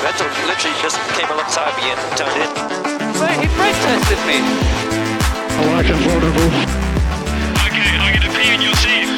Vettel 0.00 0.28
literally 0.48 0.76
just 0.80 0.96
came 1.12 1.28
alongside 1.28 1.76
me 1.76 1.92
and 1.92 2.00
turned 2.16 2.36
in. 2.40 2.50
So 3.14 3.26
he 3.26 3.46
brake 3.52 3.76
tested 3.84 4.18
me. 4.24 4.40
I 4.40 5.76
like 5.76 5.88
it 5.92 5.96
vulnerable. 6.00 6.48
Okay, 7.68 7.84
I'm 8.00 8.12
gonna 8.16 8.32
pee 8.32 8.54
in 8.54 8.62
your 8.62 8.72
seat. 8.80 9.12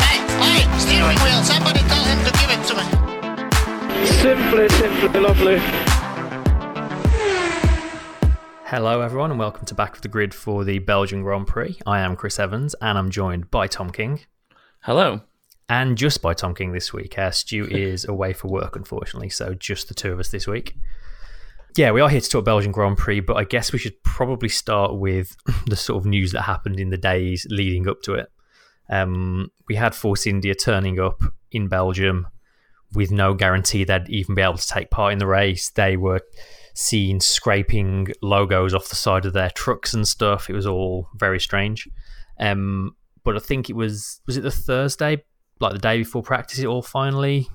Hey, 0.00 0.18
hey, 0.40 0.78
steering 0.78 1.18
wheel, 1.20 1.42
somebody 1.44 1.80
tell 1.80 2.04
him 2.04 2.18
to 2.24 2.32
give 2.40 2.50
it 2.50 2.62
to 2.68 2.74
me. 2.80 2.84
Simply, 4.06 4.68
simply 4.70 5.20
lovely. 5.20 5.58
Hello, 8.64 9.02
everyone, 9.02 9.30
and 9.30 9.38
welcome 9.38 9.66
to 9.66 9.74
Back 9.74 9.96
of 9.96 10.02
the 10.02 10.08
Grid 10.08 10.32
for 10.32 10.64
the 10.64 10.78
Belgian 10.78 11.22
Grand 11.22 11.46
Prix. 11.46 11.78
I 11.84 12.00
am 12.00 12.16
Chris 12.16 12.38
Evans, 12.38 12.74
and 12.80 12.96
I'm 12.96 13.10
joined 13.10 13.50
by 13.50 13.66
Tom 13.66 13.90
King, 13.90 14.20
Hello. 14.82 15.20
And 15.68 15.98
just 15.98 16.22
by 16.22 16.34
Tom 16.34 16.54
King 16.54 16.72
this 16.72 16.92
week. 16.92 17.18
Uh, 17.18 17.30
Stu 17.30 17.66
is 17.70 18.04
away 18.04 18.32
for 18.32 18.48
work, 18.48 18.76
unfortunately, 18.76 19.28
so 19.28 19.54
just 19.54 19.88
the 19.88 19.94
two 19.94 20.12
of 20.12 20.20
us 20.20 20.30
this 20.30 20.46
week. 20.46 20.76
Yeah, 21.76 21.92
we 21.92 22.00
are 22.00 22.08
here 22.08 22.20
to 22.20 22.28
talk 22.28 22.44
Belgian 22.44 22.72
Grand 22.72 22.96
Prix, 22.96 23.20
but 23.20 23.36
I 23.36 23.44
guess 23.44 23.72
we 23.72 23.78
should 23.78 24.02
probably 24.02 24.48
start 24.48 24.96
with 24.96 25.36
the 25.66 25.76
sort 25.76 26.02
of 26.02 26.06
news 26.06 26.32
that 26.32 26.42
happened 26.42 26.80
in 26.80 26.90
the 26.90 26.96
days 26.96 27.46
leading 27.50 27.88
up 27.88 28.02
to 28.02 28.14
it. 28.14 28.32
Um, 28.90 29.50
we 29.68 29.74
had 29.74 29.94
Force 29.94 30.26
India 30.26 30.54
turning 30.54 30.98
up 30.98 31.22
in 31.52 31.68
Belgium 31.68 32.26
with 32.94 33.10
no 33.10 33.34
guarantee 33.34 33.84
they'd 33.84 34.08
even 34.08 34.34
be 34.34 34.42
able 34.42 34.56
to 34.56 34.66
take 34.66 34.90
part 34.90 35.12
in 35.12 35.18
the 35.18 35.26
race. 35.26 35.68
They 35.70 35.96
were 35.96 36.22
seen 36.74 37.20
scraping 37.20 38.08
logos 38.22 38.72
off 38.72 38.88
the 38.88 38.96
side 38.96 39.26
of 39.26 39.34
their 39.34 39.50
trucks 39.50 39.92
and 39.92 40.08
stuff. 40.08 40.48
It 40.48 40.54
was 40.54 40.66
all 40.66 41.08
very 41.14 41.38
strange. 41.38 41.88
Um, 42.40 42.96
but 43.24 43.36
I 43.36 43.40
think 43.40 43.68
it 43.68 43.76
was 43.76 44.20
was 44.26 44.36
it 44.36 44.40
the 44.40 44.50
Thursday, 44.50 45.22
like 45.60 45.72
the 45.72 45.78
day 45.78 45.98
before 45.98 46.22
practice, 46.22 46.58
it 46.58 46.66
all 46.66 46.82
finally 46.82 47.48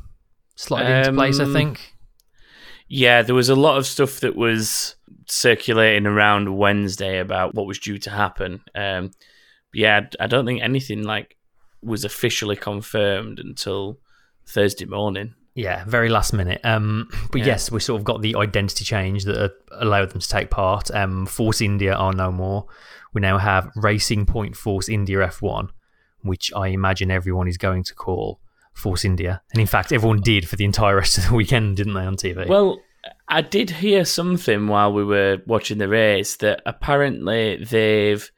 slotted 0.56 0.90
into 1.08 1.14
place. 1.14 1.40
I 1.40 1.44
Um, 1.44 1.54
think. 1.54 1.94
Yeah, 2.88 3.22
there 3.22 3.36
was 3.36 3.50
a 3.50 3.56
lot 3.56 3.78
of 3.78 3.86
stuff 3.88 4.20
that 4.20 4.36
was 4.36 4.96
circulating 5.28 6.06
around 6.06 6.56
Wednesday 6.58 7.20
about 7.20 7.56
what 7.56 7.66
was 7.66 7.80
due 7.80 7.98
to 8.00 8.10
happen. 8.10 8.62
Um, 8.76 9.12
yeah, 9.74 10.08
I 10.20 10.28
don't 10.28 10.46
think 10.46 10.62
anything 10.62 11.04
like 11.04 11.38
was 11.82 12.04
officially 12.06 12.56
confirmed 12.56 13.40
until 13.40 14.00
Thursday 14.48 14.86
morning. 14.86 15.34
Yeah, 15.56 15.84
very 15.86 16.10
last 16.10 16.34
minute. 16.34 16.62
Um, 16.64 17.10
but 17.32 17.40
Yeah. 17.40 17.48
yes, 17.48 17.72
we 17.72 17.80
sort 17.80 18.00
of 18.00 18.06
got 18.06 18.22
the 18.22 18.36
identity 18.36 18.84
change 18.86 19.24
that 19.26 19.54
allowed 19.72 20.10
them 20.12 20.20
to 20.20 20.28
take 20.30 20.50
part. 20.50 20.90
Um, 20.92 21.26
Force 21.26 21.62
India 21.62 21.94
are 21.94 22.14
no 22.14 22.32
more. 22.32 22.66
We 23.14 23.22
now 23.22 23.38
have 23.38 23.70
Racing 23.76 24.26
Point 24.26 24.56
Force 24.56 24.90
India 24.90 25.20
F1, 25.20 25.70
which 26.24 26.52
I 26.56 26.68
imagine 26.70 27.12
everyone 27.12 27.48
is 27.48 27.58
going 27.58 27.84
to 27.86 27.94
call 27.94 28.40
Force 28.74 29.06
India. 29.06 29.42
And 29.52 29.62
in 29.62 29.68
fact, 29.68 29.92
everyone 29.92 30.22
did 30.22 30.50
for 30.50 30.56
the 30.56 30.66
entire 30.66 30.96
rest 30.96 31.18
of 31.18 31.28
the 31.28 31.34
weekend, 31.36 31.78
didn't 31.78 31.94
they, 31.94 32.02
on 32.06 32.16
TV? 32.16 32.48
Well, 32.48 32.80
I 33.28 33.42
did 33.42 33.70
hear 33.70 34.06
something 34.06 34.68
while 34.68 34.92
we 34.94 35.04
were 35.04 35.38
watching 35.46 35.78
the 35.78 35.88
race 35.88 36.38
that 36.38 36.62
apparently 36.66 37.64
they've 37.64 38.30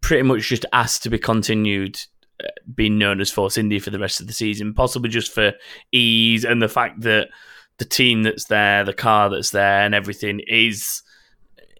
pretty 0.00 0.22
much 0.22 0.48
just 0.48 0.66
asked 0.72 1.02
to 1.04 1.10
be 1.10 1.18
continued 1.18 1.98
uh, 2.42 2.48
being 2.74 2.98
known 2.98 3.20
as 3.20 3.30
Force 3.30 3.56
India 3.56 3.78
for 3.80 3.90
the 3.90 3.98
rest 4.00 4.20
of 4.20 4.26
the 4.26 4.32
season, 4.32 4.74
possibly 4.74 5.08
just 5.08 5.32
for 5.32 5.52
ease 5.92 6.44
and 6.44 6.60
the 6.60 6.68
fact 6.68 7.02
that 7.02 7.28
the 7.78 7.84
team 7.84 8.24
that's 8.24 8.46
there, 8.46 8.84
the 8.84 8.92
car 8.92 9.30
that's 9.30 9.50
there, 9.50 9.82
and 9.86 9.94
everything 9.94 10.40
is 10.48 11.02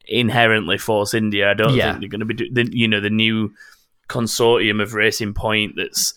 inherently 0.06 0.78
Force 0.78 1.14
India. 1.14 1.50
I 1.50 1.54
don't 1.54 1.74
Yeah. 1.74 1.90
think 1.90 2.00
they're 2.00 2.08
going 2.08 2.20
to 2.20 2.26
be, 2.26 2.34
do- 2.34 2.50
the, 2.52 2.68
you 2.76 2.88
know, 2.88 3.00
the 3.00 3.10
new 3.10 3.52
consortium 4.08 4.82
of 4.82 4.94
Racing 4.94 5.34
Point 5.34 5.74
that's 5.76 6.14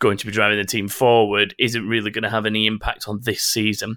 going 0.00 0.16
to 0.18 0.26
be 0.26 0.32
driving 0.32 0.58
the 0.58 0.64
team 0.64 0.88
forward 0.88 1.54
isn't 1.58 1.88
really 1.88 2.10
going 2.10 2.22
to 2.24 2.30
have 2.30 2.46
any 2.46 2.66
impact 2.66 3.08
on 3.08 3.20
this 3.22 3.42
season. 3.42 3.96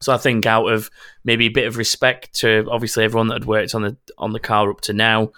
So 0.00 0.12
I 0.12 0.16
think 0.16 0.46
out 0.46 0.66
of 0.66 0.90
maybe 1.24 1.46
a 1.46 1.50
bit 1.50 1.66
of 1.66 1.76
respect 1.76 2.34
to 2.40 2.66
obviously 2.70 3.04
everyone 3.04 3.28
that 3.28 3.34
had 3.34 3.44
worked 3.46 3.74
on 3.74 3.82
the 3.82 3.96
on 4.18 4.32
the 4.32 4.40
car 4.40 4.70
up 4.70 4.80
to 4.82 4.92
now, 4.92 5.30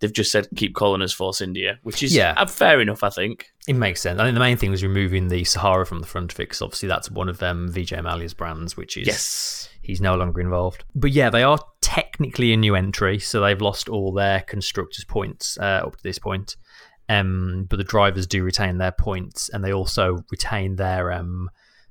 they've 0.00 0.12
just 0.12 0.30
said 0.32 0.48
keep 0.56 0.74
calling 0.74 1.02
us 1.02 1.12
Force 1.12 1.40
India, 1.40 1.78
which 1.82 2.02
is 2.02 2.14
Yeah. 2.14 2.34
uh, 2.36 2.46
fair 2.46 2.80
enough, 2.80 3.02
I 3.02 3.10
think. 3.10 3.46
It 3.66 3.74
makes 3.74 4.00
sense. 4.00 4.20
I 4.20 4.24
think 4.24 4.34
the 4.34 4.40
main 4.40 4.56
thing 4.56 4.70
was 4.70 4.82
removing 4.82 5.28
the 5.28 5.44
Sahara 5.44 5.86
from 5.86 6.00
the 6.00 6.06
front 6.06 6.32
of 6.32 6.38
it, 6.40 6.44
because 6.44 6.62
obviously 6.62 6.88
that's 6.88 7.10
one 7.10 7.28
of 7.28 7.38
them 7.38 7.72
Vijay 7.72 8.02
Mallya's 8.02 8.34
brands, 8.34 8.76
which 8.76 8.96
is 8.96 9.06
Yes. 9.06 9.68
he's 9.80 10.00
no 10.00 10.14
longer 10.16 10.40
involved. 10.40 10.84
But 10.94 11.12
yeah, 11.12 11.30
they 11.30 11.42
are 11.44 11.58
technically 11.80 12.52
a 12.52 12.56
new 12.56 12.74
entry, 12.74 13.18
so 13.18 13.40
they've 13.40 13.60
lost 13.60 13.88
all 13.88 14.12
their 14.12 14.40
constructors' 14.42 15.04
points 15.04 15.56
uh, 15.58 15.82
up 15.86 15.96
to 15.96 16.02
this 16.02 16.18
point. 16.18 16.56
Um, 17.20 17.66
but 17.68 17.76
the 17.76 17.84
drivers 17.84 18.26
do 18.26 18.42
retain 18.42 18.78
their 18.78 18.92
points, 18.92 19.48
and 19.48 19.64
they 19.64 19.72
also 19.72 20.24
retain 20.30 20.76
their 20.76 21.12
um, 21.12 21.50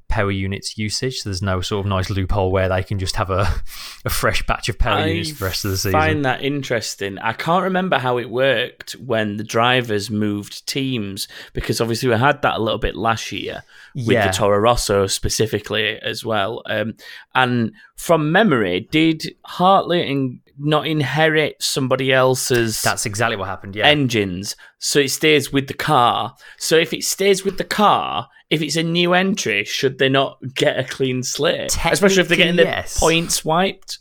power 0.09 0.31
units 0.31 0.77
usage. 0.77 1.19
So 1.19 1.29
there's 1.29 1.41
no 1.41 1.61
sort 1.61 1.85
of 1.85 1.89
nice 1.89 2.09
loophole 2.09 2.51
where 2.51 2.67
they 2.67 2.83
can 2.83 2.99
just 2.99 3.15
have 3.15 3.29
a, 3.29 3.41
a 4.05 4.09
fresh 4.09 4.45
batch 4.45 4.67
of 4.67 4.77
power 4.77 5.07
units 5.07 5.31
for 5.31 5.39
the 5.39 5.45
rest 5.45 5.63
of 5.65 5.71
the 5.71 5.77
season. 5.77 5.91
find 5.93 6.25
that 6.25 6.43
interesting. 6.43 7.17
I 7.19 7.33
can't 7.33 7.63
remember 7.63 7.97
how 7.97 8.17
it 8.17 8.29
worked 8.29 8.91
when 8.93 9.37
the 9.37 9.43
drivers 9.43 10.09
moved 10.11 10.67
teams 10.67 11.27
because 11.53 11.79
obviously 11.79 12.09
we 12.09 12.15
had 12.17 12.41
that 12.41 12.55
a 12.57 12.59
little 12.61 12.77
bit 12.79 12.95
last 12.95 13.31
year 13.31 13.63
with 13.95 14.07
Yeah. 14.09 14.27
the 14.27 14.33
Toro 14.33 14.59
Rosso 14.59 15.07
specifically 15.07 15.97
as 15.99 16.25
well. 16.25 16.61
Um, 16.65 16.95
and 17.33 17.71
from 17.95 18.31
memory, 18.33 18.87
did 18.91 19.35
Hartley 19.45 20.01
in, 20.11 20.41
not 20.57 20.87
inherit 20.87 21.61
somebody 21.61 22.11
else's 22.11 22.81
That's 22.81 23.05
exactly 23.05 23.37
what 23.37 23.47
happened. 23.47 23.75
Yeah, 23.75 23.87
engines, 23.87 24.55
so 24.79 24.99
it 24.99 25.09
stays 25.09 25.51
with 25.51 25.67
the 25.67 25.73
car. 25.73 26.35
So 26.57 26.77
if 26.77 26.93
it 26.93 27.03
stays 27.03 27.43
with 27.43 27.57
the 27.57 27.63
car, 27.63 28.27
if 28.49 28.61
it's 28.61 28.75
a 28.75 28.83
new 28.83 29.13
entry, 29.13 29.63
should 29.63 29.97
they 29.97 30.09
not 30.09 30.39
get 30.55 30.79
a 30.79 30.83
clean 30.83 31.23
slate? 31.23 31.77
Especially 31.85 32.21
if 32.21 32.27
they're 32.27 32.37
getting 32.37 32.57
Technically, 32.57 32.81
the 32.81 32.99
points 32.99 33.45
wiped. 33.45 33.99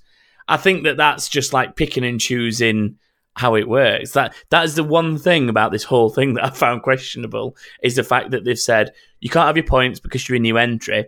I 0.48 0.56
think 0.56 0.84
that 0.84 0.96
that's 0.96 1.28
just 1.28 1.52
like 1.52 1.76
picking 1.76 2.04
and 2.04 2.20
choosing 2.20 2.98
how 3.34 3.54
it 3.54 3.68
works. 3.68 4.12
That 4.12 4.34
that 4.50 4.64
is 4.64 4.74
the 4.74 4.84
one 4.84 5.18
thing 5.18 5.48
about 5.48 5.72
this 5.72 5.84
whole 5.84 6.10
thing 6.10 6.34
that 6.34 6.44
I 6.44 6.50
found 6.50 6.82
questionable 6.82 7.56
is 7.82 7.96
the 7.96 8.04
fact 8.04 8.32
that 8.32 8.44
they've 8.44 8.58
said 8.58 8.92
you 9.20 9.30
can't 9.30 9.46
have 9.46 9.56
your 9.56 9.66
points 9.66 10.00
because 10.00 10.28
you're 10.28 10.36
a 10.36 10.40
new 10.40 10.58
entry, 10.58 11.06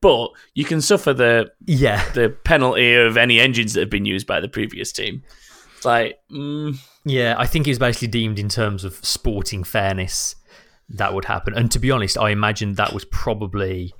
but 0.00 0.30
you 0.54 0.64
can 0.64 0.80
suffer 0.80 1.12
the 1.12 1.52
yeah. 1.66 2.08
the 2.12 2.30
penalty 2.44 2.94
of 2.94 3.16
any 3.16 3.40
engines 3.40 3.74
that 3.74 3.80
have 3.80 3.90
been 3.90 4.04
used 4.06 4.26
by 4.26 4.40
the 4.40 4.48
previous 4.48 4.92
team. 4.92 5.22
Like, 5.84 6.18
mm, 6.30 6.78
Yeah, 7.04 7.34
I 7.38 7.46
think 7.46 7.66
it 7.66 7.70
was 7.70 7.78
basically 7.78 8.08
deemed 8.08 8.38
in 8.38 8.48
terms 8.48 8.84
of 8.84 8.94
sporting 9.04 9.64
fairness 9.64 10.36
that 10.90 11.14
would 11.14 11.24
happen. 11.24 11.54
And 11.54 11.70
to 11.72 11.78
be 11.78 11.90
honest, 11.90 12.18
I 12.18 12.30
imagine 12.30 12.74
that 12.74 12.92
was 12.92 13.04
probably 13.06 13.94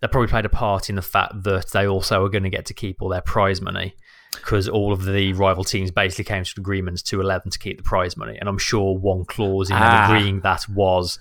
that 0.00 0.12
probably 0.12 0.28
played 0.28 0.44
a 0.44 0.48
part 0.50 0.88
in 0.88 0.96
the 0.96 1.02
fact 1.02 1.42
that 1.42 1.70
they 1.72 1.86
also 1.86 2.24
are 2.24 2.28
going 2.28 2.44
to 2.44 2.50
get 2.50 2.66
to 2.66 2.74
keep 2.74 3.02
all 3.02 3.08
their 3.08 3.20
prize 3.20 3.60
money 3.60 3.96
because 4.32 4.68
all 4.68 4.92
of 4.92 5.04
the 5.04 5.32
rival 5.32 5.64
teams 5.64 5.90
basically 5.90 6.24
came 6.24 6.44
to 6.44 6.54
agreements 6.58 7.02
to 7.02 7.20
allow 7.20 7.38
them 7.38 7.50
to 7.50 7.58
keep 7.58 7.78
the 7.78 7.82
prize 7.82 8.16
money. 8.16 8.36
And 8.38 8.48
I'm 8.48 8.58
sure 8.58 8.96
one 8.96 9.24
clause 9.24 9.70
in 9.70 9.76
Ah. 9.76 10.04
agreeing 10.04 10.40
that 10.40 10.68
was 10.68 11.18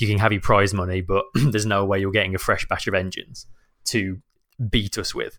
you 0.00 0.08
can 0.08 0.18
have 0.18 0.32
your 0.32 0.40
prize 0.40 0.72
money, 0.74 1.00
but 1.00 1.24
there's 1.34 1.66
no 1.66 1.84
way 1.84 2.00
you're 2.00 2.10
getting 2.10 2.34
a 2.34 2.38
fresh 2.38 2.66
batch 2.68 2.86
of 2.86 2.94
engines 2.94 3.46
to 3.86 4.18
beat 4.70 4.98
us 4.98 5.14
with. 5.14 5.38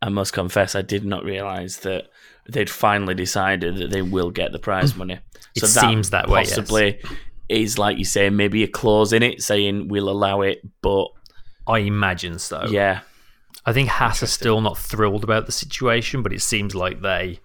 I 0.00 0.10
must 0.10 0.32
confess, 0.32 0.74
I 0.74 0.82
did 0.82 1.04
not 1.04 1.24
realise 1.24 1.78
that 1.78 2.04
they'd 2.48 2.70
finally 2.70 3.14
decided 3.14 3.76
that 3.78 3.90
they 3.90 4.02
will 4.02 4.30
get 4.30 4.52
the 4.52 4.58
prize 4.58 4.94
money. 4.96 5.18
It 5.56 5.66
seems 5.66 6.10
that 6.10 6.28
way, 6.28 6.40
yes. 6.42 6.50
Possibly 6.50 7.00
is 7.48 7.78
like 7.78 7.98
you 7.98 8.04
say, 8.04 8.28
maybe 8.30 8.62
a 8.62 8.68
clause 8.68 9.12
in 9.12 9.22
it 9.22 9.42
saying 9.42 9.88
we'll 9.88 10.10
allow 10.10 10.42
it, 10.42 10.60
but 10.82 11.06
I 11.66 11.78
imagine 11.78 12.38
so. 12.38 12.66
yeah, 12.68 13.00
I 13.64 13.72
think 13.72 13.88
Haas 13.88 14.22
are 14.22 14.26
still 14.26 14.60
not 14.60 14.78
thrilled 14.78 15.24
about 15.24 15.46
the 15.46 15.52
situation, 15.52 16.22
but 16.22 16.32
it 16.32 16.42
seems 16.42 16.74
like 16.74 17.00
they 17.00 17.40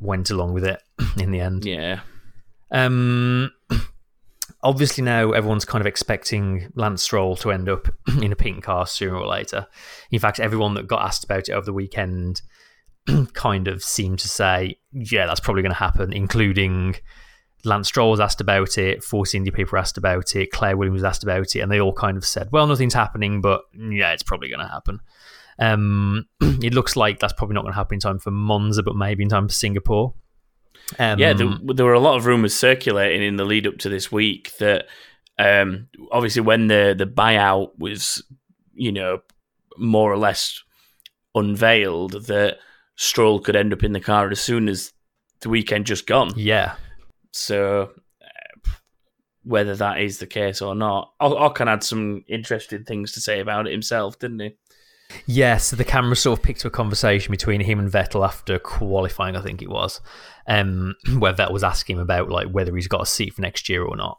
went 0.00 0.30
along 0.30 0.52
with 0.52 0.64
it 0.64 0.82
in 1.18 1.30
the 1.30 1.40
end. 1.40 1.64
yeah, 1.64 2.00
Um, 2.70 3.52
obviously, 4.62 5.04
now 5.04 5.32
everyone's 5.32 5.64
kind 5.64 5.80
of 5.80 5.86
expecting 5.86 6.72
Lance 6.74 7.02
Stroll 7.02 7.36
to 7.36 7.50
end 7.50 7.68
up 7.68 7.88
in 8.22 8.32
a 8.32 8.36
pink 8.36 8.64
car 8.64 8.86
sooner 8.86 9.16
or 9.16 9.26
later. 9.26 9.66
In 10.10 10.18
fact, 10.18 10.40
everyone 10.40 10.74
that 10.74 10.86
got 10.86 11.02
asked 11.02 11.24
about 11.24 11.48
it 11.48 11.52
over 11.52 11.64
the 11.64 11.72
weekend 11.72 12.42
kind 13.34 13.68
of 13.68 13.82
seemed 13.82 14.18
to 14.20 14.28
say, 14.28 14.76
yeah, 14.92 15.26
that's 15.26 15.40
probably 15.40 15.62
going 15.62 15.72
to 15.72 15.78
happen, 15.78 16.12
including 16.12 16.96
Lance 17.64 17.88
Stroll 17.88 18.10
was 18.10 18.20
asked 18.20 18.40
about 18.40 18.78
it, 18.78 19.04
Force 19.04 19.34
India 19.34 19.52
people 19.52 19.78
asked 19.78 19.98
about 19.98 20.34
it, 20.34 20.50
Claire 20.50 20.76
Williams 20.76 21.02
was 21.02 21.04
asked 21.04 21.22
about 21.22 21.54
it, 21.54 21.60
and 21.60 21.70
they 21.70 21.80
all 21.80 21.92
kind 21.92 22.16
of 22.16 22.24
said, 22.24 22.48
well, 22.52 22.66
nothing's 22.66 22.94
happening, 22.94 23.40
but 23.40 23.62
yeah, 23.74 24.12
it's 24.12 24.22
probably 24.22 24.48
going 24.48 24.60
to 24.60 24.68
happen. 24.68 25.00
Um, 25.58 26.26
it 26.40 26.74
looks 26.74 26.96
like 26.96 27.18
that's 27.18 27.34
probably 27.34 27.54
not 27.54 27.62
going 27.62 27.72
to 27.72 27.78
happen 27.78 27.96
in 27.96 28.00
time 28.00 28.18
for 28.18 28.30
Monza, 28.30 28.82
but 28.82 28.96
maybe 28.96 29.22
in 29.22 29.28
time 29.28 29.48
for 29.48 29.54
Singapore. 29.54 30.14
Um, 30.98 31.18
yeah. 31.18 31.32
There, 31.32 31.48
there 31.74 31.86
were 31.86 31.94
a 31.94 32.00
lot 32.00 32.16
of 32.16 32.26
rumours 32.26 32.54
circulating 32.54 33.22
in 33.22 33.36
the 33.36 33.44
lead 33.44 33.66
up 33.66 33.78
to 33.78 33.88
this 33.88 34.10
week 34.10 34.52
that 34.58 34.86
um, 35.38 35.88
obviously 36.10 36.42
when 36.42 36.66
the 36.66 36.94
the 36.96 37.06
buyout 37.06 37.70
was, 37.78 38.22
you 38.74 38.92
know, 38.92 39.20
more 39.78 40.12
or 40.12 40.18
less 40.18 40.62
unveiled, 41.34 42.12
that 42.26 42.58
Stroll 42.96 43.40
could 43.40 43.56
end 43.56 43.72
up 43.72 43.82
in 43.82 43.92
the 43.92 44.00
car 44.00 44.30
as 44.30 44.40
soon 44.40 44.68
as 44.68 44.92
the 45.40 45.48
weekend 45.48 45.86
just 45.86 46.06
gone. 46.06 46.32
yeah, 46.36 46.74
So 47.32 47.92
whether 49.42 49.74
that 49.74 50.00
is 50.00 50.18
the 50.18 50.26
case 50.26 50.60
or 50.60 50.74
not, 50.74 51.12
O- 51.18 51.48
Ocon 51.48 51.66
had 51.66 51.82
some 51.82 52.24
interesting 52.28 52.84
things 52.84 53.12
to 53.12 53.20
say 53.20 53.40
about 53.40 53.66
it 53.66 53.72
himself, 53.72 54.18
didn't 54.18 54.40
he? 54.40 54.56
Yeah, 55.26 55.56
so 55.56 55.76
the 55.76 55.84
camera 55.84 56.16
sort 56.16 56.38
of 56.38 56.42
picked 56.42 56.60
up 56.60 56.72
a 56.72 56.76
conversation 56.76 57.30
between 57.30 57.60
him 57.60 57.78
and 57.78 57.90
Vettel 57.90 58.24
after 58.24 58.58
qualifying, 58.58 59.36
I 59.36 59.42
think 59.42 59.62
it 59.62 59.70
was, 59.70 60.00
um, 60.46 60.94
where 61.18 61.32
Vettel 61.32 61.52
was 61.52 61.64
asking 61.64 61.96
him 61.96 62.02
about 62.02 62.28
like 62.28 62.48
whether 62.48 62.74
he's 62.74 62.88
got 62.88 63.02
a 63.02 63.06
seat 63.06 63.34
for 63.34 63.42
next 63.42 63.68
year 63.68 63.84
or 63.84 63.96
not. 63.96 64.18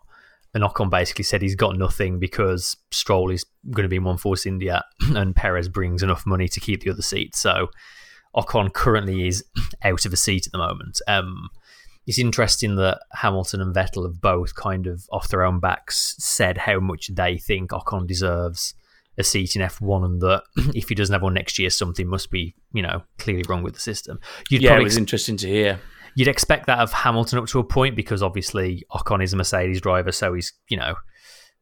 And 0.54 0.64
Ocon 0.64 0.90
basically 0.90 1.24
said 1.24 1.42
he's 1.42 1.56
got 1.56 1.78
nothing 1.78 2.20
because 2.20 2.76
Stroll 2.92 3.32
is 3.32 3.46
going 3.70 3.84
to 3.84 3.90
be 3.90 3.96
in 3.96 4.04
One 4.04 4.18
Force 4.18 4.46
India 4.46 4.84
and 5.02 5.36
Perez 5.36 5.70
brings 5.70 6.04
enough 6.04 6.26
money 6.26 6.48
to 6.50 6.60
keep 6.60 6.82
the 6.82 6.92
other 6.92 7.02
seat. 7.02 7.36
So 7.36 7.70
Ocon 8.36 8.74
currently 8.74 9.28
is 9.28 9.46
out 9.84 10.06
of 10.06 10.12
a 10.12 10.18
seat 10.18 10.46
at 10.46 10.52
the 10.52 10.58
moment. 10.58 11.00
Um, 11.08 11.50
it's 12.08 12.20
interesting 12.20 12.76
that 12.78 13.00
Hamilton 13.14 13.62
and 13.62 13.74
Vettel 13.74 14.06
have 14.06 14.20
both 14.20 14.56
kind 14.56 14.88
of 14.88 15.08
off 15.12 15.30
their 15.30 15.44
own 15.44 15.60
backs 15.60 16.16
said 16.18 16.58
how 16.58 16.80
much 16.80 17.12
they 17.14 17.38
think 17.38 17.72
Ocon 17.72 18.08
deserves 18.08 18.74
a 19.18 19.24
seat 19.24 19.56
in 19.56 19.62
F1 19.62 20.06
and 20.06 20.22
that 20.22 20.44
if 20.76 20.90
he 20.90 20.96
doesn't 20.96 21.14
have 21.14 21.22
one 21.22 21.34
next 21.34 21.60
year, 21.60 21.70
something 21.70 22.08
must 22.08 22.32
be, 22.32 22.56
you 22.74 22.82
know, 22.82 23.04
clearly 23.18 23.44
wrong 23.48 23.64
with 23.64 23.74
the 23.74 23.80
system. 23.80 24.20
You'd 24.50 24.62
yeah, 24.62 24.78
it 24.78 24.84
was 24.84 24.98
interesting 24.98 25.38
to 25.38 25.48
hear. 25.48 25.80
You'd 26.16 26.28
expect 26.28 26.68
that 26.68 26.80
of 26.80 26.92
Hamilton 26.92 27.40
up 27.40 27.48
to 27.48 27.60
a 27.60 27.64
point 27.64 27.96
because 27.96 28.22
obviously 28.22 28.84
Ocon 28.92 29.24
is 29.24 29.34
a 29.34 29.38
Mercedes 29.38 29.82
driver, 29.82 30.12
so 30.12 30.34
he's 30.34 30.54
you 30.68 30.78
know 30.78 30.96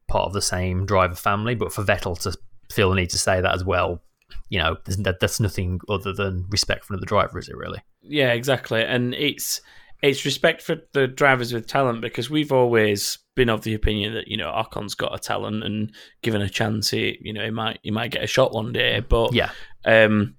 part 0.08 0.26
of 0.26 0.34
the 0.34 0.42
same 0.42 0.86
driver 0.86 1.16
family. 1.16 1.56
But 1.56 1.72
for 1.72 1.84
Vettel 1.84 2.20
to 2.22 2.38
feel 2.72 2.90
the 2.90 2.96
need 2.96 3.10
to 3.12 3.18
say 3.18 3.42
that 3.42 3.54
as 3.54 3.64
well, 3.64 4.02
you 4.50 4.60
know, 4.60 4.78
that's 4.86 5.40
nothing 5.40 5.80
other 5.88 6.14
than 6.14 6.46
respect 6.50 6.86
for 6.86 6.98
the 6.98 7.06
driver, 7.06 7.40
is 7.40 7.50
it 7.50 7.56
really? 7.56 7.82
Yeah, 8.02 8.34
exactly. 8.34 8.84
And 8.84 9.14
it's 9.14 9.62
it's 10.02 10.26
respect 10.26 10.62
for 10.62 10.78
the 10.94 11.08
drivers 11.08 11.54
with 11.54 11.68
talent 11.68 12.02
because 12.02 12.30
we've 12.30 12.52
always 12.52 13.20
been 13.40 13.50
of 13.50 13.62
the 13.62 13.74
opinion 13.74 14.14
that 14.16 14.28
you 14.28 14.36
know 14.36 14.52
Ocon's 14.52 14.96
got 14.96 15.16
a 15.16 15.18
talent 15.18 15.64
and 15.64 15.94
given 16.22 16.42
a 16.42 16.50
chance, 16.50 16.90
he 16.90 17.18
you 17.22 17.32
know 17.32 17.44
he 17.46 17.52
might 17.52 17.80
he 17.82 17.90
might 17.90 18.12
get 18.12 18.24
a 18.24 18.28
shot 18.28 18.54
one 18.54 18.74
day. 18.74 19.00
But 19.00 19.34
Yeah, 19.34 19.52
um, 19.86 20.36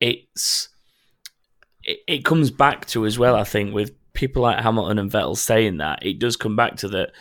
it's 0.00 0.70
it, 1.84 1.98
it 2.08 2.24
comes 2.24 2.50
back 2.50 2.86
to 2.86 3.04
as 3.04 3.18
well. 3.18 3.36
I 3.36 3.44
think 3.44 3.74
with 3.74 3.92
people 4.14 4.42
like 4.42 4.58
Hamilton 4.58 4.98
and 4.98 5.12
Vettel 5.12 5.36
saying 5.36 5.76
that, 5.76 6.04
it 6.04 6.18
does 6.18 6.36
come 6.36 6.56
back 6.56 6.76
to 6.76 6.88
that. 6.88 7.12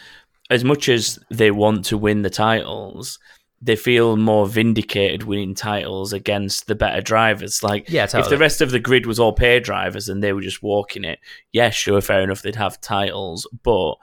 As 0.50 0.64
much 0.64 0.88
as 0.88 1.20
they 1.30 1.52
want 1.52 1.84
to 1.86 1.98
win 1.98 2.22
the 2.22 2.30
titles, 2.30 3.20
they 3.62 3.76
feel 3.76 4.16
more 4.16 4.48
vindicated 4.48 5.24
winning 5.24 5.54
titles 5.54 6.14
against 6.14 6.68
the 6.68 6.76
better 6.76 7.02
drivers. 7.02 7.62
Like, 7.62 7.90
Yeah, 7.90 8.06
if 8.06 8.30
the 8.30 8.38
rest 8.38 8.62
of 8.62 8.72
the 8.72 8.80
grid 8.80 9.06
was 9.06 9.20
all 9.20 9.34
paid 9.34 9.64
drivers 9.64 10.08
and 10.08 10.24
they 10.24 10.32
were 10.32 10.40
just 10.40 10.64
walking 10.64 11.04
it, 11.04 11.20
yeah, 11.52 11.70
sure, 11.70 12.00
fair 12.00 12.22
enough, 12.22 12.42
they'd 12.42 12.56
have 12.56 12.80
titles, 12.80 13.46
but 13.64 13.96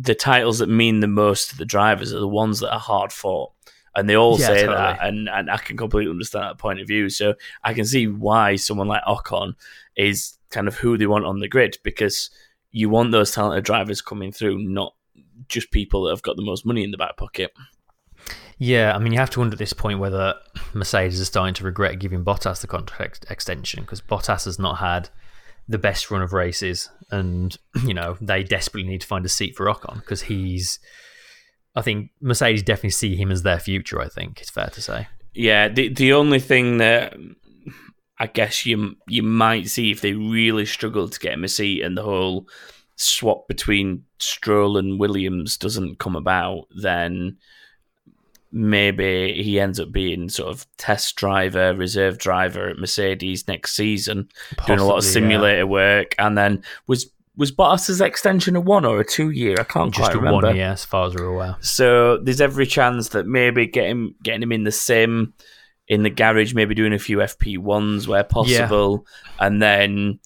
the 0.00 0.14
titles 0.14 0.60
that 0.60 0.68
mean 0.68 1.00
the 1.00 1.08
most 1.08 1.50
to 1.50 1.56
the 1.58 1.64
drivers 1.64 2.12
are 2.12 2.20
the 2.20 2.28
ones 2.28 2.60
that 2.60 2.72
are 2.72 2.78
hard 2.78 3.12
fought. 3.12 3.50
And 3.96 4.08
they 4.08 4.16
all 4.16 4.38
Yeah, 4.38 4.46
say 4.46 4.60
totally. 4.66 4.76
that, 4.76 4.98
and, 5.02 5.28
and 5.28 5.50
I 5.50 5.56
can 5.56 5.76
completely 5.76 6.10
understand 6.10 6.44
that 6.44 6.58
point 6.58 6.78
of 6.78 6.86
view. 6.86 7.10
So 7.10 7.34
I 7.64 7.74
can 7.74 7.84
see 7.84 8.06
why 8.06 8.54
someone 8.54 8.86
like 8.86 9.02
Ocon 9.02 9.54
is 9.96 10.38
kind 10.50 10.68
of 10.68 10.76
who 10.76 10.96
they 10.96 11.06
want 11.06 11.24
on 11.24 11.40
the 11.40 11.48
grid 11.48 11.78
because 11.82 12.30
you 12.70 12.88
want 12.88 13.10
those 13.10 13.32
talented 13.32 13.64
drivers 13.64 14.00
coming 14.00 14.30
through, 14.30 14.58
not 14.58 14.94
just 15.48 15.72
people 15.72 16.04
that 16.04 16.10
have 16.10 16.22
got 16.22 16.36
the 16.36 16.44
most 16.44 16.64
money 16.64 16.84
in 16.84 16.92
the 16.92 16.96
back 16.96 17.16
pocket. 17.16 17.52
Yeah, 18.58 18.94
I 18.94 18.98
mean, 18.98 19.12
you 19.12 19.18
have 19.18 19.30
to 19.30 19.40
wonder 19.40 19.54
at 19.54 19.58
this 19.58 19.72
point 19.72 19.98
whether 19.98 20.34
Mercedes 20.74 21.18
is 21.18 21.26
starting 21.28 21.54
to 21.54 21.64
regret 21.64 21.98
giving 21.98 22.24
Bottas 22.24 22.60
the 22.60 22.66
contract 22.66 23.24
extension 23.30 23.82
because 23.82 24.00
Bottas 24.00 24.44
has 24.44 24.58
not 24.58 24.78
had 24.78 25.10
the 25.68 25.78
best 25.78 26.10
run 26.10 26.22
of 26.22 26.32
races, 26.32 26.88
and 27.10 27.56
you 27.84 27.94
know 27.94 28.16
they 28.20 28.42
desperately 28.42 28.88
need 28.88 29.02
to 29.02 29.06
find 29.06 29.24
a 29.24 29.28
seat 29.28 29.56
for 29.56 29.66
Ocon 29.66 29.96
because 29.96 30.22
he's. 30.22 30.78
I 31.76 31.82
think 31.82 32.10
Mercedes 32.20 32.64
definitely 32.64 32.90
see 32.90 33.14
him 33.14 33.30
as 33.30 33.42
their 33.42 33.60
future. 33.60 34.00
I 34.00 34.08
think 34.08 34.40
it's 34.40 34.50
fair 34.50 34.68
to 34.68 34.82
say. 34.82 35.06
Yeah, 35.34 35.68
the 35.68 35.88
the 35.88 36.12
only 36.12 36.40
thing 36.40 36.78
that 36.78 37.16
I 38.18 38.26
guess 38.26 38.66
you 38.66 38.96
you 39.06 39.22
might 39.22 39.68
see 39.68 39.90
if 39.90 40.00
they 40.00 40.14
really 40.14 40.66
struggle 40.66 41.08
to 41.08 41.20
get 41.20 41.34
him 41.34 41.44
a 41.44 41.48
seat 41.48 41.82
and 41.82 41.96
the 41.96 42.02
whole 42.02 42.48
swap 42.96 43.46
between 43.46 44.04
Stroll 44.18 44.76
and 44.76 44.98
Williams 44.98 45.56
doesn't 45.56 46.00
come 46.00 46.16
about, 46.16 46.64
then 46.70 47.36
maybe 48.50 49.42
he 49.42 49.60
ends 49.60 49.78
up 49.78 49.92
being 49.92 50.28
sort 50.28 50.50
of 50.50 50.66
test 50.76 51.16
driver, 51.16 51.74
reserve 51.74 52.18
driver 52.18 52.68
at 52.68 52.78
Mercedes 52.78 53.46
next 53.48 53.74
season, 53.74 54.28
doing 54.66 54.78
a 54.78 54.84
lot 54.84 54.98
of 54.98 55.04
Possibly, 55.04 55.22
yeah. 55.22 55.28
simulator 55.28 55.66
work, 55.66 56.14
and 56.18 56.36
then 56.36 56.62
was 56.86 57.10
was 57.36 57.52
Bottas's 57.52 58.00
extension 58.00 58.56
a 58.56 58.60
one 58.60 58.84
or 58.84 58.98
a 58.98 59.04
two 59.04 59.30
year? 59.30 59.56
I 59.60 59.62
can't 59.62 59.94
Just 59.94 60.10
quite 60.10 60.14
a 60.14 60.18
remember. 60.18 60.48
one, 60.48 60.56
yeah, 60.56 60.72
as 60.72 60.84
far 60.84 61.06
as 61.06 61.14
we're 61.14 61.26
aware. 61.26 61.56
So 61.60 62.18
there's 62.18 62.40
every 62.40 62.66
chance 62.66 63.10
that 63.10 63.26
maybe 63.26 63.66
getting 63.66 64.14
getting 64.22 64.42
him 64.42 64.52
in 64.52 64.64
the 64.64 64.72
sim 64.72 65.34
in 65.86 66.02
the 66.02 66.10
garage, 66.10 66.52
maybe 66.52 66.74
doing 66.74 66.92
a 66.92 66.98
few 66.98 67.18
FP 67.18 67.58
ones 67.58 68.08
where 68.08 68.24
possible, 68.24 69.06
and 69.38 69.62
then 69.62 70.18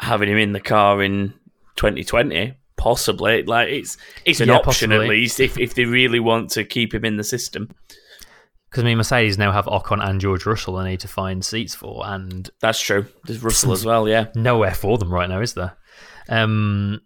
having 0.00 0.28
him 0.28 0.38
in 0.38 0.52
the 0.52 0.60
car 0.60 1.02
in 1.02 1.32
2020, 1.76 2.54
possibly. 2.82 3.44
Like 3.44 3.68
it's 3.68 3.96
it's 4.24 4.40
an 4.40 4.48
Yeah, 4.48 4.56
option 4.56 4.90
at 4.90 5.08
least 5.08 5.38
if 5.38 5.56
if 5.56 5.74
they 5.74 5.84
really 5.84 6.18
want 6.18 6.50
to 6.50 6.64
keep 6.64 6.92
him 6.92 7.04
in 7.04 7.16
the 7.16 7.24
system. 7.24 7.68
Because 8.68 8.82
I 8.82 8.86
mean, 8.86 8.96
Mercedes 8.96 9.38
now 9.38 9.52
have 9.52 9.66
Ocon 9.66 10.04
and 10.04 10.20
George 10.20 10.46
Russell 10.46 10.76
they 10.76 10.90
need 10.90 11.00
to 11.00 11.08
find 11.08 11.44
seats 11.44 11.74
for, 11.74 12.02
and 12.06 12.50
That's 12.60 12.80
true. 12.80 13.06
There's 13.24 13.42
Russell 13.42 13.72
as 13.72 13.84
well, 13.84 14.08
yeah. 14.08 14.26
nowhere 14.34 14.74
for 14.74 14.98
them 14.98 15.12
right 15.12 15.28
now, 15.28 15.40
is 15.40 15.54
there? 15.54 15.76
Um, 16.28 17.02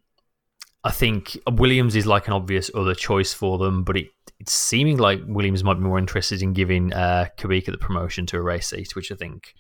I 0.85 0.93
think 0.93 1.37
Williams 1.51 1.97
is 1.97 2.07
like 2.07 2.29
an 2.29 2.33
obvious 2.33 2.71
other 2.75 2.95
choice 2.95 3.35
for 3.35 3.59
them, 3.59 3.83
but 3.83 3.97
it, 3.97 4.07
it's 4.39 4.53
seeming 4.53 4.99
like 4.99 5.21
Williams 5.27 5.65
might 5.65 5.75
be 5.75 5.81
more 5.81 5.99
interested 5.99 6.41
in 6.41 6.53
giving 6.53 6.93
uh, 6.93 7.27
Kubica 7.37 7.73
the 7.73 7.79
promotion 7.79 8.25
to 8.27 8.37
a 8.37 8.43
race 8.43 8.69
seat, 8.69 8.95
which 8.95 9.11
I 9.11 9.17
think 9.17 9.53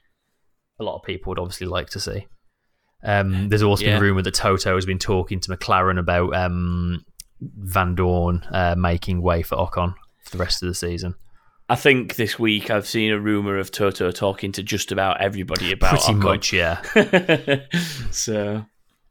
a 0.79 0.85
lot 0.85 0.97
of 0.97 1.03
people 1.03 1.31
would 1.31 1.41
obviously 1.41 1.67
like 1.67 1.91
to 1.91 2.01
see. 2.01 2.29
Um, 3.03 3.49
there's 3.49 3.63
also 3.63 3.85
Yeah. 3.85 3.95
been 3.97 4.03
rumour 4.03 4.23
that 4.23 4.35
Toto 4.35 4.75
has 4.75 4.87
been 4.87 4.99
talking 4.99 5.39
to 5.41 5.51
McLaren 5.57 5.99
about 5.99 6.35
um, 6.35 7.05
Vandoorne 7.65 8.47
uh, 8.53 8.75
making 8.77 9.23
way 9.23 9.43
for 9.43 9.57
Ocon 9.57 9.95
for 10.25 10.31
the 10.37 10.39
rest 10.43 10.63
of 10.63 10.69
the 10.69 10.75
season. 10.75 11.15
I 11.69 11.75
think 11.77 12.15
this 12.15 12.39
week 12.39 12.71
I've 12.71 12.87
seen 12.87 13.11
a 13.13 13.19
rumor 13.19 13.59
of 13.59 13.71
Toto 13.73 14.11
talking 14.13 14.53
to 14.53 14.63
just 14.63 14.93
about 14.93 15.21
everybody 15.21 15.73
about 15.73 15.91
Pretty 16.01 16.13
Ocon. 16.15 16.23
much, 16.23 16.53
yeah. 16.53 16.81
so 18.11 18.65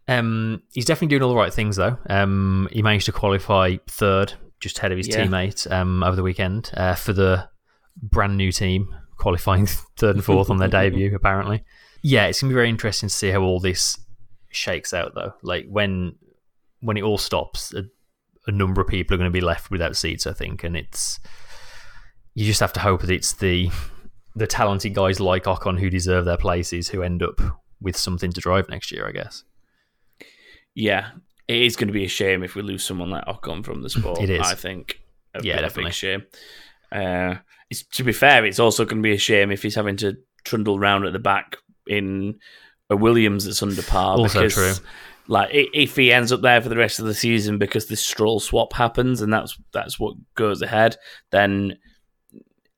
Um, 0.08 0.62
he's 0.74 0.86
definitely 0.86 1.10
doing 1.10 1.22
all 1.24 1.30
the 1.30 1.36
right 1.36 1.54
things, 1.54 1.76
though. 1.76 1.98
Um, 2.10 2.70
he 2.72 2.82
managed 2.82 3.08
to 3.08 3.12
qualify 3.12 3.78
third, 3.88 4.34
just 4.60 4.78
ahead 4.78 4.92
of 4.92 4.98
his 4.98 5.08
Yeah. 5.08 5.26
teammate, 5.26 5.70
um, 5.72 6.04
over 6.04 6.16
the 6.16 6.24
weekend 6.24 6.72
uh, 6.76 6.96
for 6.96 7.12
the 7.14 7.48
brand 8.02 8.38
new 8.38 8.52
team, 8.52 8.88
qualifying 9.18 9.66
third 9.98 10.16
and 10.16 10.24
fourth 10.24 10.50
on 10.50 10.58
their 10.58 10.68
debut. 10.80 11.14
Apparently, 11.16 11.64
yeah, 12.08 12.28
it's 12.28 12.40
gonna 12.40 12.52
be 12.52 12.56
very 12.56 12.70
interesting 12.70 13.10
to 13.10 13.16
see 13.16 13.32
how 13.32 13.42
all 13.42 13.60
this 13.60 13.98
shakes 14.52 14.94
out, 14.94 15.16
though. 15.16 15.34
Like 15.42 15.66
when 15.68 16.16
when 16.82 16.98
it 16.98 17.04
all 17.04 17.18
stops, 17.18 17.74
a, 17.74 17.86
a 18.46 18.52
number 18.52 18.80
of 18.80 18.88
people 18.88 19.16
are 19.16 19.18
going 19.18 19.30
to 19.30 19.34
be 19.34 19.42
left 19.42 19.72
without 19.72 19.96
seats, 19.96 20.28
I 20.28 20.34
think, 20.34 20.64
and 20.64 20.78
it's 20.78 21.20
you 22.36 22.46
just 22.46 22.60
have 22.60 22.74
to 22.74 22.80
hope 22.80 23.02
that 23.02 23.10
it's 23.10 23.34
the 23.34 23.72
the 24.36 24.46
talented 24.46 24.94
guys 24.94 25.20
like 25.20 25.46
Ocon 25.46 25.80
who 25.80 25.90
deserve 25.90 26.26
their 26.26 26.38
places 26.38 26.90
who 26.90 27.02
end 27.02 27.24
up 27.24 27.42
with 27.82 27.98
something 27.98 28.32
to 28.32 28.40
drive 28.40 28.70
next 28.70 28.92
year, 28.92 29.08
I 29.08 29.12
guess. 29.12 29.44
yeah, 30.76 31.12
it 31.48 31.64
is 31.64 31.76
going 31.76 31.88
to 31.88 31.94
be 31.94 32.06
a 32.06 32.10
shame 32.10 32.44
if 32.44 32.54
we 32.54 32.62
lose 32.62 32.84
someone 32.84 33.10
like 33.10 33.26
Ocon 33.26 33.66
from 33.66 33.82
the 33.82 33.90
sport. 33.90 34.22
It 34.22 34.30
is. 34.30 34.46
I 34.46 34.54
think. 34.54 35.02
A 35.34 35.44
Yeah, 35.44 35.58
a 35.58 35.62
definitely. 35.62 35.86
big 35.86 35.94
shame. 35.94 36.24
Uh, 36.92 37.36
it's, 37.72 37.84
to 37.84 38.04
be 38.04 38.14
fair, 38.14 38.46
it's 38.46 38.60
also 38.60 38.86
going 38.86 39.02
to 39.02 39.08
be 39.08 39.14
a 39.16 39.18
shame 39.18 39.52
if 39.52 39.64
he's 39.64 39.76
having 39.76 39.98
to 39.98 40.18
trundle 40.44 40.78
round 40.78 41.06
at 41.06 41.14
the 41.14 41.20
back 41.20 41.58
in 41.88 42.40
a 42.90 42.96
Williams 42.96 43.46
that's 43.46 43.64
under 43.64 43.82
par. 43.84 44.18
Also 44.18 44.44
because, 44.44 44.54
true. 44.80 44.88
Like 45.28 45.50
if 45.52 45.96
he 45.96 46.14
ends 46.14 46.32
up 46.32 46.42
there 46.42 46.62
for 46.62 46.70
the 46.70 46.78
rest 46.78 47.00
of 47.00 47.06
the 47.06 47.14
season 47.16 47.58
because 47.58 47.88
this 47.88 48.04
Stroll 48.04 48.40
swap 48.40 48.74
happens 48.74 49.22
and 49.22 49.34
that's 49.34 49.58
that's 49.72 50.00
what 50.00 50.16
goes 50.36 50.62
ahead, 50.62 50.98
then 51.32 51.78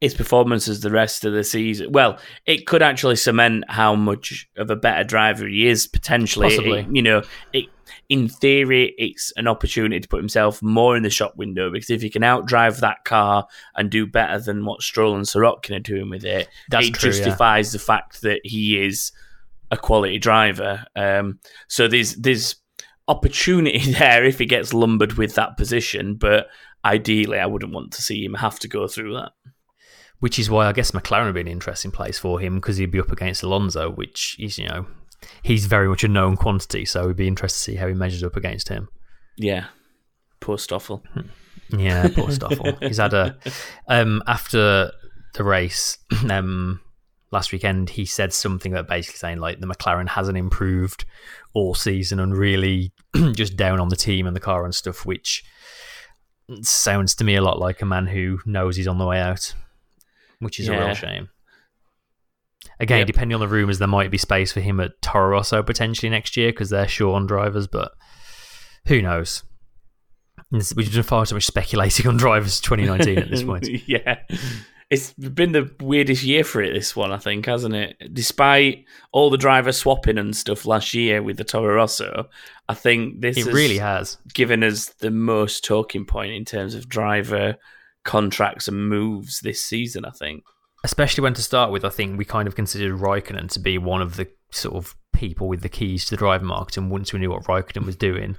his 0.01 0.13
performances 0.13 0.82
the 0.82 0.92
rest 0.92 1.25
of 1.25 1.34
the 1.34 1.44
season. 1.44 1.92
Well, 1.92 2.20
it 2.46 2.68
could 2.68 2.82
actually 2.84 3.16
cement 3.16 3.63
how 3.68 3.96
much 3.96 4.48
of 4.56 4.70
a 4.70 4.75
better 4.75 5.04
driver 5.04 5.48
he 5.48 5.68
is 5.68 5.88
potentially. 5.88 6.50
Possibly. 6.50 6.80
It- 6.82 6.88
you 6.92 7.01
know, 7.01 7.24
it, 7.54 7.66
in 8.10 8.30
theory, 8.30 8.94
it's 8.98 9.34
an 9.38 9.48
opportunity 9.48 10.00
to 10.00 10.08
put 10.08 10.20
himself 10.20 10.62
more 10.62 10.96
in 10.96 11.04
the 11.04 11.10
shop 11.10 11.36
window 11.36 11.72
because 11.72 11.89
if 11.89 12.01
he 12.01 12.10
can 12.10 12.22
outdrive 12.22 12.80
that 12.80 13.04
car 13.06 13.48
and 13.75 13.89
do 13.89 14.06
better 14.06 14.39
than 14.39 14.66
what 14.66 14.82
Stroll 14.82 15.16
and 15.16 15.25
Sirotkin 15.25 15.75
are 15.75 15.80
doing 15.80 16.10
with 16.10 16.24
it, 16.24 16.48
That's 16.70 16.88
it 16.88 16.94
true, 16.94 17.10
yeah. 17.10 17.16
justifies 17.18 17.72
the 17.72 17.80
fact 17.80 18.22
that 18.22 18.42
he 18.44 18.82
is 18.86 19.12
a 19.72 19.77
quality 19.77 20.20
driver. 20.20 20.86
Um, 20.96 21.39
so 21.68 21.88
there's 21.88 22.16
there's 22.16 22.56
opportunity 23.08 23.92
there 23.94 24.24
if 24.25 24.39
he 24.39 24.46
gets 24.46 24.74
lumbered 24.74 25.13
with 25.13 25.36
that 25.36 25.58
position, 25.58 26.16
but 26.16 26.48
ideally, 26.86 27.39
I 27.39 27.46
wouldn't 27.46 27.74
want 27.74 27.94
to 27.94 28.01
see 28.01 28.24
him 28.24 28.36
have 28.36 28.60
to 28.60 28.68
go 28.68 28.88
through 28.88 29.16
that. 29.16 29.32
Which 30.19 30.39
is 30.39 30.50
why 30.50 30.65
I 30.65 30.74
guess 30.74 30.91
McLaren 30.91 31.25
would 31.25 31.36
be 31.36 31.41
an 31.41 31.47
interesting 31.47 31.91
place 31.91 32.17
for 32.17 32.39
him 32.39 32.55
because 32.55 32.77
he'd 32.77 32.91
be 32.91 33.00
up 33.00 33.12
against 33.12 33.43
Alonso, 33.43 33.91
which 33.91 34.36
is, 34.39 34.57
you 34.57 34.67
know, 34.67 34.88
he's 35.43 35.65
very 35.67 35.88
much 35.88 36.03
a 36.03 36.07
known 36.07 36.36
quantity. 36.36 36.86
So 36.86 37.03
it'd 37.03 37.17
be 37.17 37.27
interesting 37.27 37.57
to 37.57 37.71
see 37.71 37.75
how 37.75 37.88
he 37.88 37.93
measures 37.93 38.24
up 38.24 38.36
against 38.36 38.69
him. 38.69 38.89
Yeah, 39.38 39.65
poor 40.39 40.57
Stoffel. 40.57 41.03
Yeah, 41.69 42.07
poor 42.15 42.31
Stoffel. 42.31 42.77
he's 42.79 42.95
had 42.95 43.13
a 43.13 43.38
um, 43.89 44.24
after 44.25 44.89
the 45.33 45.43
race 45.43 45.97
um, 46.29 46.79
last 47.31 47.51
weekend, 47.51 47.89
he 47.89 48.05
said 48.05 48.31
something 48.31 48.71
about 48.71 48.88
basically 48.88 49.17
saying 49.17 49.39
like 49.39 49.59
the 49.59 49.67
McLaren 49.67 50.07
hasn't 50.07 50.38
improved 50.38 51.03
all 51.53 51.74
season 51.74 52.19
and 52.19 52.38
really 52.38 52.93
just 53.33 53.57
down 53.57 53.79
on 53.79 53.89
the 53.89 53.95
team 53.95 54.27
and 54.27 54.36
the 54.36 54.39
car 54.39 54.63
and 54.63 54.74
stuff, 54.74 55.05
which 55.05 55.43
sounds 56.62 57.13
to 57.15 57.24
me 57.24 57.36
a 57.36 57.41
lot 57.41 57.59
like 57.59 57.81
a 57.81 57.86
man 57.86 58.07
who 58.07 58.39
knows 58.45 58.77
he's 58.77 58.88
on 58.88 58.97
the 58.97 59.05
way 59.05 59.19
out, 59.19 59.53
which 60.39 60.60
is 60.60 60.67
a 60.67 60.72
real 60.72 60.94
shame. 60.94 61.29
Again, 62.79 63.00
Yep. 63.00 63.08
depending 63.08 63.34
on 63.34 63.39
the 63.39 63.48
rumours, 63.48 63.79
there 63.79 63.88
might 63.88 64.12
be 64.12 64.17
space 64.17 64.51
for 64.51 64.60
him 64.62 64.79
at 64.79 65.01
Toro 65.01 65.29
Rosso 65.29 65.63
potentially 65.63 66.10
next 66.10 66.38
year 66.38 66.51
because 66.51 66.70
they're 66.70 66.88
short 66.88 67.15
on 67.15 67.25
drivers, 67.25 67.67
but 67.67 67.91
who 68.88 69.01
knows? 69.01 69.44
We've 70.51 70.91
done 70.94 71.03
far 71.03 71.25
too 71.25 71.36
much 71.36 71.46
speculating 71.46 72.08
on 72.08 72.17
drivers 72.17 72.62
2019 72.62 73.17
at 73.17 73.29
this 73.29 73.44
point. 73.44 73.67
yeah. 73.88 74.20
It's 74.89 75.12
been 75.13 75.51
the 75.51 75.70
weirdest 75.82 76.24
year 76.24 76.46
for 76.46 76.62
it, 76.62 76.72
this 76.74 76.96
one, 76.96 77.12
I 77.12 77.17
think, 77.17 77.46
hasn't 77.48 77.75
it? 77.75 77.98
Despite 78.13 78.86
all 79.12 79.29
the 79.29 79.38
driver 79.38 79.74
swapping 79.74 80.17
and 80.17 80.34
stuff 80.36 80.65
last 80.65 80.94
year 80.94 81.22
with 81.22 81.36
the 81.38 81.44
Toro 81.44 81.75
Rosso, 81.75 82.29
I 82.70 82.74
think 82.74 83.20
this 83.20 83.36
It 83.38 83.46
has 83.48 83.53
really 83.53 83.79
has. 83.79 84.17
given 84.34 84.63
us 84.63 84.86
the 85.00 85.12
most 85.12 85.65
talking 85.65 86.06
point 86.06 86.32
in 86.32 86.46
terms 86.46 86.74
of 86.75 86.88
driver 86.88 87.58
contracts 88.08 88.68
and 88.68 88.90
moves 88.90 89.42
this 89.42 89.62
season, 89.64 90.04
I 90.06 90.10
think. 90.12 90.44
Especially 90.84 91.22
when 91.22 91.34
to 91.36 91.42
start 91.44 91.72
with, 91.72 91.86
I 91.86 91.90
think 91.90 92.18
we 92.18 92.26
kind 92.26 92.48
of 92.48 92.56
considered 92.56 93.00
Raikkonen 93.00 93.50
to 93.52 93.60
be 93.60 93.78
one 93.78 94.02
of 94.02 94.16
the 94.16 94.28
sort 94.52 94.76
of 94.76 94.96
people 95.14 95.48
with 95.48 95.62
the 95.62 95.70
keys 95.70 96.06
to 96.06 96.12
the 96.12 96.18
driver 96.18 96.46
market. 96.46 96.78
And 96.78 96.90
once 96.90 97.12
we 97.14 97.20
knew 97.20 97.30
what 97.32 97.44
Raikkonen 97.44 97.86
was 97.86 97.96
doing, 97.96 98.36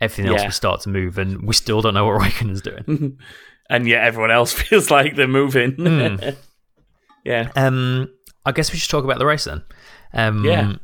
everything 0.00 0.26
else 0.30 0.40
Yeah. 0.40 0.46
would 0.46 0.54
start 0.54 0.80
to 0.82 0.88
move. 0.88 1.18
And 1.18 1.46
we 1.46 1.54
still 1.54 1.80
don't 1.82 1.94
know 1.94 2.06
what 2.06 2.20
Raikkonen's 2.26 2.62
doing. 2.62 3.18
and 3.70 3.86
yet 3.86 4.04
everyone 4.04 4.30
else 4.30 4.52
feels 4.62 4.90
like 4.90 5.14
they're 5.16 5.28
moving. 5.28 5.72
Hmm. 5.72 6.16
yeah. 7.24 7.50
Um, 7.54 8.08
I 8.46 8.52
guess 8.52 8.72
we 8.72 8.78
should 8.78 8.90
talk 8.90 9.04
about 9.04 9.18
the 9.18 9.26
race 9.26 9.44
then. 9.44 9.62
Um, 10.14 10.44
Yeah. 10.44 10.74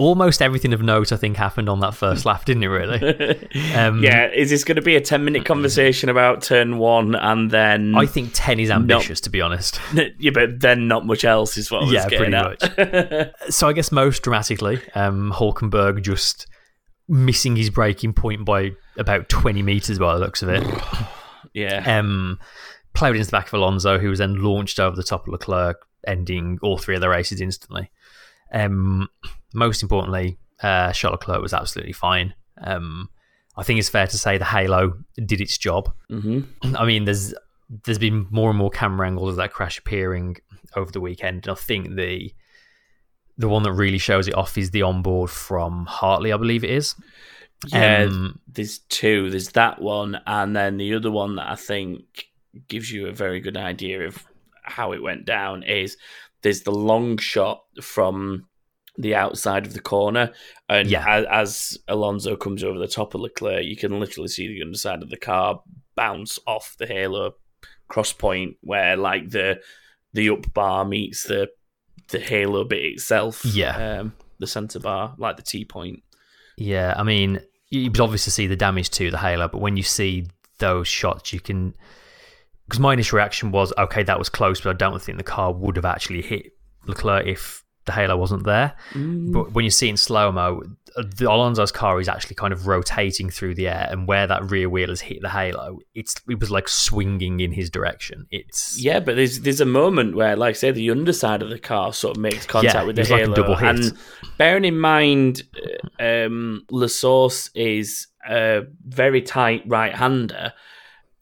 Almost 0.00 0.40
everything 0.40 0.72
of 0.72 0.80
note, 0.80 1.12
I 1.12 1.16
think, 1.16 1.36
happened 1.36 1.68
on 1.68 1.80
that 1.80 1.94
first 1.94 2.24
lap, 2.24 2.46
didn't 2.46 2.62
it? 2.62 2.68
Really? 2.68 3.48
Um, 3.74 4.02
yeah, 4.02 4.28
is 4.28 4.50
this 4.50 4.64
going 4.64 4.76
to 4.76 4.82
be 4.82 4.96
a 4.96 5.00
10 5.00 5.24
minute 5.24 5.44
conversation 5.44 6.08
about 6.08 6.42
turn 6.42 6.78
one 6.78 7.14
and 7.14 7.50
then. 7.50 7.94
I 7.94 8.06
think 8.06 8.30
ten 8.32 8.58
is 8.58 8.70
ambitious, 8.70 9.20
to 9.22 9.30
be 9.30 9.40
honest. 9.40 9.78
yeah, 10.18 10.30
but 10.32 10.60
then 10.60 10.88
not 10.88 11.04
much 11.06 11.24
else 11.24 11.56
is 11.56 11.70
what 11.70 11.82
I 11.82 11.84
was 11.84 11.92
Yeah, 11.92 12.08
getting 12.08 12.32
pretty 12.32 12.80
at. 12.80 13.34
So 13.50 13.68
I 13.68 13.72
guess 13.72 13.92
most 13.92 14.22
dramatically, 14.22 14.80
um, 14.94 15.32
Hulkenberg 15.32 16.02
just 16.02 16.46
missing 17.08 17.56
his 17.56 17.70
braking 17.70 18.12
point 18.12 18.44
by 18.44 18.72
about 18.96 19.28
twenty 19.28 19.62
meters 19.62 19.98
by 19.98 20.14
the 20.14 20.20
looks 20.20 20.42
of 20.42 20.48
it. 20.48 20.64
yeah. 21.52 21.98
um, 21.98 22.38
plowed 22.94 23.16
into 23.16 23.26
the 23.26 23.32
back 23.32 23.48
of 23.48 23.54
Alonso, 23.54 23.98
who 23.98 24.08
was 24.08 24.18
then 24.18 24.42
launched 24.42 24.80
over 24.80 24.96
the 24.96 25.02
top 25.02 25.26
of 25.26 25.32
Leclerc, 25.32 25.86
ending 26.06 26.58
all 26.62 26.78
three 26.78 26.94
of 26.94 27.00
the 27.00 27.08
races 27.08 27.40
instantly. 27.40 27.90
Um, 28.52 29.08
most 29.54 29.82
importantly, 29.82 30.38
uh, 30.62 30.92
Charles 30.92 31.18
Leclerc 31.20 31.42
was 31.42 31.54
absolutely 31.54 31.92
fine. 31.92 32.34
Um, 32.60 33.08
I 33.56 33.62
think 33.62 33.78
it's 33.78 33.88
fair 33.88 34.06
to 34.06 34.18
say 34.18 34.38
the 34.38 34.44
Halo 34.44 34.94
did 35.24 35.40
its 35.40 35.58
job. 35.58 35.92
hmm 36.08 36.40
I 36.74 36.84
mean, 36.84 37.04
there's 37.04 37.34
there's 37.84 37.98
been 37.98 38.26
more 38.30 38.50
and 38.50 38.58
more 38.58 38.70
camera 38.70 39.06
angles 39.06 39.30
of 39.30 39.36
that 39.36 39.52
crash 39.52 39.78
appearing 39.78 40.36
over 40.76 40.90
the 40.90 41.00
weekend, 41.00 41.46
and 41.46 41.52
I 41.52 41.54
think 41.60 41.94
the 41.96 42.32
the 43.38 43.48
one 43.48 43.62
that 43.62 43.72
really 43.72 43.98
shows 43.98 44.28
it 44.28 44.34
off 44.34 44.58
is 44.58 44.70
the 44.70 44.82
onboard 44.82 45.30
from 45.30 45.86
Hartley, 45.86 46.32
I 46.32 46.36
believe 46.36 46.62
it 46.62 46.70
is. 46.70 46.94
Yeah, 47.68 48.04
Um, 48.04 48.38
there's 48.46 48.78
two. 48.80 49.30
There's 49.30 49.50
that 49.50 49.80
one, 49.80 50.20
and 50.26 50.54
then 50.54 50.76
the 50.76 50.94
other 50.94 51.10
one 51.10 51.36
that 51.36 51.48
I 51.50 51.56
think 51.56 52.26
gives 52.68 52.90
you 52.90 53.06
a 53.06 53.12
very 53.12 53.40
good 53.40 53.56
idea 53.56 54.06
of 54.06 54.24
how 54.62 54.92
it 54.92 55.02
went 55.02 55.24
down 55.24 55.62
is 55.62 55.96
there's 56.42 56.62
the 56.62 56.72
long 56.72 57.16
shot 57.18 57.62
from 57.82 58.46
the 58.98 59.14
outside 59.14 59.66
of 59.66 59.72
the 59.74 59.80
corner, 59.80 60.32
and 60.68 60.88
Yeah. 60.90 61.04
as, 61.08 61.26
as 61.30 61.78
Alonso 61.88 62.36
comes 62.36 62.62
over 62.64 62.78
the 62.78 62.88
top 62.88 63.14
of 63.14 63.20
Leclerc, 63.20 63.64
you 63.64 63.76
can 63.76 63.98
literally 64.00 64.28
see 64.28 64.46
the 64.48 64.62
underside 64.62 65.02
of 65.02 65.10
the 65.10 65.16
car 65.16 65.62
bounce 65.94 66.38
off 66.46 66.76
the 66.78 66.86
halo 66.86 67.34
cross 67.88 68.12
point 68.12 68.56
where 68.60 68.96
like 68.96 69.30
the 69.30 69.60
the 70.12 70.28
up 70.30 70.52
bar 70.54 70.84
meets 70.84 71.24
the 71.24 71.48
the 72.08 72.18
halo 72.20 72.64
bit 72.64 72.84
itself. 72.84 73.44
Yeah. 73.44 74.00
um, 74.00 74.12
the 74.38 74.46
center 74.46 74.78
bar, 74.80 75.14
like 75.18 75.36
the 75.36 75.42
T 75.42 75.64
point. 75.64 76.02
Yeah, 76.56 76.94
I 76.96 77.02
mean, 77.02 77.40
you 77.70 77.90
obviously 78.00 78.30
see 78.32 78.46
the 78.46 78.56
damage 78.56 78.90
to 78.90 79.10
the 79.10 79.18
Halo, 79.18 79.48
but 79.48 79.60
when 79.60 79.76
you 79.76 79.82
see 79.82 80.26
those 80.58 80.88
shots, 80.88 81.32
you 81.32 81.40
can. 81.40 81.74
Because 82.70 82.80
my 82.80 82.92
initial 82.92 83.16
reaction 83.16 83.50
was, 83.50 83.72
okay, 83.76 84.04
that 84.04 84.16
was 84.16 84.28
close, 84.28 84.60
but 84.60 84.70
I 84.70 84.74
don't 84.74 85.02
think 85.02 85.18
the 85.18 85.24
car 85.24 85.52
would 85.52 85.74
have 85.74 85.84
actually 85.84 86.22
hit 86.22 86.52
Leclerc 86.86 87.26
if 87.26 87.64
the 87.84 87.92
Halo 87.92 88.16
wasn't 88.16 88.44
there. 88.44 88.74
But 88.94 89.52
when 89.52 89.64
you 89.64 89.70
see 89.70 89.88
in 89.88 89.96
slow 89.96 90.30
mo, 90.30 90.62
the 90.96 91.30
Alonso's 91.30 91.72
car 91.72 92.00
is 92.00 92.08
actually 92.08 92.36
kind 92.36 92.52
of 92.52 92.66
rotating 92.66 93.30
through 93.30 93.54
the 93.56 93.66
air, 93.68 93.88
and 93.90 94.06
where 94.06 94.26
that 94.26 94.50
rear 94.50 94.68
wheel 94.68 94.88
has 94.88 95.00
hit 95.00 95.20
the 95.22 95.30
Halo, 95.30 95.78
it's 95.94 96.14
it 96.28 96.38
was 96.38 96.50
like 96.50 96.68
swinging 96.68 97.40
in 97.40 97.52
his 97.52 97.70
direction. 97.70 98.26
It's 98.30 98.78
Yeah, 98.78 99.00
but 99.00 99.16
there's 99.16 99.40
there's 99.40 99.60
a 99.60 99.66
moment 99.66 100.14
where, 100.14 100.36
like 100.36 100.50
I 100.50 100.58
say, 100.58 100.70
the 100.70 100.90
underside 100.90 101.42
of 101.42 101.50
the 101.50 101.58
car 101.58 101.92
sort 101.92 102.16
of 102.16 102.20
makes 102.22 102.46
contact 102.46 102.74
Yeah, 102.74 102.84
with 102.84 102.96
the 102.96 103.02
like 103.02 103.22
halo. 103.22 103.34
double 103.34 103.56
hit. 103.56 103.68
And 103.68 103.98
bearing 104.38 104.64
in 104.64 104.78
mind, 104.78 105.42
uh, 105.98 106.26
um, 106.26 106.64
La 106.70 106.86
Source 106.86 107.50
is 107.54 108.06
a 108.28 108.62
very 108.86 109.22
tight 109.22 109.62
right-hander. 109.66 110.52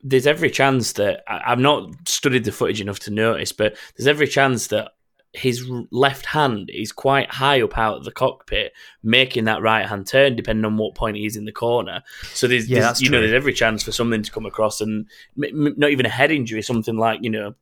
There's 0.02 0.26
every 0.26 0.50
chance 0.50 0.92
that 0.94 1.22
I, 1.26 1.52
I've 1.52 1.58
not 1.58 1.90
studied 2.08 2.44
the 2.44 2.52
footage 2.52 2.80
enough 2.80 3.00
to 3.00 3.10
notice, 3.10 3.52
but 3.52 3.76
there's 3.96 4.06
every 4.06 4.28
chance 4.28 4.68
that 4.68 4.92
his 5.34 5.68
left 5.90 6.24
hand 6.26 6.70
is 6.72 6.90
quite 6.90 7.30
high 7.30 7.60
up 7.60 7.76
out 7.76 7.98
of 7.98 8.04
the 8.04 8.10
cockpit, 8.12 8.72
making 9.02 9.44
that 9.44 9.60
right 9.60 9.86
hand 9.86 10.06
turn, 10.06 10.36
depending 10.36 10.64
on 10.64 10.76
what 10.78 10.94
point 10.94 11.16
he's 11.18 11.36
in 11.36 11.44
the 11.44 11.52
corner. 11.52 12.02
So 12.22 12.48
there's, 12.48 12.68
Yeah, 12.68 12.80
there's 12.80 13.00
you 13.02 13.10
know, 13.10 13.20
there's 13.20 13.32
every 13.34 13.52
chance 13.52 13.82
for 13.82 13.92
something 13.92 14.22
to 14.22 14.32
come 14.32 14.46
across, 14.46 14.80
and 14.80 15.06
m- 15.36 15.66
m- 15.66 15.74
not 15.76 15.90
even 15.90 16.06
a 16.06 16.10
head 16.10 16.30
injury, 16.32 16.62
something 16.62 16.96
like 16.96 17.20
you 17.22 17.30
know, 17.30 17.54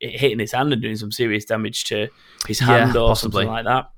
hitting 0.00 0.38
his 0.38 0.52
hand 0.52 0.72
and 0.72 0.80
doing 0.80 0.96
some 0.96 1.10
serious 1.10 1.44
damage 1.44 1.84
to 1.84 2.08
his 2.46 2.60
Yeah, 2.60 2.66
hand 2.66 2.96
or 2.96 3.08
possibly. 3.08 3.44
something 3.44 3.52
like 3.52 3.64
that. 3.64 3.90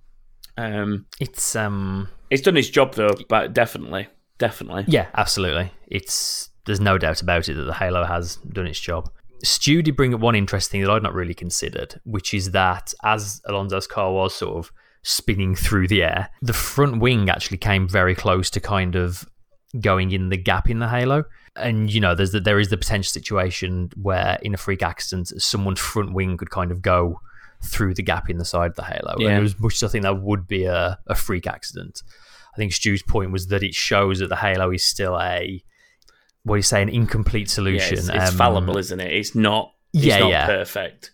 Um, 0.56 1.06
it's 1.20 1.54
um 1.56 2.08
it's 2.30 2.42
done 2.42 2.56
his 2.56 2.70
job 2.70 2.94
though, 2.94 3.16
but 3.28 3.52
definitely, 3.52 4.08
definitely. 4.38 4.84
Yeah, 4.86 5.08
absolutely. 5.14 5.72
It's 5.88 6.49
there's 6.66 6.80
no 6.80 6.98
doubt 6.98 7.22
about 7.22 7.48
it 7.48 7.54
that 7.54 7.64
the 7.64 7.74
Halo 7.74 8.04
has 8.04 8.36
done 8.36 8.66
its 8.66 8.80
job. 8.80 9.10
Stu 9.42 9.82
did 9.82 9.96
bring 9.96 10.12
up 10.14 10.20
one 10.20 10.34
interesting 10.34 10.82
that 10.82 10.90
I'd 10.90 11.02
not 11.02 11.14
really 11.14 11.34
considered, 11.34 12.00
which 12.04 12.34
is 12.34 12.50
that 12.50 12.92
as 13.02 13.40
Alonso's 13.46 13.86
car 13.86 14.12
was 14.12 14.34
sort 14.34 14.58
of 14.58 14.72
spinning 15.02 15.54
through 15.54 15.88
the 15.88 16.02
air, 16.02 16.30
the 16.42 16.52
front 16.52 17.00
wing 17.00 17.30
actually 17.30 17.56
came 17.56 17.88
very 17.88 18.14
close 18.14 18.50
to 18.50 18.60
kind 18.60 18.96
of 18.96 19.24
going 19.80 20.10
in 20.10 20.28
the 20.28 20.36
gap 20.36 20.68
in 20.68 20.78
the 20.78 20.88
Halo. 20.88 21.24
And 21.56 21.92
you 21.92 22.00
know, 22.00 22.14
there's 22.14 22.32
the, 22.32 22.40
there 22.40 22.58
is 22.58 22.68
the 22.68 22.76
potential 22.76 23.10
situation 23.10 23.90
where 24.00 24.38
in 24.42 24.54
a 24.54 24.58
freak 24.58 24.82
accident, 24.82 25.28
someone's 25.42 25.80
front 25.80 26.12
wing 26.12 26.36
could 26.36 26.50
kind 26.50 26.70
of 26.70 26.82
go 26.82 27.20
through 27.62 27.94
the 27.94 28.02
gap 28.02 28.28
in 28.30 28.38
the 28.38 28.44
side 28.44 28.70
of 28.70 28.76
the 28.76 28.84
Halo. 28.84 29.14
Yeah. 29.18 29.30
And 29.30 29.44
as 29.44 29.58
much 29.58 29.74
as 29.74 29.84
I 29.84 29.88
think 29.88 30.02
that 30.02 30.20
would 30.20 30.46
be 30.46 30.64
a, 30.64 30.98
a 31.06 31.14
freak 31.14 31.46
accident, 31.46 32.02
I 32.54 32.56
think 32.56 32.72
Stu's 32.72 33.02
point 33.02 33.32
was 33.32 33.46
that 33.48 33.62
it 33.62 33.74
shows 33.74 34.18
that 34.18 34.28
the 34.28 34.36
Halo 34.36 34.70
is 34.70 34.82
still 34.82 35.18
a 35.18 35.62
what 36.44 36.54
do 36.54 36.58
you 36.58 36.62
say, 36.62 36.82
an 36.82 36.88
incomplete 36.88 37.48
Yeah, 37.48 37.54
solution. 37.54 37.98
it's, 37.98 38.08
it's 38.08 38.30
Um, 38.32 38.36
fallible, 38.36 38.76
isn't 38.78 39.00
it? 39.00 39.12
It's 39.12 39.34
not. 39.34 39.72
It's 39.92 40.04
Yeah, 40.04 40.18
not 40.20 40.30
yeah. 40.30 40.46
perfect. 40.46 41.10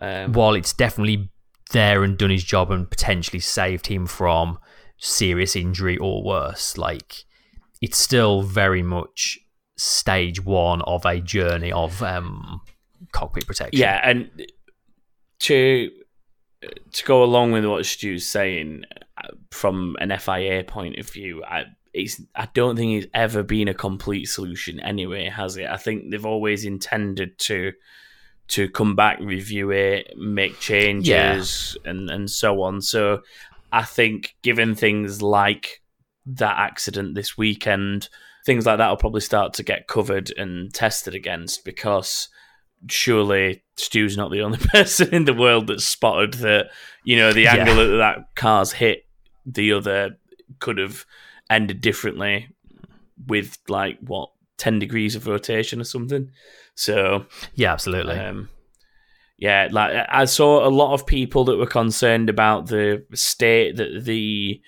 Um, 0.00 0.32
While 0.32 0.54
it's 0.54 0.72
definitely 0.72 1.30
there 1.72 2.02
and 2.02 2.18
done 2.18 2.30
his 2.30 2.44
job 2.44 2.70
and 2.70 2.90
potentially 2.90 3.40
saved 3.40 3.86
him 3.86 4.06
from 4.06 4.58
serious 4.98 5.54
injury 5.56 5.96
or 5.98 6.22
worse, 6.24 6.76
like 6.78 7.24
it's 7.80 7.98
still 7.98 8.42
very 8.42 8.82
much 8.82 9.38
stage 9.76 10.44
one 10.44 10.82
of 10.82 11.04
a 11.06 11.20
journey 11.20 11.72
of 11.72 12.02
um, 12.02 12.60
cockpit 13.12 13.46
protection. 13.46 13.78
Yeah, 13.80 14.00
and 14.02 14.30
to 15.40 15.90
to 16.92 17.04
go 17.04 17.22
along 17.24 17.52
with 17.52 17.64
what 17.64 17.84
Stu's 17.84 18.26
saying 18.26 18.84
uh, 19.22 19.28
from 19.50 19.96
an 20.00 20.16
FIA 20.18 20.62
point 20.64 20.98
of 20.98 21.08
view, 21.10 21.42
I 21.44 21.64
it's 21.94 22.20
I 22.34 22.48
don't 22.54 22.76
think 22.76 23.02
it's 23.02 23.10
ever 23.14 23.42
been 23.42 23.68
a 23.68 23.74
complete 23.74 24.26
solution 24.26 24.80
anyway, 24.80 25.28
has 25.28 25.56
it? 25.56 25.66
I 25.68 25.76
think 25.76 26.10
they've 26.10 26.24
always 26.26 26.64
intended 26.64 27.38
to 27.40 27.72
to 28.48 28.68
come 28.68 28.94
back, 28.96 29.18
review 29.20 29.70
it, 29.70 30.12
make 30.16 30.58
changes, 30.60 31.76
and 31.84 32.10
and 32.10 32.30
so 32.30 32.62
on. 32.62 32.80
So 32.80 33.22
I 33.72 33.82
think 33.82 34.34
given 34.42 34.74
things 34.74 35.22
like 35.22 35.82
that 36.26 36.58
accident 36.58 37.14
this 37.14 37.36
weekend, 37.38 38.08
things 38.46 38.66
like 38.66 38.78
that 38.78 38.88
will 38.88 38.96
probably 38.96 39.20
start 39.20 39.54
to 39.54 39.62
get 39.62 39.86
covered 39.88 40.30
and 40.36 40.72
tested 40.72 41.14
against 41.14 41.64
because 41.64 42.28
surely 42.88 43.62
Stu's 43.76 44.16
not 44.16 44.30
the 44.30 44.42
only 44.42 44.58
person 44.72 45.14
in 45.14 45.24
the 45.24 45.34
world 45.34 45.66
that's 45.68 45.84
spotted 45.84 46.34
that 46.34 46.70
you 47.04 47.16
know 47.16 47.32
the 47.32 47.42
Yeah. 47.42 47.54
angle 47.56 47.76
that 47.76 47.96
that 47.96 48.34
car's 48.34 48.72
hit 48.72 49.06
the 49.46 49.72
other 49.72 50.18
could 50.58 50.78
have 50.78 51.04
ended 51.52 51.80
differently 51.80 52.48
with 53.26 53.58
like 53.68 53.98
what 54.00 54.30
10 54.58 54.78
degrees 54.78 55.14
of 55.14 55.26
rotation 55.26 55.80
or 55.80 55.84
something 55.84 56.30
so 56.74 57.26
yeah, 57.54 57.72
absolutely. 57.72 58.18
um 58.18 58.48
Yeah, 59.38 59.68
like 59.70 60.06
I 60.08 60.24
saw 60.24 60.66
a 60.66 60.70
lot 60.70 60.94
of 60.94 61.06
people 61.06 61.44
that 61.46 61.56
were 61.56 61.66
concerned 61.66 62.30
about 62.30 62.66
the 62.68 63.04
state 63.14 63.76
that 63.76 64.04
the 64.04 64.60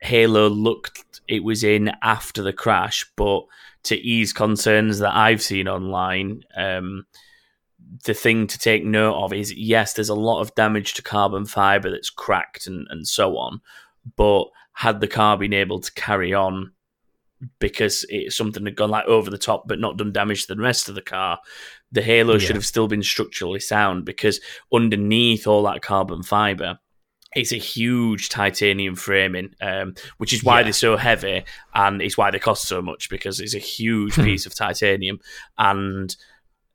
Halo 0.00 0.48
looked 0.48 1.20
it 1.28 1.44
was 1.44 1.64
in 1.64 1.92
after 2.02 2.42
the 2.42 2.52
crash, 2.52 3.06
but 3.16 3.44
to 3.84 3.96
ease 3.96 4.32
concerns 4.32 4.98
that 4.98 5.14
I've 5.14 5.42
seen 5.42 5.68
online, 5.68 6.42
um, 6.56 7.06
the 8.04 8.14
thing 8.14 8.46
to 8.46 8.58
take 8.58 8.84
note 8.84 9.14
of 9.14 9.32
is 9.32 9.52
yes, 9.54 9.94
there's 9.94 10.08
a 10.08 10.14
lot 10.14 10.40
of 10.40 10.54
damage 10.54 10.94
to 10.94 11.02
carbon 11.02 11.46
fiber 11.46 11.90
that's 11.90 12.10
cracked 12.10 12.66
and, 12.66 12.86
and 12.90 13.06
so 13.06 13.36
on, 13.38 13.60
but 14.16 14.44
had 14.72 15.00
the 15.00 15.08
car 15.08 15.36
been 15.36 15.52
able 15.52 15.80
to 15.80 15.92
carry 15.92 16.32
on 16.34 16.72
because 17.58 18.06
it's 18.08 18.36
something 18.36 18.64
had 18.64 18.76
gone 18.76 18.90
like 18.90 19.04
over 19.06 19.28
the 19.30 19.38
top 19.38 19.64
but 19.66 19.80
not 19.80 19.96
done 19.96 20.12
damage 20.12 20.46
to 20.46 20.54
the 20.54 20.60
rest 20.60 20.88
of 20.88 20.94
the 20.94 21.02
car, 21.02 21.38
the 21.90 22.02
halo 22.02 22.38
should 22.38 22.54
have 22.56 22.64
still 22.66 22.86
been 22.88 23.02
structurally 23.02 23.60
sound 23.60 24.04
because 24.04 24.40
underneath 24.72 25.46
all 25.46 25.64
that 25.64 25.82
carbon 25.82 26.22
fiber, 26.22 26.78
it's 27.34 27.52
a 27.52 27.56
huge 27.56 28.28
titanium 28.28 28.94
framing, 28.94 29.54
um, 29.60 29.94
which 30.18 30.32
is 30.32 30.44
why 30.44 30.58
Yeah. 30.60 30.64
they're 30.64 30.72
so 30.72 30.96
heavy 30.96 31.44
and 31.74 32.00
it's 32.00 32.16
why 32.16 32.30
they 32.30 32.38
cost 32.38 32.68
so 32.68 32.80
much 32.80 33.08
because 33.10 33.40
it's 33.40 33.54
a 33.54 33.58
huge 33.58 34.14
Hmm. 34.16 34.24
piece 34.24 34.46
of 34.46 34.54
titanium 34.54 35.18
and 35.58 36.14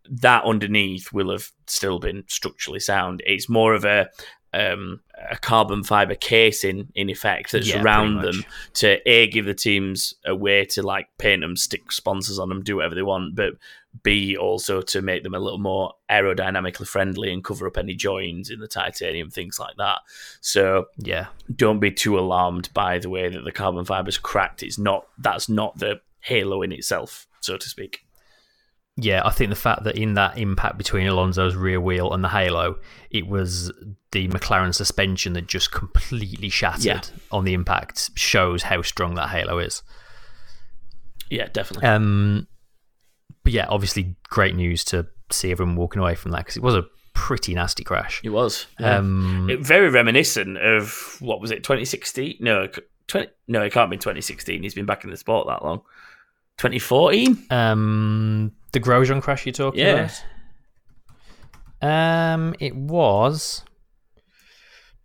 that 0.10 0.44
underneath 0.46 1.12
will 1.12 1.32
have 1.32 1.50
still 1.68 2.00
been 2.00 2.24
structurally 2.28 2.80
sound. 2.80 3.22
It's 3.26 3.50
more 3.50 3.74
of 3.74 3.84
a 3.86 4.10
um, 4.58 5.02
a 5.30 5.38
carbon 5.38 5.84
fiber 5.84 6.16
casing 6.16 6.88
in 6.96 7.10
effect 7.10 7.52
that's 7.52 7.68
Yeah, 7.68 7.82
around 7.82 8.22
them 8.22 8.44
to 8.76 8.88
a 9.10 9.28
give 9.28 9.46
the 9.46 9.54
teams 9.54 10.14
a 10.26 10.36
way 10.36 10.66
to 10.66 10.82
like 10.84 11.08
paint 11.18 11.42
them, 11.42 11.56
stick 11.56 11.92
sponsors 11.92 12.40
on 12.40 12.50
them, 12.50 12.64
do 12.64 12.78
whatever 12.78 12.96
they 12.96 13.04
want, 13.04 13.36
but 13.36 13.54
b 14.04 14.38
also 14.38 14.82
to 14.82 15.02
make 15.02 15.24
them 15.24 15.34
a 15.34 15.40
little 15.40 15.58
more 15.60 15.94
aerodynamically 16.10 16.88
friendly 16.88 17.32
and 17.34 17.44
cover 17.44 17.68
up 17.68 17.78
any 17.78 17.96
joins 17.96 18.50
in 18.50 18.60
the 18.60 18.68
titanium, 18.68 19.30
things 19.30 19.60
like 19.60 19.76
that. 19.78 20.00
So 20.42 20.88
Yeah. 20.98 21.28
don't 21.56 21.80
be 21.80 21.92
too 21.92 22.18
alarmed 22.18 22.70
by 22.74 23.00
the 23.00 23.10
way 23.10 23.30
that 23.30 23.44
the 23.44 23.52
carbon 23.52 23.86
fiber's 23.86 24.18
cracked. 24.18 24.64
It's 24.64 24.78
not 24.80 25.08
that's 25.18 25.50
not 25.50 25.78
the 25.80 26.02
halo 26.20 26.62
in 26.62 26.72
itself, 26.72 27.28
so 27.42 27.58
to 27.58 27.70
speak. 27.70 28.04
Yeah, 29.00 29.22
I 29.24 29.30
think 29.30 29.50
the 29.52 29.56
fact 29.56 29.84
that 29.84 29.96
in 29.96 30.16
that 30.16 30.38
impact 30.40 30.78
between 30.78 31.06
Alonso's 31.08 31.56
rear 31.56 31.80
wheel 31.80 32.14
and 32.14 32.24
the 32.24 32.30
halo, 32.30 32.80
it 33.12 33.28
was 33.28 33.72
the 34.12 34.28
McLaren 34.30 34.74
suspension 34.74 35.34
that 35.34 35.46
just 35.48 35.72
completely 35.72 36.50
shattered 36.50 36.84
Yeah. 36.86 37.02
on 37.32 37.46
the 37.46 37.54
impact 37.54 38.10
shows 38.16 38.64
how 38.64 38.82
strong 38.82 39.14
that 39.16 39.30
halo 39.30 39.60
is. 39.60 39.84
Yeah, 41.30 41.48
definitely. 41.52 41.88
Um, 41.88 42.48
but 43.44 43.54
yeah, 43.54 43.68
obviously 43.70 44.16
great 44.30 44.56
news 44.56 44.84
to 44.86 45.08
see 45.32 45.52
everyone 45.52 45.76
walking 45.76 46.02
away 46.02 46.16
from 46.16 46.32
that 46.32 46.40
because 46.40 46.58
it 46.58 46.64
was 46.64 46.76
a 46.76 46.86
pretty 47.14 47.54
nasty 47.54 47.84
crash. 47.84 48.22
It 48.24 48.30
was. 48.30 48.66
yeah. 48.80 48.98
Um, 48.98 49.50
It- 49.50 49.60
very 49.60 49.90
reminiscent 49.90 50.58
of 50.58 51.18
what 51.20 51.42
was 51.42 51.52
it, 51.52 51.64
2016? 51.64 52.38
No, 52.40 52.68
20, 53.08 53.30
no, 53.48 53.62
it 53.62 53.74
can't 53.74 53.92
be 53.92 53.98
2016. 53.98 54.64
He's 54.64 54.74
been 54.74 54.86
back 54.86 55.04
in 55.04 55.10
the 55.10 55.18
sport 55.18 55.48
that 55.48 55.64
long. 55.64 55.82
2014? 56.58 57.46
um, 57.52 58.52
the 58.72 58.80
Grosjean 58.80 59.22
crash 59.22 59.46
you're 59.46 59.54
talking 59.54 59.80
Yeah. 59.80 60.10
about? 61.82 62.34
Um, 62.34 62.56
it 62.60 62.76
was 62.76 63.64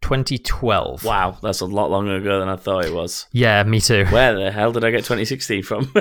2012. 0.01 1.05
Wow, 1.05 1.37
that's 1.43 1.61
a 1.61 1.67
lot 1.67 1.91
longer 1.91 2.17
ago 2.17 2.41
than 2.41 2.49
I 2.49 2.57
thought 2.57 2.87
it 2.87 2.95
was. 2.95 3.27
Yeah, 3.33 3.63
me 3.65 3.81
too. 3.81 4.07
Where 4.07 4.35
the 4.35 4.51
hell 4.51 4.73
did 4.73 4.85
I 4.85 4.91
get 4.91 5.05
2016 5.05 5.63
from? 5.63 5.93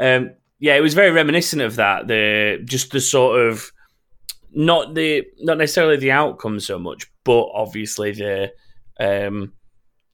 um, 0.00 0.30
yeah, 0.58 0.76
it 0.76 0.82
was 0.82 0.94
very 0.94 1.10
reminiscent 1.10 1.62
of 1.62 1.76
that. 1.76 2.06
The 2.06 2.60
just 2.64 2.92
the 2.92 3.00
sort 3.00 3.40
of 3.40 3.72
not 4.52 4.94
the 4.94 5.24
not 5.40 5.58
necessarily 5.58 5.96
the 5.96 6.10
outcome 6.10 6.60
so 6.60 6.78
much, 6.78 7.10
but 7.24 7.46
obviously 7.54 8.12
the 8.12 8.52
um, 8.98 9.52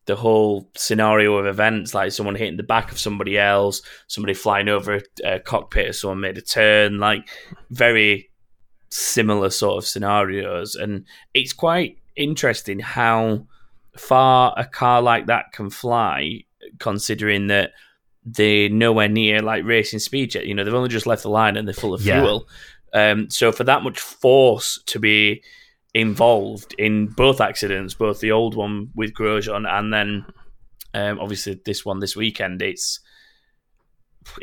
the 0.06 0.16
whole 0.16 0.70
scenario 0.76 1.36
of 1.36 1.46
events, 1.46 1.94
like 1.94 2.12
someone 2.12 2.34
hitting 2.36 2.56
the 2.56 2.62
back 2.62 2.92
of 2.92 2.98
somebody 2.98 3.36
else, 3.38 3.82
somebody 4.06 4.34
flying 4.34 4.68
over 4.68 4.96
a, 5.24 5.34
a 5.34 5.40
cockpit, 5.40 5.88
or 5.88 5.92
someone 5.92 6.20
made 6.20 6.38
a 6.38 6.42
turn, 6.42 6.98
like 6.98 7.28
very 7.70 8.30
similar 8.88 9.50
sort 9.50 9.78
of 9.78 9.86
scenarios, 9.86 10.74
and 10.74 11.04
it's 11.34 11.52
quite 11.52 11.98
interesting 12.14 12.78
how 12.78 13.46
far 13.96 14.54
a 14.56 14.64
car 14.64 15.02
like 15.02 15.26
that 15.26 15.52
can 15.52 15.70
fly, 15.70 16.42
considering 16.78 17.48
that 17.48 17.72
they're 18.24 18.68
nowhere 18.68 19.08
near 19.08 19.40
like 19.42 19.64
racing 19.64 19.98
speed 19.98 20.34
yet. 20.34 20.46
You 20.46 20.54
know, 20.54 20.64
they've 20.64 20.74
only 20.74 20.88
just 20.88 21.06
left 21.06 21.22
the 21.22 21.30
line 21.30 21.56
and 21.56 21.66
they're 21.66 21.74
full 21.74 21.94
of 21.94 22.02
Yeah. 22.02 22.20
fuel. 22.22 22.48
Um, 22.92 23.30
so 23.30 23.52
for 23.52 23.64
that 23.64 23.82
much 23.82 24.00
force 24.00 24.80
to 24.86 24.98
be 24.98 25.42
involved 25.96 26.74
in 26.78 27.06
both 27.06 27.40
accidents, 27.40 27.94
both 27.94 28.20
the 28.20 28.30
old 28.30 28.54
one 28.54 28.90
with 28.94 29.14
Grosjean 29.14 29.66
and 29.66 29.92
then 29.92 30.26
um, 30.92 31.18
obviously 31.18 31.58
this 31.64 31.86
one 31.86 32.00
this 32.00 32.14
weekend, 32.14 32.60
it's 32.60 33.00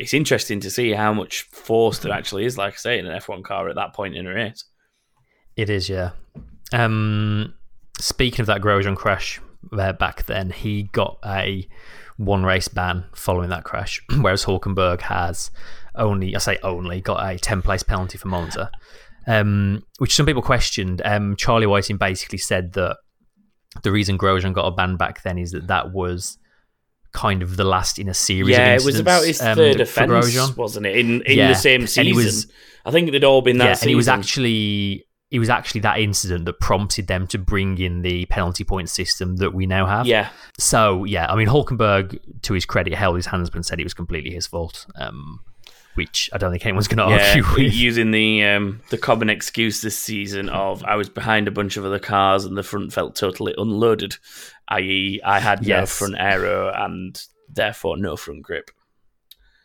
it's 0.00 0.14
interesting 0.14 0.58
to 0.60 0.70
see 0.70 0.92
how 0.92 1.12
much 1.12 1.42
force 1.42 1.98
there 2.00 2.12
actually 2.12 2.44
is, 2.44 2.58
like 2.58 2.74
I 2.74 2.76
say, 2.76 2.98
in 2.98 3.06
an 3.06 3.20
F1 3.20 3.44
car 3.44 3.68
at 3.68 3.76
that 3.76 3.94
point 3.94 4.16
in 4.16 4.26
a 4.26 4.34
race. 4.34 4.64
It 5.56 5.70
is, 5.70 5.88
yeah. 5.88 6.10
Um, 6.72 7.54
speaking 8.00 8.40
of 8.40 8.46
that 8.46 8.60
Grosjean 8.60 8.96
crash 8.96 9.40
uh, 9.72 9.92
back 9.92 10.24
then, 10.24 10.50
he 10.50 10.84
got 10.84 11.18
a 11.24 11.68
one 12.16 12.44
race 12.44 12.68
ban 12.68 13.04
following 13.14 13.50
that 13.50 13.64
crash, 13.64 14.02
whereas 14.20 14.44
Hulkenberg 14.44 15.02
has 15.02 15.50
only, 15.94 16.34
I 16.34 16.38
say 16.38 16.58
only, 16.62 17.00
got 17.00 17.24
a 17.24 17.38
10 17.38 17.62
place 17.62 17.84
penalty 17.84 18.18
for 18.18 18.28
Monza, 18.28 18.72
um, 19.26 19.82
which 19.98 20.14
some 20.14 20.26
people 20.26 20.42
questioned. 20.42 21.02
Um, 21.04 21.36
Charlie 21.36 21.66
Whiting 21.66 21.96
basically 21.96 22.38
said 22.38 22.72
that 22.74 22.96
the 23.82 23.90
reason 23.92 24.16
Grosjean 24.18 24.52
got 24.52 24.66
a 24.66 24.70
ban 24.70 24.96
back 24.96 25.22
then 25.22 25.38
is 25.38 25.50
that 25.52 25.66
that 25.68 25.92
was 25.92 26.38
kind 27.12 27.42
of 27.42 27.56
the 27.56 27.64
last 27.64 27.98
in 27.98 28.08
a 28.08 28.14
series 28.14 28.50
Yeah, 28.56 28.74
it 28.74 28.84
was 28.84 28.98
about 28.98 29.24
his 29.24 29.40
um, 29.40 29.56
third 29.56 29.80
offence, 29.80 30.56
wasn't 30.56 30.86
it? 30.86 30.96
In 30.96 31.22
in 31.22 31.38
Yeah, 31.38 31.48
the 31.48 31.54
same 31.54 31.86
season. 31.86 32.14
was- 32.16 32.46
I 32.84 32.90
think 32.90 33.10
they'd 33.12 33.24
all 33.24 33.40
been 33.40 33.58
that 33.58 33.64
yeah, 33.64 33.74
season. 33.74 33.88
and 33.88 33.92
it 33.92 33.96
was 33.96 34.08
actually 34.08 35.06
it 35.30 35.38
was 35.38 35.48
actually 35.48 35.80
that 35.80 35.98
incident 35.98 36.44
that 36.44 36.60
prompted 36.60 37.06
them 37.08 37.26
to 37.28 37.38
bring 37.38 37.78
in 37.78 38.02
the 38.02 38.26
penalty 38.26 38.62
point 38.62 38.88
system 38.88 39.36
that 39.36 39.52
we 39.54 39.66
now 39.66 39.86
have. 39.86 40.06
yeah, 40.06 40.28
So 40.58 41.04
yeah, 41.04 41.26
I 41.32 41.34
mean 41.34 41.48
Hulkenberg, 41.48 42.20
to 42.42 42.52
his 42.54 42.64
credit, 42.66 42.94
held 42.94 43.16
his 43.16 43.26
hands 43.26 43.48
up 43.48 43.54
and 43.54 43.64
said 43.66 43.80
it 43.80 43.84
was 43.84 43.94
completely 43.94 44.32
his 44.32 44.46
fault. 44.46 44.86
Um, 44.96 45.40
which 45.94 46.30
I 46.32 46.38
don't 46.38 46.50
think 46.50 46.64
anyone's 46.66 46.88
going 46.88 47.08
to 47.08 47.14
yeah, 47.16 47.28
argue 47.30 47.44
with. 47.64 47.74
using 47.74 48.10
the 48.10 48.44
um, 48.44 48.80
the 48.90 48.98
common 48.98 49.30
excuse 49.30 49.80
this 49.82 49.98
season 49.98 50.48
of 50.48 50.82
I 50.84 50.96
was 50.96 51.08
behind 51.08 51.48
a 51.48 51.50
bunch 51.52 51.76
of 51.76 51.84
other 51.84 51.98
cars 51.98 52.44
and 52.44 52.56
the 52.56 52.62
front 52.62 52.92
felt 52.92 53.14
totally 53.16 53.54
unloaded, 53.56 54.16
i.e., 54.68 55.20
I 55.24 55.40
had 55.40 55.62
no 55.62 55.68
Yes. 55.68 55.96
front 55.98 56.16
aero 56.18 56.72
and 56.74 57.20
therefore 57.48 57.96
no 57.96 58.16
front 58.16 58.42
grip. 58.42 58.70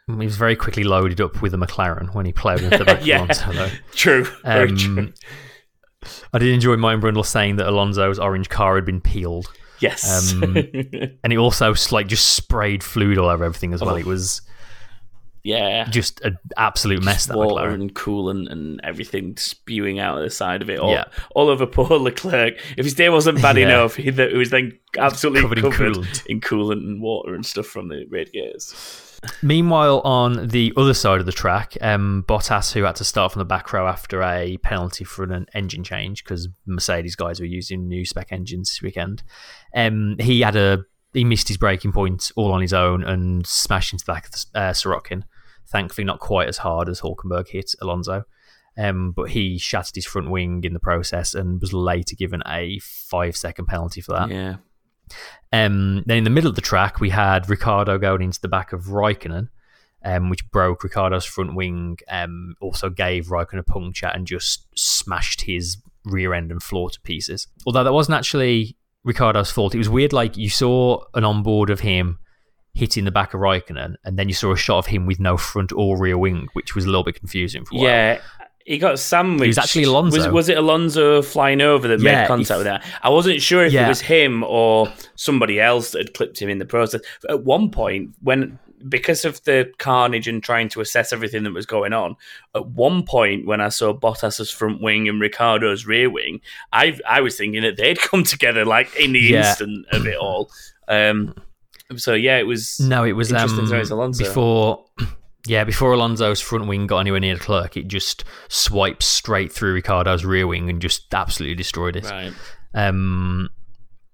He 0.08 0.14
was 0.26 0.38
very 0.38 0.56
quickly 0.56 0.84
loaded 0.84 1.22
up 1.22 1.40
with 1.42 1.54
a 1.54 1.58
McLaren 1.58 2.16
when 2.16 2.26
he 2.26 2.32
played 2.34 2.62
into 2.62 2.80
the 2.80 2.86
back 2.86 3.06
Yeah. 3.06 3.22
of 3.24 3.30
Alonso. 3.30 3.54
Though. 3.54 3.70
True, 3.94 4.24
very 4.44 4.72
true. 4.76 4.98
Um, 5.00 5.14
I 6.34 6.40
did 6.40 6.54
enjoy 6.54 6.78
Martin 6.78 7.02
Brundle 7.02 7.26
saying 7.26 7.58
that 7.58 7.68
Alonso's 7.68 8.18
orange 8.20 8.50
car 8.50 8.76
had 8.76 8.86
been 8.86 9.02
peeled, 9.02 9.52
Yes, 9.80 10.34
um, 10.34 10.44
and 11.24 11.32
it 11.34 11.38
also 11.38 11.74
like 11.92 12.08
just 12.08 12.30
sprayed 12.36 12.84
fluid 12.84 13.18
all 13.18 13.30
over 13.30 13.44
everything 13.44 13.74
as 13.74 13.82
well. 13.82 13.92
Oh. 13.96 13.98
It 13.98 14.06
was 14.06 14.42
yeah. 15.44 15.90
just 15.90 16.22
an 16.22 16.38
absolute 16.58 17.04
mess. 17.04 17.26
That 17.28 17.38
water 17.38 17.70
McLaren. 17.70 17.74
and 17.76 17.96
coolant 17.96 18.52
and 18.52 18.80
everything 18.84 19.38
spewing 19.38 20.00
out 20.00 20.18
of 20.18 20.24
the 20.24 20.30
side 20.30 20.62
of 20.62 20.70
it, 20.70 20.80
all, 20.80 20.92
Yeah. 20.92 21.06
all 21.36 21.50
over 21.50 21.66
poor 21.66 21.98
Leclerc. 22.00 22.56
If 22.78 22.86
his 22.86 22.94
day 22.94 23.10
wasn't 23.10 23.42
bad 23.42 23.58
Yeah. 23.58 23.66
enough, 23.68 23.96
he, 23.96 24.10
it 24.10 24.36
was 24.38 24.50
then 24.50 24.78
absolutely 24.98 25.42
Covered 25.42 25.62
covered, 25.62 25.98
in 25.98 26.04
in, 26.28 26.42
coolant. 26.42 26.42
coolant. 26.42 26.72
and 26.84 27.02
water 27.02 27.34
and 27.36 27.46
stuff 27.46 27.66
from 27.68 27.88
the 27.90 28.06
radiators. 28.10 29.06
Meanwhile, 29.42 30.00
on 30.06 30.48
the 30.48 30.72
other 30.78 30.94
side 30.94 31.20
of 31.20 31.26
the 31.26 31.34
track, 31.34 31.76
um, 31.82 32.24
Bottas, 32.28 32.72
who 32.72 32.84
had 32.84 32.96
to 32.98 33.04
start 33.04 33.34
from 33.34 33.40
the 33.42 33.46
back 33.46 33.74
row 33.74 33.86
after 33.86 34.24
a 34.24 34.56
penalty 34.58 35.04
for 35.04 35.24
an 35.24 35.46
engine 35.54 35.84
change 35.84 36.24
because 36.24 36.48
Mercedes 36.66 37.18
guys 37.18 37.42
were 37.42 37.46
using 37.46 37.88
new 37.90 38.06
spec 38.06 38.32
engines 38.32 38.70
this 38.70 38.82
weekend, 38.82 39.24
um, 39.76 40.16
he 40.20 40.40
had 40.40 40.56
a 40.56 40.86
he 41.14 41.24
missed 41.24 41.48
his 41.48 41.58
braking 41.58 41.92
point 41.92 42.32
all 42.36 42.52
on 42.52 42.62
his 42.62 42.74
own 42.74 43.04
and 43.04 43.46
smashed 43.46 43.94
into 43.94 44.06
the 44.06 44.12
back 44.14 44.26
of 44.26 44.32
the, 44.32 44.46
uh, 44.54 44.74
Sirotkin. 44.74 45.24
Thankfully, 45.68 46.06
not 46.06 46.20
quite 46.20 46.48
as 46.48 46.58
hard 46.60 46.90
as 46.90 47.02
Hulkenberg 47.02 47.48
hit 47.50 47.72
Alonso, 47.82 48.24
um, 48.78 49.12
but 49.12 49.30
he 49.30 49.58
shattered 49.58 49.96
his 49.96 50.06
front 50.06 50.30
wing 50.32 50.64
in 50.64 50.74
the 50.74 50.80
process 50.80 51.34
and 51.36 51.62
was 51.62 51.74
later 51.74 52.16
given 52.16 52.42
a 52.48 52.80
five 52.80 53.38
second 53.38 53.66
penalty 53.68 54.02
for 54.02 54.14
that. 54.14 54.30
Yeah, 54.30 54.56
Um, 55.52 56.04
then 56.06 56.18
in 56.18 56.24
the 56.24 56.30
middle 56.30 56.50
of 56.50 56.56
the 56.56 56.62
track, 56.62 57.00
we 57.00 57.10
had 57.10 57.50
Ricciardo 57.50 57.98
going 57.98 58.22
into 58.22 58.42
the 58.42 58.48
back 58.48 58.74
of 58.74 58.86
Raikkonen, 58.86 59.50
um, 60.06 60.30
which 60.30 60.50
broke 60.52 60.84
Ricciardo's 60.84 61.26
front 61.26 61.56
wing. 61.56 61.98
Um, 62.10 62.56
also 62.62 62.90
gave 62.90 63.28
Raikkonen 63.28 63.60
a 63.60 63.64
puncture 63.64 64.08
and 64.08 64.26
just 64.26 64.68
smashed 64.76 65.42
his 65.42 65.78
rear 66.06 66.34
end 66.34 66.52
and 66.52 66.64
floor 66.64 66.90
to 66.90 67.00
pieces. 67.02 67.48
Although 67.66 67.84
that 67.84 67.94
wasn't 67.94 68.18
actually 68.18 68.78
Ricciardo's 69.04 69.52
fault. 69.52 69.74
It 69.76 69.80
was 69.80 69.90
weird. 69.90 70.14
Like 70.14 70.38
you 70.38 70.50
saw 70.50 71.04
an 71.14 71.24
onboard 71.24 71.70
of 71.70 71.80
him 71.82 72.20
hitting 72.74 73.06
the 73.06 73.12
back 73.12 73.34
of 73.34 73.40
Raikkonen, 73.42 73.96
and 74.04 74.18
then 74.18 74.28
you 74.28 74.34
saw 74.36 74.52
a 74.54 74.58
shot 74.58 74.80
of 74.80 74.86
him 74.88 75.06
with 75.06 75.20
no 75.20 75.38
front 75.38 75.72
or 75.74 75.98
rear 75.98 76.18
wing, 76.18 76.48
which 76.54 76.76
was 76.76 76.86
a 76.86 76.88
little 76.88 77.04
bit 77.04 77.16
confusing 77.16 77.66
for 77.66 77.76
a 77.76 77.78
while. 77.78 77.88
yeah. 77.88 78.22
He 78.66 78.78
got 78.78 79.00
sandwiched. 79.00 79.46
It 79.46 79.48
was 79.48 79.58
actually 79.58 79.84
Alonso. 79.86 80.18
Was, 80.18 80.28
was 80.28 80.50
it 80.50 80.58
Alonso 80.58 81.24
flying 81.24 81.60
over 81.60 81.88
that 81.88 82.00
Yeah, 82.02 82.20
made 82.22 82.28
contact 82.28 82.58
with 82.60 82.66
that? 82.66 82.86
I 83.02 83.10
wasn't 83.10 83.42
sure 83.42 83.66
if 83.66 83.74
Yeah. 83.74 83.86
it 83.86 83.88
was 83.90 84.02
him 84.02 84.44
or 84.44 84.94
somebody 85.16 85.60
else 85.60 85.92
that 85.92 86.00
had 86.00 86.14
clipped 86.14 86.40
him 86.40 86.50
in 86.50 86.60
the 86.60 86.66
process. 86.66 87.02
At 87.28 87.44
one 87.44 87.72
point, 87.72 88.12
when 88.22 88.60
because 88.88 89.26
of 89.26 89.44
the 89.44 89.72
carnage 89.78 90.28
and 90.28 90.42
trying 90.42 90.70
to 90.70 90.82
assess 90.82 91.12
everything 91.12 91.44
that 91.44 91.54
was 91.54 91.66
going 91.66 91.92
on, 91.94 92.16
at 92.56 92.68
one 92.68 93.04
point 93.04 93.46
when 93.46 93.60
I 93.62 93.70
saw 93.70 93.94
Bottas's 93.94 94.52
front 94.52 94.82
wing 94.82 95.10
and 95.10 95.20
Ricciardo's 95.20 95.86
rear 95.86 96.10
wing, 96.10 96.42
I 96.72 96.98
I 97.08 97.22
was 97.22 97.36
thinking 97.38 97.62
that 97.64 97.78
they'd 97.78 98.00
come 98.10 98.24
together 98.24 98.64
like 98.66 98.96
in 98.96 99.14
the 99.14 99.20
Yeah. 99.20 99.50
instant 99.50 99.86
of 99.92 100.06
it 100.08 100.18
all. 100.18 100.50
Um, 100.88 101.36
so 101.96 102.14
yeah, 102.14 102.38
it 102.38 102.48
was 102.48 102.80
No, 102.80 103.04
it 103.04 103.14
was 103.14 103.32
Interesting 103.32 103.60
um, 103.62 103.66
to 103.68 103.74
know 103.74 103.80
it's 103.82 103.90
Alonso. 103.90 104.24
before. 104.24 104.86
Yeah, 105.48 105.64
before 105.64 105.94
Alonso's 105.94 106.42
front 106.42 106.68
wing 106.68 106.86
got 106.86 107.00
anywhere 107.00 107.22
near 107.22 107.34
Leclerc, 107.34 107.76
it 107.78 107.88
just 107.88 108.24
swiped 108.50 109.02
straight 109.02 109.52
through 109.52 109.74
Ricciardo's 109.74 110.24
rear 110.26 110.46
wing 110.46 110.70
and 110.70 110.82
just 110.82 111.12
absolutely 111.14 111.56
destroyed 111.56 111.96
it. 111.96 112.04
right. 112.04 112.34
Um, 112.76 113.50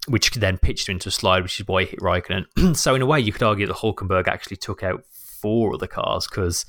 which 0.08 0.32
then 0.32 0.58
pitched 0.58 0.88
him 0.89 0.94
into 0.94 1.10
a 1.10 1.12
slide, 1.12 1.44
which 1.44 1.60
is 1.60 1.68
why 1.68 1.84
he 1.84 1.89
hit 1.91 2.00
Raikkonen. 2.00 2.76
so 2.78 2.96
in 2.96 3.02
a 3.02 3.06
way, 3.06 3.20
you 3.20 3.32
could 3.32 3.44
argue 3.44 3.65
that 3.68 3.78
Hulkenberg 3.78 4.28
actually 4.28 4.58
took 4.58 4.84
out 4.84 5.04
four 5.41 5.74
of 5.74 5.80
the 5.80 5.88
cars 5.88 6.28
because 6.28 6.65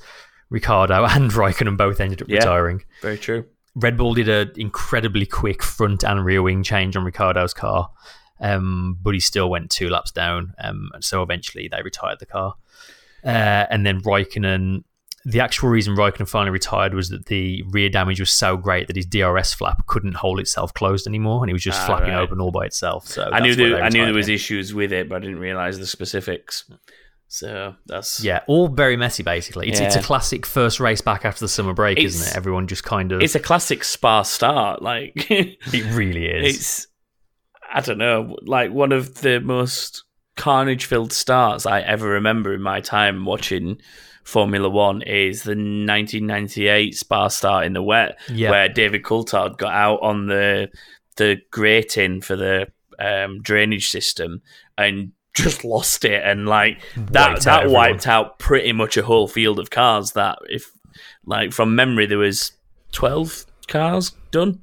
Ricciardo 0.49 1.05
and 1.09 1.31
Raikkonen 1.31 1.77
both 1.77 1.99
ended 1.99 2.21
up 2.21 2.29
Yeah. 2.29 2.37
retiring. 2.37 2.83
Very 3.01 3.17
true. 3.17 3.45
Red 3.75 3.95
Bull 3.97 4.15
did 4.15 4.27
an 4.27 4.51
incredibly 4.55 5.25
quick 5.27 5.61
front 5.61 6.03
and 6.03 6.25
rear 6.25 6.41
wing 6.41 6.63
change 6.63 6.95
on 6.95 7.03
Ricciardo's 7.03 7.53
car, 7.53 7.91
um, 8.39 8.97
but 9.03 9.13
he 9.13 9.19
still 9.19 9.49
went 9.51 9.69
two 9.69 9.89
laps 9.89 10.11
down. 10.11 10.55
Um, 10.57 10.89
and 10.95 11.03
so 11.03 11.21
eventually 11.21 11.67
they 11.67 11.81
retired 11.83 12.19
the 12.19 12.25
car. 12.25 12.55
Uh, 13.23 13.65
and 13.69 13.85
then 13.85 14.01
Raikkonen, 14.01 14.83
the 15.29 15.41
actual 15.41 15.67
reason 15.67 15.93
Raikkonen 15.95 16.27
finally 16.29 16.51
retired 16.51 16.93
was 16.93 17.09
that 17.09 17.25
the 17.25 17.61
rear 17.71 17.89
damage 17.89 18.19
was 18.19 18.31
so 18.31 18.55
great 18.55 18.87
that 18.87 18.95
his 18.95 19.05
DRS 19.05 19.53
flap 19.53 19.85
couldn't 19.85 20.13
hold 20.15 20.39
itself 20.39 20.73
closed 20.73 21.05
anymore, 21.05 21.43
and 21.43 21.49
it 21.49 21.53
was 21.53 21.61
just 21.63 21.81
Ah, 21.81 21.85
flapping 21.85 22.13
right. 22.13 22.21
open 22.21 22.39
all 22.39 22.51
by 22.51 22.65
itself. 22.65 23.05
So 23.07 23.29
I 23.31 23.41
knew 23.41 23.53
there, 23.53 23.83
I 23.83 23.89
knew 23.89 24.05
there 24.05 24.13
was 24.13 24.29
issues 24.29 24.73
with 24.73 24.93
it, 24.93 25.09
but 25.09 25.15
I 25.17 25.19
didn't 25.19 25.39
realize 25.39 25.77
the 25.79 25.85
specifics. 25.85 26.63
So 27.27 27.75
that's 27.87 28.23
Yeah, 28.23 28.39
all 28.47 28.69
very 28.69 28.95
messy. 28.95 29.21
Basically, 29.21 29.67
it's 29.67 29.81
it's 29.81 29.97
a 29.97 30.01
classic 30.01 30.45
first 30.45 30.79
race 30.79 31.01
back 31.01 31.25
after 31.25 31.41
the 31.43 31.49
summer 31.49 31.73
break, 31.73 31.97
It's- 31.97 32.13
isn't 32.15 32.27
it? 32.33 32.37
Everyone 32.37 32.65
just 32.67 32.85
kind 32.85 33.11
of 33.11 33.21
It's 33.21 33.35
a 33.35 33.39
classic 33.41 33.83
spa 33.83 34.21
start. 34.21 34.81
Like 34.81 35.11
it 35.29 35.57
really 35.93 36.25
is. 36.25 36.55
it's, 36.55 36.87
I 37.73 37.81
don't 37.81 37.97
know, 37.97 38.37
like 38.43 38.71
one 38.71 38.93
of 38.93 39.15
the 39.21 39.41
most 39.41 40.05
carnage-filled 40.37 41.11
starts 41.11 41.65
I 41.65 41.81
ever 41.81 42.07
remember 42.07 42.53
in 42.53 42.61
my 42.61 42.79
time 42.79 43.25
watching 43.25 43.81
Formula 44.27 44.69
One 44.69 45.01
is 45.03 45.43
the 45.43 45.51
1998 45.51 46.95
Spa 46.97 47.27
start 47.29 47.65
in 47.65 47.73
the 47.73 47.81
wet, 47.81 48.19
Yeah. 48.29 48.49
where 48.51 48.67
David 48.69 49.03
Coulthard 49.03 49.57
got 49.57 49.73
out 49.73 50.01
on 50.01 50.27
the 50.27 50.69
the 51.15 51.37
grating 51.49 52.21
for 52.21 52.35
the 52.35 52.67
um, 52.99 53.41
drainage 53.41 53.89
system 53.89 54.41
and 54.77 55.11
just 55.33 55.63
lost 55.63 56.03
it, 56.03 56.21
and 56.25 56.47
like 56.47 56.81
that 56.95 57.29
Wiped 57.31 57.47
out 57.47 57.63
that 57.63 57.69
wiped 57.71 58.07
out 58.07 58.37
pretty 58.39 58.73
much 58.73 58.97
a 58.97 59.03
whole 59.03 59.27
field 59.27 59.59
of 59.59 59.69
cars. 59.69 60.11
That 60.11 60.39
if 60.49 60.69
like 61.25 61.53
from 61.53 61.75
memory 61.75 62.05
there 62.05 62.17
was 62.17 62.51
12 62.91 63.45
cars 63.67 64.11
done. 64.31 64.61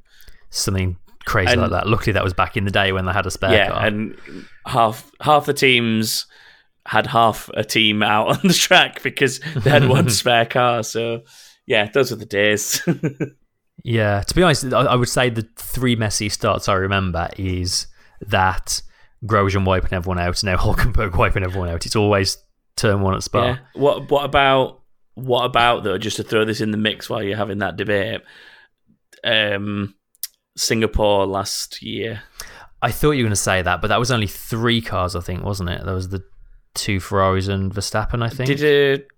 something 0.50 0.96
crazy 1.24 1.52
And- 1.52 1.62
like 1.62 1.70
that. 1.70 1.86
Luckily, 1.88 2.12
that 2.12 2.24
was 2.24 2.34
back 2.34 2.56
in 2.56 2.64
the 2.64 2.70
day 2.70 2.92
when 2.92 3.06
they 3.06 3.12
had 3.12 3.24
a 3.26 3.30
spare 3.30 3.52
yeah, 3.52 3.68
car. 3.70 3.86
and 3.86 4.16
half 4.66 5.10
half 5.20 5.46
the 5.46 5.54
teams 5.54 6.26
had 6.86 7.06
half 7.06 7.48
a 7.54 7.64
team 7.64 8.02
out 8.02 8.28
on 8.36 8.40
the 8.42 8.54
track 8.54 9.02
because 9.02 9.40
they 9.40 9.70
had 9.70 9.88
one 9.88 10.10
spare 10.10 10.46
car. 10.46 10.82
So 10.82 11.22
yeah, 11.66 11.88
those 11.90 12.10
were 12.10 12.16
the 12.16 12.26
days. 12.26 12.86
yeah, 13.84 14.20
to 14.20 14.34
be 14.34 14.42
honest, 14.42 14.72
I, 14.72 14.94
would 14.94 15.08
say 15.08 15.30
the 15.30 15.48
three 15.56 15.96
messy 15.96 16.28
starts 16.28 16.68
I 16.68 16.74
remember 16.74 17.28
is 17.36 17.86
that 18.20 18.82
Grosjean 19.24 19.64
wiping 19.64 19.92
everyone 19.92 20.18
out, 20.18 20.42
and 20.42 20.52
now 20.52 20.56
Hulkenberg 20.56 21.16
wiping 21.16 21.42
everyone 21.42 21.70
out. 21.70 21.86
It's 21.86 21.96
always 21.96 22.36
turn 22.76 23.00
one 23.00 23.14
at 23.14 23.22
Spa. 23.22 23.44
yeah. 23.44 23.58
What 23.74 24.10
what 24.10 24.24
about 24.24 24.82
what 25.14 25.44
about 25.44 25.84
though? 25.84 25.98
Just 25.98 26.16
to 26.18 26.22
throw 26.22 26.44
this 26.44 26.60
in 26.60 26.70
the 26.70 26.76
mix 26.76 27.08
while 27.08 27.22
you're 27.22 27.36
having 27.36 27.58
that 27.58 27.76
debate. 27.76 28.20
Um, 29.22 29.94
Singapore 30.56 31.26
last 31.26 31.82
year. 31.82 32.22
I 32.82 32.90
thought 32.90 33.12
you 33.12 33.24
were 33.24 33.28
going 33.28 33.30
to 33.30 33.36
say 33.36 33.62
that, 33.62 33.80
but 33.80 33.88
that 33.88 33.98
was 33.98 34.10
only 34.10 34.26
three 34.26 34.82
cars, 34.82 35.16
I 35.16 35.20
think, 35.20 35.42
wasn't 35.42 35.70
it? 35.70 35.84
There 35.84 35.94
was 35.94 36.10
the 36.10 36.22
two 36.74 37.00
Ferraris 37.00 37.48
and 37.48 37.72
Verstappen, 37.72 38.22
I 38.22 38.28
think. 38.28 38.48
Did 38.48 38.62
it? 38.62 39.08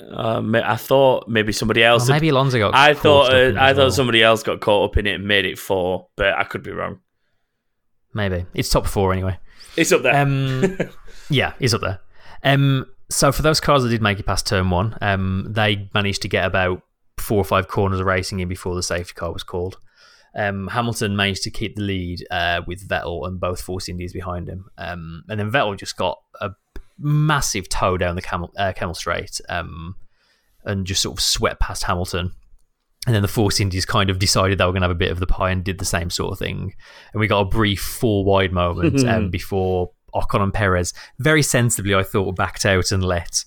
Uh, 0.00 0.42
I 0.64 0.76
thought 0.76 1.28
maybe 1.28 1.52
somebody 1.52 1.84
else. 1.84 2.08
had- 2.08 2.14
maybe 2.14 2.30
Alonso 2.30 2.58
got. 2.58 2.74
I 2.74 2.94
caught 2.94 3.02
thought 3.02 3.26
up 3.26 3.32
uh, 3.32 3.36
in 3.36 3.56
it 3.56 3.60
I 3.60 3.74
thought 3.74 3.92
somebody 3.92 4.22
else 4.22 4.42
got 4.42 4.60
caught 4.60 4.90
up 4.90 4.96
in 4.96 5.06
it 5.06 5.16
and 5.16 5.28
made 5.28 5.44
it 5.44 5.58
four, 5.58 6.08
but 6.16 6.34
I 6.34 6.44
could 6.44 6.62
be 6.62 6.70
wrong. 6.70 7.00
Maybe 8.14 8.46
it's 8.54 8.70
top 8.70 8.86
four 8.86 9.12
anyway. 9.12 9.38
It's 9.76 9.92
up 9.92 10.02
there. 10.02 10.16
Um, 10.16 10.78
yeah, 11.30 11.52
it's 11.60 11.74
up 11.74 11.80
there. 11.82 12.00
Um, 12.42 12.86
so 13.08 13.30
for 13.30 13.42
those 13.42 13.60
cars 13.60 13.82
that 13.82 13.90
did 13.90 14.02
make 14.02 14.18
it 14.18 14.26
past 14.26 14.46
turn 14.46 14.70
one, 14.70 14.96
um, 15.00 15.46
they 15.50 15.88
managed 15.94 16.22
to 16.22 16.28
get 16.28 16.44
about 16.44 16.82
four 17.18 17.38
or 17.38 17.44
five 17.44 17.68
corners 17.68 18.00
of 18.00 18.06
racing 18.06 18.40
in 18.40 18.48
before 18.48 18.74
the 18.74 18.82
safety 18.82 19.12
car 19.14 19.32
was 19.32 19.42
called. 19.42 19.78
Um, 20.34 20.68
Hamilton 20.68 21.16
managed 21.16 21.42
to 21.42 21.50
keep 21.50 21.76
the 21.76 21.82
lead 21.82 22.24
uh, 22.30 22.62
with 22.66 22.88
Vettel 22.88 23.26
and 23.26 23.38
both 23.40 23.60
Force 23.60 23.88
Indies 23.88 24.12
behind 24.12 24.48
him. 24.48 24.70
Um, 24.78 25.24
and 25.28 25.38
then 25.38 25.50
Vettel 25.50 25.76
just 25.76 25.96
got 25.96 26.20
a 26.40 26.50
massive 27.00 27.68
tow 27.68 27.96
down 27.96 28.14
the 28.14 28.22
Kemmel, 28.22 28.50
uh, 28.56 28.72
Kemmel 28.76 28.94
straight 28.94 29.40
um, 29.48 29.96
and 30.64 30.86
just 30.86 31.02
sort 31.02 31.18
of 31.18 31.22
swept 31.22 31.60
past 31.60 31.84
Hamilton. 31.84 32.32
And 33.06 33.14
then 33.14 33.22
the 33.22 33.28
Force 33.28 33.60
Indies 33.60 33.86
kind 33.86 34.10
of 34.10 34.18
decided 34.18 34.58
they 34.58 34.64
were 34.64 34.72
going 34.72 34.82
to 34.82 34.88
have 34.88 34.96
a 34.96 34.98
bit 34.98 35.10
of 35.10 35.20
the 35.20 35.26
pie 35.26 35.50
and 35.50 35.64
did 35.64 35.78
the 35.78 35.86
same 35.86 36.10
sort 36.10 36.32
of 36.32 36.38
thing. 36.38 36.74
And 37.12 37.20
we 37.20 37.26
got 37.26 37.40
a 37.40 37.46
brief 37.46 37.80
four 37.80 38.24
wide 38.24 38.52
moment 38.52 39.04
um, 39.08 39.30
before 39.30 39.92
Ocon 40.14 40.42
and 40.42 40.52
Perez, 40.54 40.92
very 41.18 41.42
sensibly, 41.42 41.94
I 41.94 42.02
thought, 42.02 42.36
backed 42.36 42.66
out 42.66 42.92
and 42.92 43.02
let 43.02 43.44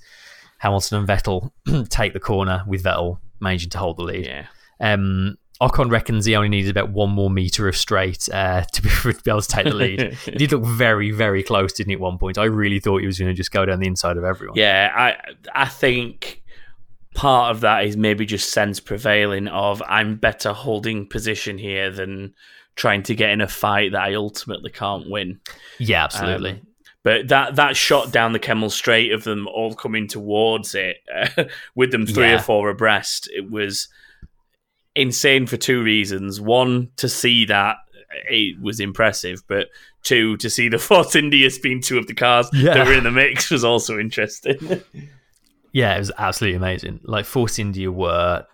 Hamilton 0.57 0.99
and 0.99 1.07
Vettel 1.07 1.51
take 1.89 2.13
the 2.13 2.19
corner 2.19 2.63
with 2.65 2.83
Vettel 2.83 3.19
managing 3.39 3.69
to 3.71 3.77
hold 3.77 3.97
the 3.97 4.03
lead. 4.03 4.25
yeah. 4.25 4.47
Um, 4.79 5.37
Ocon 5.61 5.89
reckons 5.91 6.25
he 6.25 6.35
only 6.35 6.49
needed 6.49 6.71
about 6.71 6.89
one 6.89 7.09
more 7.11 7.29
meter 7.29 7.67
of 7.67 7.77
straight 7.77 8.27
uh, 8.33 8.63
to, 8.73 8.81
be, 8.81 8.89
to 9.01 9.13
be 9.23 9.31
able 9.31 9.41
to 9.41 9.47
take 9.47 9.65
the 9.65 9.73
lead. 9.73 10.13
he 10.25 10.31
did 10.31 10.51
look 10.51 10.65
very, 10.65 11.11
very 11.11 11.43
close, 11.43 11.73
didn't 11.73 11.91
it? 11.91 11.95
At 11.95 11.99
one 12.01 12.17
point, 12.17 12.37
I 12.37 12.45
really 12.45 12.79
thought 12.79 13.01
he 13.01 13.07
was 13.07 13.19
going 13.19 13.29
to 13.29 13.35
just 13.35 13.51
go 13.51 13.65
down 13.65 13.79
the 13.79 13.87
inside 13.87 14.17
of 14.17 14.23
everyone. 14.23 14.57
Yeah, 14.57 14.91
I 14.95 15.15
I 15.53 15.67
think 15.67 16.41
part 17.15 17.51
of 17.55 17.61
that 17.61 17.85
is 17.85 17.95
maybe 17.95 18.25
just 18.25 18.51
sense 18.51 18.79
prevailing 18.79 19.47
of 19.47 19.81
I'm 19.87 20.15
better 20.15 20.51
holding 20.51 21.07
position 21.07 21.57
here 21.59 21.91
than 21.91 22.33
trying 22.75 23.03
to 23.03 23.13
get 23.13 23.29
in 23.29 23.39
a 23.39 23.47
fight 23.47 23.91
that 23.91 24.01
I 24.01 24.15
ultimately 24.15 24.71
can't 24.71 25.07
win. 25.09 25.39
yeah, 25.77 26.03
absolutely. 26.05 26.51
Um, 26.51 26.67
but 27.03 27.27
that 27.27 27.55
that 27.57 27.75
shot 27.77 28.11
down 28.11 28.33
the 28.33 28.39
Kemmel 28.39 28.71
Straight 28.71 29.11
of 29.11 29.23
them 29.25 29.47
all 29.47 29.75
coming 29.75 30.07
towards 30.07 30.73
it, 30.73 30.97
with 31.75 31.91
them 31.91 32.07
three 32.07 32.29
Yeah. 32.29 32.35
or 32.35 32.39
four 32.39 32.69
abreast, 32.69 33.29
it 33.31 33.51
was 33.51 33.89
insane 34.95 35.47
for 35.47 35.57
two 35.57 35.81
reasons. 35.83 36.39
One, 36.41 36.89
to 36.97 37.09
see 37.09 37.45
that 37.45 37.77
it 38.29 38.61
was 38.61 38.79
impressive, 38.79 39.41
but 39.47 39.67
two, 40.03 40.37
to 40.37 40.49
see 40.49 40.69
the 40.69 40.77
Force 40.79 41.15
India 41.15 41.49
spin 41.49 41.81
two 41.81 41.97
of 41.97 42.07
the 42.07 42.13
cars 42.13 42.47
Yeah. 42.53 42.73
that 42.75 42.87
were 42.87 42.93
in 42.93 43.03
the 43.03 43.11
mix 43.11 43.49
was 43.49 43.63
also 43.63 43.99
interesting. 43.99 44.81
Yeah, 45.75 45.95
it 45.95 45.99
was 45.99 46.11
absolutely 46.19 46.55
amazing. 46.57 46.99
Like 47.03 47.25
Force 47.25 47.57
India 47.57 47.91
were 47.91 48.45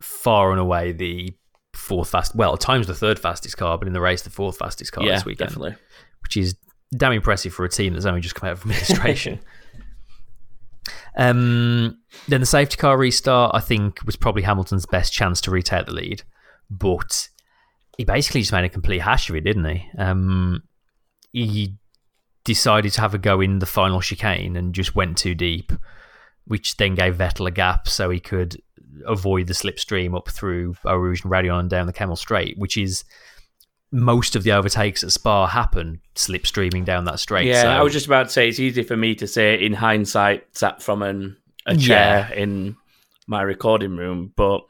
far 0.00 0.52
and 0.52 0.60
away 0.60 0.92
the 0.92 1.34
fourth 1.74 2.10
fast, 2.10 2.36
well, 2.36 2.56
times 2.56 2.86
the 2.86 2.94
third 2.94 3.18
fastest 3.18 3.56
car, 3.56 3.76
but 3.78 3.88
in 3.88 3.94
the 3.94 4.00
race 4.00 4.22
the 4.22 4.30
fourth 4.30 4.58
fastest 4.58 4.92
car 4.92 5.02
yeah, 5.02 5.14
this 5.16 5.24
weekend, 5.24 5.48
definitely. 5.50 5.74
which 6.22 6.36
is 6.36 6.54
damn 6.96 7.10
impressive 7.14 7.52
for 7.52 7.64
a 7.64 7.68
team 7.68 7.94
that's 7.94 8.06
only 8.06 8.20
just 8.20 8.36
come 8.36 8.48
out 8.48 8.52
of 8.52 8.60
administration. 8.60 9.40
um, 11.16 11.98
then 12.28 12.40
the 12.40 12.46
safety 12.46 12.76
car 12.76 12.96
restart, 12.96 13.54
I 13.54 13.60
think, 13.60 14.04
was 14.04 14.16
probably 14.16 14.42
Hamilton's 14.42 14.86
best 14.86 15.12
chance 15.12 15.40
to 15.42 15.50
retake 15.50 15.86
the 15.86 15.92
lead, 15.92 16.22
but 16.70 17.28
he 17.96 18.04
basically 18.04 18.40
just 18.40 18.52
made 18.52 18.64
a 18.64 18.68
complete 18.68 19.02
hash 19.02 19.28
of 19.28 19.36
it, 19.36 19.42
didn't 19.44 19.64
he? 19.64 19.88
Um, 19.98 20.62
he 21.32 21.76
decided 22.44 22.92
to 22.92 23.00
have 23.00 23.14
a 23.14 23.18
go 23.18 23.40
in 23.40 23.58
the 23.58 23.66
final 23.66 24.00
chicane 24.00 24.56
and 24.56 24.74
just 24.74 24.94
went 24.94 25.16
too 25.16 25.34
deep, 25.34 25.72
which 26.46 26.76
then 26.76 26.94
gave 26.94 27.16
Vettel 27.16 27.46
a 27.46 27.50
gap 27.50 27.88
so 27.88 28.10
he 28.10 28.20
could 28.20 28.60
avoid 29.06 29.46
the 29.46 29.54
slipstream 29.54 30.16
up 30.16 30.28
through 30.28 30.74
Eau 30.84 30.96
Rouge 30.96 31.22
and 31.22 31.32
Raidillon 31.32 31.60
and 31.60 31.70
down 31.70 31.86
the 31.86 31.92
Kemmel 31.92 32.18
Straight, 32.18 32.58
which 32.58 32.76
is 32.76 33.04
most 33.92 34.34
of 34.34 34.42
the 34.42 34.52
overtakes 34.52 35.04
at 35.04 35.12
Spa 35.12 35.46
happen 35.46 36.00
slipstreaming 36.14 36.84
down 36.84 37.04
that 37.04 37.20
straight. 37.20 37.46
Yeah, 37.46 37.62
so, 37.62 37.68
I 37.68 37.82
was 37.82 37.92
just 37.92 38.06
about 38.06 38.24
to 38.28 38.32
say 38.32 38.48
it's 38.48 38.58
easy 38.58 38.82
for 38.82 38.96
me 38.96 39.14
to 39.16 39.26
say 39.26 39.62
in 39.62 39.74
hindsight, 39.74 40.44
sat 40.56 40.82
from 40.82 41.02
an, 41.02 41.36
a 41.66 41.76
chair 41.76 42.32
in 42.34 42.76
my 43.26 43.42
recording 43.42 43.96
room, 43.96 44.32
but 44.34 44.62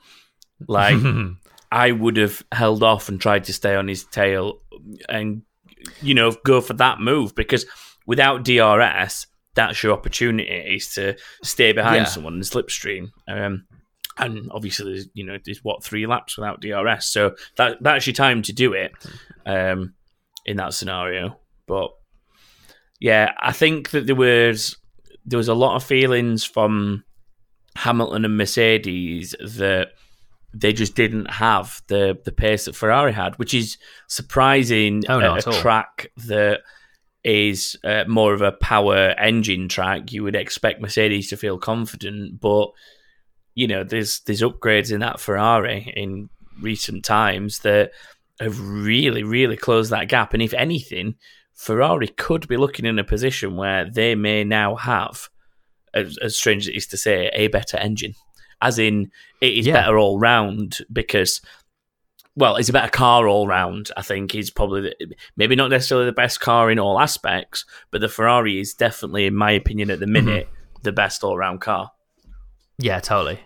like 0.66 0.98
I 1.72 1.92
would 1.92 2.16
have 2.16 2.42
held 2.52 2.82
off 2.82 3.08
and 3.08 3.20
tried 3.20 3.44
to 3.44 3.52
stay 3.52 3.74
on 3.76 3.88
his 3.88 4.04
tail 4.04 4.60
and 5.08 5.42
you 6.00 6.14
know 6.14 6.32
go 6.44 6.60
for 6.60 6.74
that 6.74 7.00
move 7.00 7.34
because 7.34 7.64
without 8.06 8.44
DRS, 8.44 9.26
that's 9.54 9.82
your 9.82 9.92
opportunity 9.92 10.74
is 10.76 10.92
to 10.94 11.16
stay 11.44 11.72
behind 11.72 11.96
Yeah. 11.96 12.04
someone 12.04 12.34
and 12.34 12.42
slipstream. 12.42 13.10
Um, 13.28 13.66
and 14.18 14.50
obviously 14.52 14.92
there's 14.92 15.08
you 15.14 15.24
know 15.24 15.38
there's 15.44 15.64
what 15.64 15.82
three 15.84 16.06
laps 16.06 16.36
without 16.36 16.60
DRS, 16.60 17.06
so 17.06 17.34
that 17.56 17.78
that's 17.82 18.06
your 18.06 18.14
time 18.14 18.42
to 18.42 18.52
do 18.52 18.72
it 18.72 18.92
um, 19.46 19.94
in 20.46 20.56
that 20.58 20.74
scenario. 20.74 21.38
But 21.66 21.90
yeah, 23.00 23.32
I 23.40 23.52
think 23.52 23.90
that 23.90 24.06
there 24.06 24.16
was 24.16 24.76
there 25.24 25.36
was 25.38 25.48
a 25.48 25.54
lot 25.54 25.76
of 25.76 25.84
feelings 25.84 26.44
from 26.44 27.04
Hamilton 27.76 28.24
and 28.24 28.36
Mercedes 28.36 29.34
that 29.40 29.88
they 30.54 30.72
just 30.72 30.94
didn't 30.94 31.30
have 31.30 31.80
the 31.88 32.18
the 32.24 32.32
pace 32.32 32.66
that 32.66 32.76
Ferrari 32.76 33.12
had, 33.12 33.38
which 33.38 33.54
is 33.54 33.78
surprising 34.08 35.02
Oh, 35.08 35.20
at 35.20 35.46
a 35.46 35.50
all. 35.50 35.60
track 35.60 36.10
that 36.26 36.60
is 37.24 37.76
uh, 37.84 38.04
more 38.08 38.34
of 38.34 38.42
a 38.42 38.52
power 38.52 39.14
engine 39.18 39.68
track. 39.68 40.12
You 40.12 40.24
would 40.24 40.34
expect 40.34 40.82
Mercedes 40.82 41.28
to 41.30 41.36
feel 41.36 41.56
confident, 41.56 42.40
but 42.40 42.70
you 43.54 43.66
know, 43.66 43.84
there's 43.84 44.20
there's 44.20 44.42
upgrades 44.42 44.92
in 44.92 45.00
that 45.00 45.20
Ferrari 45.20 45.92
in 45.96 46.28
recent 46.60 47.04
times 47.04 47.60
that 47.60 47.92
have 48.40 48.58
really, 48.60 49.22
really 49.22 49.56
closed 49.56 49.90
that 49.90 50.08
gap. 50.08 50.34
And 50.34 50.42
if 50.42 50.54
anything, 50.54 51.14
Ferrari 51.54 52.08
could 52.08 52.48
be 52.48 52.56
looking 52.56 52.86
in 52.86 52.98
a 52.98 53.04
position 53.04 53.56
where 53.56 53.88
they 53.88 54.14
may 54.14 54.42
now 54.42 54.74
have, 54.76 55.28
as, 55.94 56.18
as 56.18 56.36
strange 56.36 56.64
as 56.64 56.68
it 56.68 56.76
is 56.76 56.86
to 56.88 56.96
say, 56.96 57.30
a 57.34 57.48
better 57.48 57.76
engine. 57.76 58.14
As 58.60 58.78
in, 58.78 59.10
it 59.40 59.58
is 59.58 59.66
Yeah. 59.66 59.74
better 59.74 59.98
all 59.98 60.18
round 60.18 60.78
because, 60.92 61.40
well, 62.34 62.56
it's 62.56 62.68
a 62.68 62.72
better 62.72 62.90
car 62.90 63.28
all 63.28 63.46
round. 63.46 63.90
I 63.96 64.02
think 64.02 64.34
is 64.34 64.50
probably 64.50 64.80
the, 64.82 65.14
maybe 65.36 65.54
not 65.54 65.70
necessarily 65.70 66.06
the 66.06 66.12
best 66.12 66.40
car 66.40 66.70
in 66.70 66.78
all 66.78 66.98
aspects, 66.98 67.64
but 67.90 68.00
the 68.00 68.08
Ferrari 68.08 68.58
is 68.58 68.74
definitely, 68.74 69.26
in 69.26 69.36
my 69.36 69.50
opinion, 69.50 69.90
at 69.90 70.00
the 70.00 70.06
mm-hmm. 70.06 70.26
minute, 70.26 70.48
the 70.82 70.92
best 70.92 71.22
all 71.22 71.36
round 71.36 71.60
car. 71.60 71.90
Yeah, 72.78 73.00
totally. 73.00 73.40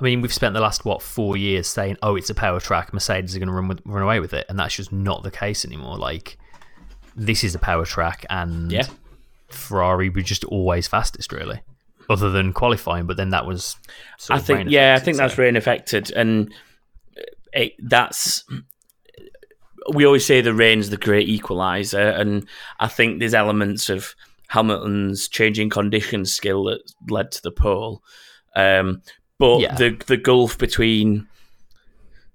I 0.00 0.04
mean, 0.04 0.20
we've 0.20 0.32
spent 0.32 0.54
the 0.54 0.60
last 0.60 0.84
what 0.84 1.00
four 1.02 1.36
years 1.36 1.68
saying, 1.68 1.96
"Oh, 2.02 2.16
it's 2.16 2.30
a 2.30 2.34
power 2.34 2.58
track. 2.60 2.92
Mercedes 2.92 3.36
are 3.36 3.38
going 3.38 3.48
to 3.48 3.52
run 3.52 3.68
with, 3.68 3.80
run 3.84 4.02
away 4.02 4.20
with 4.20 4.32
it," 4.34 4.46
and 4.48 4.58
that's 4.58 4.74
just 4.74 4.92
not 4.92 5.22
the 5.22 5.30
case 5.30 5.64
anymore. 5.64 5.96
Like, 5.96 6.38
this 7.14 7.44
is 7.44 7.54
a 7.54 7.58
power 7.58 7.84
track, 7.84 8.26
and 8.28 8.72
Yeah. 8.72 8.86
Ferrari 9.48 10.08
were 10.08 10.22
just 10.22 10.44
always 10.44 10.88
fastest, 10.88 11.30
really, 11.32 11.60
other 12.10 12.30
than 12.30 12.52
qualifying. 12.52 13.06
But 13.06 13.16
then 13.16 13.30
that 13.30 13.46
was, 13.46 13.76
I 14.28 14.38
think, 14.40 14.70
yeah, 14.70 14.96
I 14.96 14.98
think 14.98 15.18
that's 15.18 15.38
rain 15.38 15.56
affected, 15.56 16.10
and 16.10 16.52
it, 17.52 17.74
that's. 17.78 18.44
We 19.92 20.06
always 20.06 20.24
say 20.24 20.40
the 20.40 20.54
rain's 20.54 20.90
the 20.90 20.96
great 20.96 21.28
equalizer, 21.28 22.00
and 22.00 22.46
I 22.78 22.88
think 22.88 23.18
there's 23.18 23.34
elements 23.34 23.90
of 23.90 24.14
Hamilton's 24.48 25.28
changing 25.28 25.70
conditions 25.70 26.32
skill 26.32 26.64
that 26.64 26.80
led 27.10 27.32
to 27.32 27.42
the 27.42 27.50
pole. 27.50 28.02
Um, 28.56 29.02
but 29.38 29.60
Yeah. 29.60 29.74
the 29.74 29.96
the 30.06 30.16
gulf 30.16 30.58
between 30.58 31.26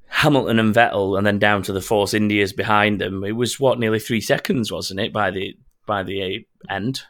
Hamilton 0.10 0.60
and 0.60 0.74
Vettel, 0.74 1.18
and 1.18 1.26
then 1.28 1.40
down 1.40 1.64
to 1.64 1.74
the 1.74 1.82
Force 1.82 2.14
Indias 2.14 2.54
behind 2.54 3.00
them, 3.02 3.24
it 3.24 3.34
was 3.34 3.60
what 3.60 3.80
nearly 3.80 4.00
three 4.00 4.22
seconds, 4.22 4.72
wasn't 4.72 5.00
it? 5.00 5.12
By 5.14 5.32
the 5.32 5.56
by 5.86 6.04
the 6.04 6.46
end, 6.70 7.04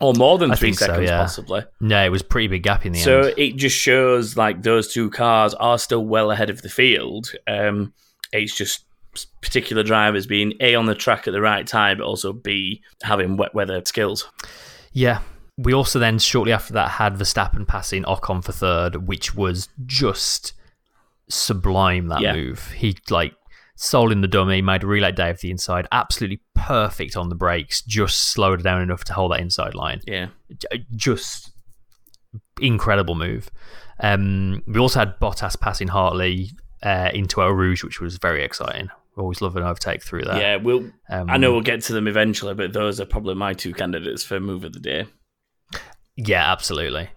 or 0.00 0.12
more 0.14 0.38
than 0.38 0.50
I 0.50 0.54
three 0.54 0.68
think 0.68 0.78
so, 0.78 0.86
seconds, 0.86 1.08
yeah. 1.08 1.18
possibly. 1.18 1.62
No, 1.80 2.04
it 2.04 2.08
was 2.10 2.22
a 2.22 2.24
pretty 2.24 2.48
big 2.48 2.62
gap 2.62 2.84
in 2.86 2.92
the 2.92 2.98
So 3.00 3.20
end. 3.20 3.24
So 3.26 3.34
it 3.36 3.56
just 3.56 3.76
shows 3.76 4.36
like 4.36 4.62
those 4.62 4.92
two 4.92 5.10
cars 5.10 5.54
are 5.54 5.78
still 5.78 6.04
well 6.04 6.30
ahead 6.30 6.50
of 6.50 6.62
the 6.62 6.68
field. 6.68 7.30
Um, 7.46 7.92
it's 8.32 8.56
just 8.56 8.84
particular 9.42 9.82
drivers 9.82 10.26
being 10.26 10.54
a 10.60 10.74
on 10.74 10.86
the 10.86 10.94
track 10.94 11.28
at 11.28 11.32
the 11.32 11.40
right 11.40 11.66
time, 11.66 11.98
but 11.98 12.04
also 12.04 12.32
b 12.32 12.82
having 13.02 13.36
wet 13.36 13.54
weather 13.54 13.82
skills. 13.84 14.28
Yeah. 14.92 15.20
We 15.58 15.74
also 15.74 15.98
then 15.98 16.18
shortly 16.18 16.52
after 16.52 16.72
that 16.74 16.92
had 16.92 17.14
Verstappen 17.16 17.66
passing 17.66 18.04
Ocon 18.04 18.42
for 18.44 18.52
third, 18.52 19.06
which 19.06 19.34
was 19.34 19.68
just 19.84 20.54
sublime. 21.28 22.08
That 22.08 22.20
Yeah. 22.22 22.34
move, 22.34 22.72
he 22.72 22.96
like 23.10 23.34
soul 23.76 24.12
in 24.12 24.20
the 24.20 24.28
dummy, 24.28 24.62
made 24.62 24.82
a 24.82 24.86
relay 24.86 25.12
day 25.12 25.30
of 25.30 25.40
the 25.40 25.50
inside, 25.50 25.86
absolutely 25.92 26.40
perfect 26.54 27.16
on 27.16 27.28
the 27.28 27.34
brakes, 27.34 27.82
just 27.82 28.32
slowed 28.32 28.62
down 28.62 28.80
enough 28.80 29.04
to 29.04 29.12
hold 29.14 29.32
that 29.32 29.40
inside 29.40 29.74
line. 29.74 30.00
Yeah, 30.06 30.28
Just 30.94 31.50
incredible 32.60 33.14
move. 33.14 33.50
Um, 34.00 34.62
we 34.66 34.78
also 34.78 35.00
had 35.00 35.18
Bottas 35.20 35.58
passing 35.60 35.88
Hartley 35.88 36.50
uh, 36.82 37.10
into 37.12 37.40
Eau 37.40 37.48
Rouge, 37.50 37.84
which 37.84 38.00
was 38.00 38.18
very 38.18 38.42
exciting. 38.44 38.88
Always 39.16 39.42
love 39.42 39.56
an 39.56 39.62
overtake 39.62 40.02
through 40.02 40.24
that. 40.24 40.40
yeah. 40.40 40.56
We'll. 40.56 40.90
Um, 41.10 41.28
I 41.28 41.36
know 41.36 41.52
we'll 41.52 41.60
get 41.60 41.82
to 41.82 41.92
them 41.92 42.08
eventually, 42.08 42.54
but 42.54 42.72
those 42.72 43.00
are 43.00 43.04
probably 43.04 43.34
my 43.34 43.52
two 43.52 43.74
candidates 43.74 44.24
for 44.24 44.40
move 44.40 44.64
of 44.64 44.72
the 44.72 44.80
day. 44.80 45.06
Yeah, 46.16 46.50
absolutely. 46.50 47.10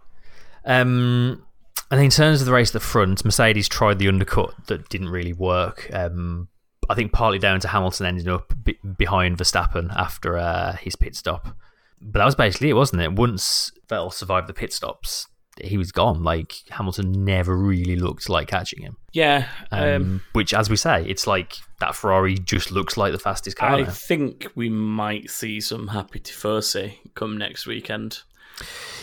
Um, 0.66 1.46
and 1.92 2.02
in 2.02 2.10
terms 2.10 2.42
of 2.42 2.48
the 2.48 2.54
race 2.54 2.70
at 2.70 2.74
the 2.74 2.80
front, 2.80 3.24
Mercedes 3.24 3.70
tried 3.70 4.00
the 4.00 4.08
undercut 4.08 4.54
that 4.68 4.90
didn't 4.90 5.10
really 5.10 5.34
work. 5.34 5.90
Um, 5.94 6.48
I 6.90 6.96
think 6.96 7.12
partly 7.12 7.40
down 7.40 7.60
to 7.62 7.68
Hamilton 7.68 8.06
ending 8.06 8.28
up 8.30 8.54
be- 8.64 8.80
behind 8.98 9.38
Verstappen 9.38 9.94
after 9.96 10.38
uh, 10.38 10.74
his 10.78 10.96
pit 10.96 11.16
stop. 11.16 11.56
But 12.02 12.20
that 12.20 12.26
was 12.26 12.36
basically 12.36 12.70
it, 12.70 12.74
wasn't 12.74 13.02
it? 13.02 13.14
Once 13.14 13.72
Vettel 13.88 14.14
survived 14.14 14.48
the 14.48 14.54
pit 14.54 14.74
stops, 14.74 15.28
he 15.62 15.78
was 15.78 15.92
gone. 15.92 16.24
Like 16.24 16.54
Hamilton 16.70 17.24
never 17.26 17.56
really 17.56 17.96
looked 17.96 18.30
like 18.30 18.48
catching 18.48 18.82
him. 18.82 18.98
Yeah, 19.14 19.48
Um, 19.72 19.84
um, 19.84 20.22
which, 20.34 20.54
as 20.54 20.70
we 20.70 20.76
say, 20.76 21.06
it's 21.08 21.26
like 21.26 21.54
that 21.80 21.96
Ferrari 21.96 22.36
just 22.36 22.72
looks 22.72 22.98
like 22.98 23.14
the 23.14 23.20
fastest 23.20 23.58
car. 23.58 23.70
I 23.70 23.82
now. 23.84 23.90
think 23.90 24.48
we 24.56 24.70
might 24.70 25.30
see 25.30 25.62
some 25.62 25.88
happy 25.90 26.20
Tifosi 26.20 26.98
come 27.16 27.38
next 27.38 27.66
weekend. 27.66 28.22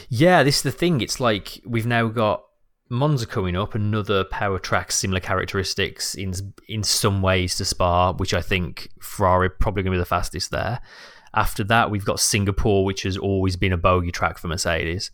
Yeah, 0.08 0.42
this 0.42 0.58
is 0.58 0.62
the 0.62 0.72
thing. 0.72 1.00
It's 1.00 1.20
like 1.20 1.60
we've 1.64 1.86
now 1.86 2.08
got 2.08 2.42
Monza 2.90 3.26
coming 3.26 3.56
up, 3.56 3.74
another 3.74 4.24
power 4.24 4.58
track, 4.58 4.92
similar 4.92 5.20
characteristics 5.20 6.14
in 6.14 6.34
in 6.68 6.82
some 6.82 7.22
ways 7.22 7.56
to 7.56 7.64
Spa, 7.64 8.12
which 8.12 8.34
I 8.34 8.42
think 8.42 8.88
Ferrari 9.00 9.48
probably 9.48 9.82
going 9.82 9.92
to 9.92 9.96
be 9.96 10.00
the 10.00 10.04
fastest 10.06 10.50
there. 10.50 10.80
After 11.34 11.64
that, 11.64 11.90
we've 11.90 12.04
got 12.04 12.20
Singapore, 12.20 12.84
which 12.84 13.04
has 13.04 13.16
always 13.16 13.56
been 13.56 13.72
a 13.72 13.78
bogey 13.78 14.12
track 14.12 14.36
for 14.38 14.48
Mercedes. 14.48 15.10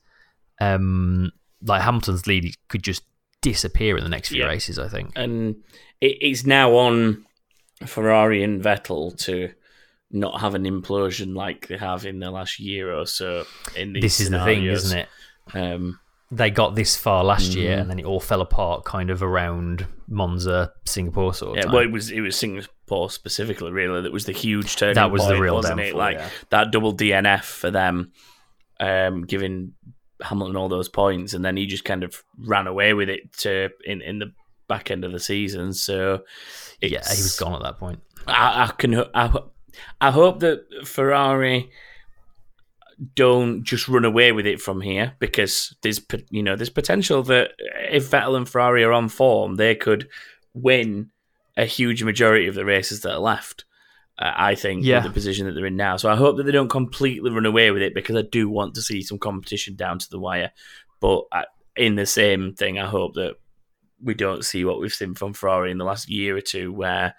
Um, 0.61 1.31
like 1.63 1.83
Hamilton's 1.83 2.27
lead 2.27 2.53
could 2.69 2.83
just 2.83 3.03
disappear 3.41 3.97
in 3.97 4.03
the 4.03 4.11
next 4.11 4.31
few 4.31 4.41
Yeah. 4.41 4.49
races. 4.49 4.79
I 4.79 4.89
think. 4.89 5.13
and 5.15 5.55
it's 6.01 6.45
now 6.45 6.75
on 6.77 7.25
Ferrari 7.87 8.43
and 8.43 8.61
Vettel 8.63 9.17
to 9.25 9.53
not 10.11 10.41
have 10.41 10.55
an 10.55 10.65
implosion 10.65 11.35
like 11.37 11.69
they 11.69 11.77
have 11.77 12.07
in 12.07 12.19
the 12.19 12.31
last 12.31 12.59
year 12.61 12.93
or 12.95 13.07
so. 13.07 13.45
In 13.77 13.93
This 13.93 14.21
is 14.21 14.31
the 14.31 14.43
thing, 14.45 14.65
isn't 14.65 14.99
it? 14.99 15.09
Um, 15.55 16.01
They 16.31 16.51
got 16.51 16.75
this 16.75 16.95
far 16.97 17.25
last 17.25 17.55
year, 17.55 17.77
Mhm. 17.77 17.81
and 17.81 17.91
then 17.91 17.99
it 17.99 18.05
all 18.05 18.21
fell 18.21 18.43
apart, 18.43 18.85
kind 18.85 19.09
of 19.11 19.23
around 19.23 19.87
Monza, 20.09 20.73
Singapore 20.85 21.33
sort 21.33 21.53
of 21.53 21.57
yeah, 21.57 21.63
time. 21.63 21.73
well, 21.73 21.83
it 21.83 21.91
was 21.91 22.11
it 22.11 22.21
was 22.21 22.37
Singapore 22.37 23.09
specifically, 23.11 23.71
really. 23.73 24.03
That 24.03 24.13
was 24.13 24.27
the 24.27 24.33
huge 24.33 24.77
turning 24.77 24.95
That 24.97 25.11
was 25.11 25.27
the 25.27 25.41
real 25.41 25.55
wasn't 25.55 25.81
it? 25.81 25.95
Like 25.95 26.19
yeah. 26.19 26.29
that 26.51 26.71
double 26.71 26.93
DNF 26.95 27.45
for 27.45 27.71
them, 27.71 28.13
um, 28.81 29.25
giving 29.25 29.73
Hamilton 30.23 30.57
all 30.57 30.69
those 30.69 30.89
points, 30.91 31.33
and 31.33 31.43
then 31.45 31.57
he 31.57 31.67
just 31.67 31.85
kind 31.87 32.03
of 32.05 32.23
ran 32.39 32.67
away 32.67 32.93
with 32.93 33.09
it 33.09 33.33
to 33.39 33.71
in 33.85 34.03
in 34.03 34.19
the 34.19 34.33
back 34.69 34.91
end 34.91 35.05
of 35.05 35.13
the 35.13 35.21
season. 35.21 35.73
So 35.73 36.25
yeah, 36.83 36.89
he 37.09 37.23
was 37.23 37.37
gone 37.39 37.55
at 37.55 37.63
that 37.63 37.79
point. 37.79 38.01
I, 38.27 38.65
I 38.65 38.73
can 38.77 38.95
I, 39.15 39.33
I 40.01 40.11
hope 40.11 40.41
that 40.41 40.65
Ferrari 40.85 41.71
don't 43.15 43.63
just 43.63 43.89
run 43.89 44.05
away 44.05 44.33
with 44.33 44.47
it 44.47 44.61
from 44.61 44.81
here 44.81 45.15
because 45.21 45.75
there's 45.83 46.01
you 46.31 46.43
know 46.43 46.57
there's 46.57 46.71
potential 46.71 47.23
that 47.25 47.53
if 47.91 48.11
Vettel 48.11 48.37
and 48.37 48.49
Ferrari 48.49 48.83
are 48.83 48.93
on 48.93 49.09
form 49.09 49.55
they 49.55 49.75
could 49.77 50.09
win 50.53 51.11
a 51.57 51.65
huge 51.65 52.03
majority 52.03 52.47
of 52.49 52.55
the 52.55 52.65
races 52.65 53.01
that 53.03 53.13
are 53.13 53.19
left. 53.21 53.65
Uh, 54.19 54.33
I 54.37 54.55
think 54.57 54.85
Yeah. 54.85 55.01
the 55.01 55.11
position 55.11 55.47
that 55.47 55.53
they're 55.53 55.67
in 55.67 55.77
now, 55.77 55.97
so 55.97 56.09
I 56.11 56.17
hope 56.17 56.37
that 56.37 56.43
they 56.45 56.53
don't 56.53 56.69
completely 56.69 57.31
run 57.31 57.47
away 57.47 57.71
with 57.71 57.83
it 57.83 57.95
because 57.95 58.17
I 58.17 58.23
do 58.23 58.49
want 58.49 58.75
to 58.75 58.83
see 58.83 59.03
some 59.03 59.19
competition 59.19 59.77
down 59.77 59.99
to 60.01 60.11
the 60.11 60.19
wire. 60.19 60.51
But 61.01 61.25
I, 61.33 61.45
in 61.77 61.95
the 61.95 62.07
same 62.07 62.55
thing, 62.55 62.79
I 62.81 62.87
hope 62.87 63.15
that 63.15 63.35
we 64.03 64.15
don't 64.15 64.45
see 64.45 64.65
what 64.65 64.81
we've 64.81 64.93
seen 64.95 65.15
from 65.15 65.35
Ferrari 65.35 65.71
in 65.71 65.79
the 65.79 65.85
last 65.85 66.09
year 66.09 66.37
or 66.37 66.41
two, 66.41 66.73
where 66.73 67.15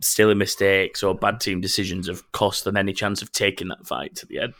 silly 0.00 0.34
mistakes 0.34 1.02
or 1.02 1.14
bad 1.14 1.40
team 1.40 1.60
decisions 1.60 2.08
have 2.08 2.30
cost 2.32 2.64
them 2.64 2.76
any 2.76 2.92
chance 2.92 3.22
of 3.22 3.32
taking 3.32 3.68
that 3.68 3.86
fight 3.86 4.14
to 4.16 4.26
the 4.26 4.38
end. 4.40 4.54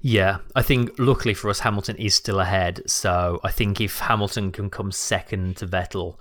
Yeah, 0.00 0.38
I 0.54 0.62
think 0.62 0.92
luckily 0.98 1.34
for 1.34 1.50
us, 1.50 1.60
Hamilton 1.60 1.96
is 1.96 2.14
still 2.14 2.40
ahead. 2.40 2.82
So 2.86 3.40
I 3.42 3.50
think 3.50 3.80
if 3.80 3.98
Hamilton 3.98 4.52
can 4.52 4.70
come 4.70 4.92
second 4.92 5.56
to 5.56 5.66
Vettel, 5.66 6.16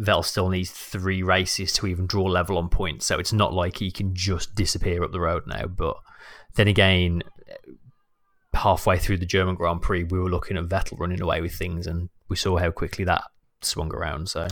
Vettel 0.00 0.24
still 0.24 0.48
needs 0.50 0.70
three 0.70 1.22
races 1.22 1.72
to 1.74 1.86
even 1.86 2.06
draw 2.06 2.24
level 2.24 2.58
on 2.58 2.68
points. 2.68 3.06
So 3.06 3.18
it's 3.18 3.32
not 3.32 3.54
like 3.54 3.78
he 3.78 3.90
can 3.90 4.14
just 4.14 4.54
disappear 4.54 5.02
up 5.02 5.12
the 5.12 5.20
road 5.20 5.44
now. 5.46 5.66
But 5.66 5.96
then 6.56 6.68
again, 6.68 7.22
halfway 8.52 8.98
through 8.98 9.18
the 9.18 9.26
German 9.26 9.54
Grand 9.54 9.82
Prix, 9.82 10.04
we 10.04 10.18
were 10.18 10.30
looking 10.30 10.56
at 10.56 10.64
Vettel 10.64 10.98
running 10.98 11.20
away 11.20 11.40
with 11.40 11.54
things, 11.54 11.86
and 11.86 12.08
we 12.28 12.36
saw 12.36 12.58
how 12.58 12.70
quickly 12.70 13.04
that 13.04 13.22
swung 13.62 13.92
around. 13.94 14.28
So 14.28 14.48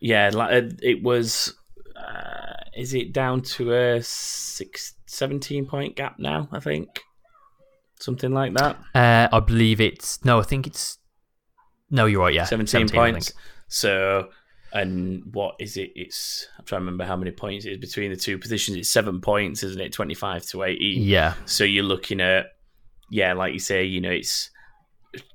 Yeah, 0.00 0.30
uh, 0.34 0.62
it 0.82 1.02
was. 1.02 1.54
Uh, 2.00 2.54
is 2.76 2.94
it 2.94 3.12
down 3.12 3.42
to 3.42 3.72
a 3.74 4.02
six, 4.02 4.94
17 5.06 5.66
point 5.66 5.96
gap 5.96 6.18
now? 6.18 6.48
I 6.52 6.60
think 6.60 7.00
something 7.98 8.32
like 8.32 8.54
that. 8.54 8.76
uh, 8.94 9.28
I 9.34 9.40
believe 9.40 9.80
it's 9.80 10.24
no, 10.24 10.40
I 10.40 10.42
think 10.42 10.66
it's 10.66 10.98
No, 11.90 12.06
you're 12.06 12.22
right. 12.22 12.34
Yeah, 12.34 12.44
17, 12.44 12.88
17 12.88 12.98
I 13.00 13.12
points. 13.12 13.32
So, 13.68 14.28
and 14.72 15.22
what 15.32 15.56
is 15.60 15.76
it? 15.76 15.90
It's 15.94 16.46
I'm 16.58 16.64
trying 16.64 16.80
to 16.80 16.84
remember 16.86 17.04
how 17.04 17.16
many 17.16 17.30
points 17.32 17.66
it 17.66 17.72
is 17.72 17.78
between 17.78 18.10
the 18.10 18.16
two 18.16 18.38
positions. 18.38 18.78
It's 18.78 18.88
seven 18.88 19.20
points, 19.20 19.62
isn't 19.62 19.80
it? 19.80 19.92
25 19.92 20.46
to 20.46 20.62
18. 20.62 21.02
Yeah, 21.02 21.34
So 21.44 21.64
you're 21.64 21.84
looking 21.84 22.20
at, 22.20 22.46
yeah, 23.10 23.32
like 23.32 23.52
you 23.52 23.58
say, 23.58 23.84
you 23.84 24.00
know, 24.00 24.10
it's 24.10 24.50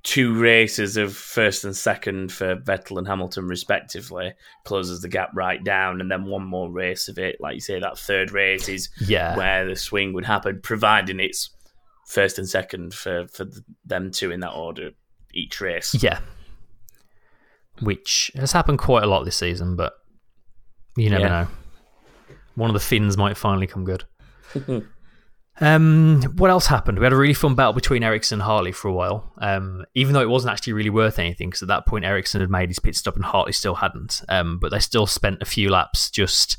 two 0.04 0.40
races 0.40 0.96
of 0.98 1.16
first 1.16 1.66
and 1.66 1.76
second 1.76 2.32
for 2.32 2.56
Vettel 2.56 2.98
and 2.98 3.08
Hamilton 3.08 3.48
respectively 3.48 4.34
closes 4.64 5.02
the 5.02 5.10
gap 5.10 5.30
right 5.34 5.64
down, 5.64 6.00
and 6.02 6.10
then 6.10 6.26
one 6.26 6.46
more 6.46 6.72
race 6.72 7.08
of 7.10 7.18
it, 7.18 7.38
like 7.42 7.56
you 7.56 7.60
say, 7.62 7.80
that 7.80 7.98
third 8.00 8.32
race 8.32 8.70
is 8.70 8.90
yeah, 9.02 9.36
where 9.36 9.66
the 9.68 9.76
swing 9.76 10.14
would 10.14 10.26
happen, 10.26 10.62
providing 10.64 11.20
it's 11.20 11.50
first 12.08 12.38
and 12.38 12.48
second 12.48 12.94
for 12.94 13.28
for 13.28 13.46
them 13.86 14.12
two 14.12 14.32
in 14.32 14.40
that 14.42 14.52
order 14.54 14.92
each 15.34 15.60
race. 15.60 15.94
yeah. 16.02 16.20
Which 17.82 18.32
has 18.36 18.54
happened 18.54 18.80
quite 18.80 19.04
a 19.04 19.08
lot 19.08 19.26
this 19.26 19.36
season, 19.36 19.76
but 19.76 19.94
you 20.96 21.10
never 21.10 21.24
Yeah. 21.26 21.30
know. 21.30 21.48
One 22.56 22.70
of 22.70 22.74
the 22.74 22.80
Finns 22.80 23.18
might 23.18 23.36
finally 23.36 23.68
come 23.68 23.84
good. 23.84 24.06
Um, 25.62 26.22
what 26.36 26.50
else 26.50 26.68
happened? 26.68 27.00
We 27.00 27.06
had 27.06 27.14
a 27.14 27.18
really 27.18 27.34
fun 27.34 27.56
battle 27.56 27.74
between 27.74 28.04
Ericsson 28.04 28.38
and 28.38 28.44
Hartley 28.44 28.72
for 28.72 28.90
a 28.90 28.94
while. 28.94 29.34
Um, 29.38 29.86
even 29.94 30.14
though 30.14 30.22
it 30.22 30.30
wasn't 30.30 30.52
actually 30.52 30.74
really 30.74 30.90
worth 30.90 31.18
anything, 31.20 31.50
because 31.50 31.62
at 31.62 31.70
that 31.70 31.86
point 31.86 32.06
Ericsson 32.06 32.42
had 32.42 32.50
made 32.50 32.70
his 32.70 32.80
pit 32.80 32.96
stop 32.96 33.16
and 33.16 33.24
Hartley 33.24 33.54
still 33.54 33.76
hadn't. 33.76 34.22
Um, 34.28 34.60
but 34.60 34.72
they 34.72 34.80
still 34.80 35.08
spent 35.08 35.42
a 35.42 35.46
few 35.46 35.70
laps 35.70 36.10
just 36.10 36.58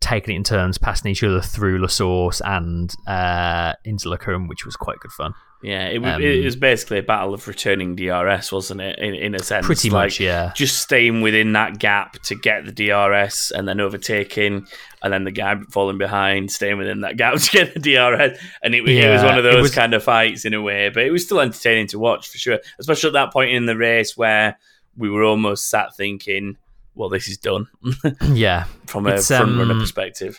taking 0.00 0.34
it 0.34 0.38
in 0.38 0.44
turns, 0.44 0.78
passing 0.78 1.10
each 1.10 1.24
other 1.24 1.40
through 1.40 1.78
La 1.78 1.88
Source 1.88 2.40
and 2.44 2.94
uh, 3.06 3.74
into 3.84 4.08
Les 4.08 4.16
Combes, 4.16 4.48
which 4.48 4.64
was 4.64 4.76
quite 4.76 5.00
good 5.00 5.12
fun. 5.12 5.34
Yeah, 5.62 5.88
it 5.88 6.00
was, 6.00 6.14
Um, 6.14 6.22
it 6.22 6.42
was 6.42 6.56
basically 6.56 6.98
a 6.98 7.02
battle 7.02 7.34
of 7.34 7.46
returning 7.46 7.94
DRS, 7.94 8.50
wasn't 8.50 8.80
it? 8.80 8.98
In, 8.98 9.14
in 9.14 9.34
a 9.34 9.40
sense, 9.40 9.66
Pretty 9.66 9.90
Like, 9.90 10.06
much, 10.06 10.20
yeah. 10.20 10.52
Just 10.54 10.80
staying 10.80 11.20
within 11.20 11.52
that 11.52 11.78
gap 11.78 12.14
to 12.22 12.34
get 12.34 12.64
the 12.64 12.72
DRS, 12.72 13.50
and 13.50 13.68
then 13.68 13.78
overtaking, 13.78 14.66
and 15.02 15.12
then 15.12 15.24
the 15.24 15.30
guy 15.30 15.56
falling 15.70 15.98
behind, 15.98 16.50
staying 16.50 16.78
within 16.78 17.02
that 17.02 17.18
gap 17.18 17.34
to 17.38 17.50
get 17.50 17.74
the 17.74 17.80
DRS, 17.80 18.38
and 18.62 18.74
it, 18.74 18.88
it 18.88 19.10
was 19.10 19.22
one 19.22 19.36
of 19.36 19.44
those 19.44 19.62
was- 19.62 19.74
kind 19.74 19.92
of 19.92 20.02
fights 20.02 20.46
in 20.46 20.54
a 20.54 20.62
way. 20.62 20.88
But 20.88 21.04
it 21.04 21.10
was 21.10 21.24
still 21.24 21.40
entertaining 21.40 21.88
to 21.88 21.98
watch 21.98 22.28
for 22.30 22.38
sure, 22.38 22.58
especially 22.78 23.08
at 23.08 23.14
that 23.14 23.32
point 23.32 23.50
in 23.50 23.66
the 23.66 23.76
race 23.76 24.16
where 24.16 24.58
we 24.96 25.10
were 25.10 25.24
almost 25.24 25.68
sat 25.68 25.94
thinking, 25.94 26.56
"Well, 26.94 27.10
this 27.10 27.28
is 27.28 27.36
done." 27.36 27.66
yeah. 28.32 28.64
from 28.86 29.06
a 29.06 29.20
front 29.20 29.58
runner 29.58 29.72
um, 29.74 29.80
perspective. 29.80 30.38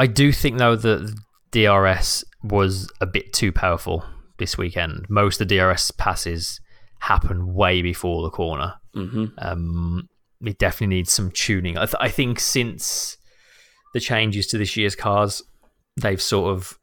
I 0.00 0.08
do 0.08 0.32
think 0.32 0.58
though 0.58 0.74
that 0.74 1.14
DRS 1.52 2.24
was 2.42 2.90
a 3.00 3.06
bit 3.06 3.32
too 3.32 3.52
powerful 3.52 4.04
this 4.42 4.58
weekend. 4.58 5.06
Most 5.08 5.40
of 5.40 5.48
the 5.48 5.56
DRS 5.56 5.90
passes 5.92 6.60
happen 6.98 7.54
way 7.54 7.80
before 7.82 8.22
the 8.22 8.30
corner. 8.30 8.74
hmm 8.94 9.26
Um, 9.38 10.08
it 10.44 10.58
definitely 10.58 10.96
needs 10.96 11.12
some 11.12 11.30
tuning. 11.30 11.78
I, 11.78 11.86
th- 11.86 11.94
I 12.00 12.08
think 12.08 12.40
since 12.40 13.16
the 13.94 14.00
changes 14.00 14.46
to 14.48 14.58
this 14.58 14.76
year's 14.76 14.96
cars, 14.96 15.42
they've 16.00 16.20
sort 16.20 16.50
of 16.52 16.78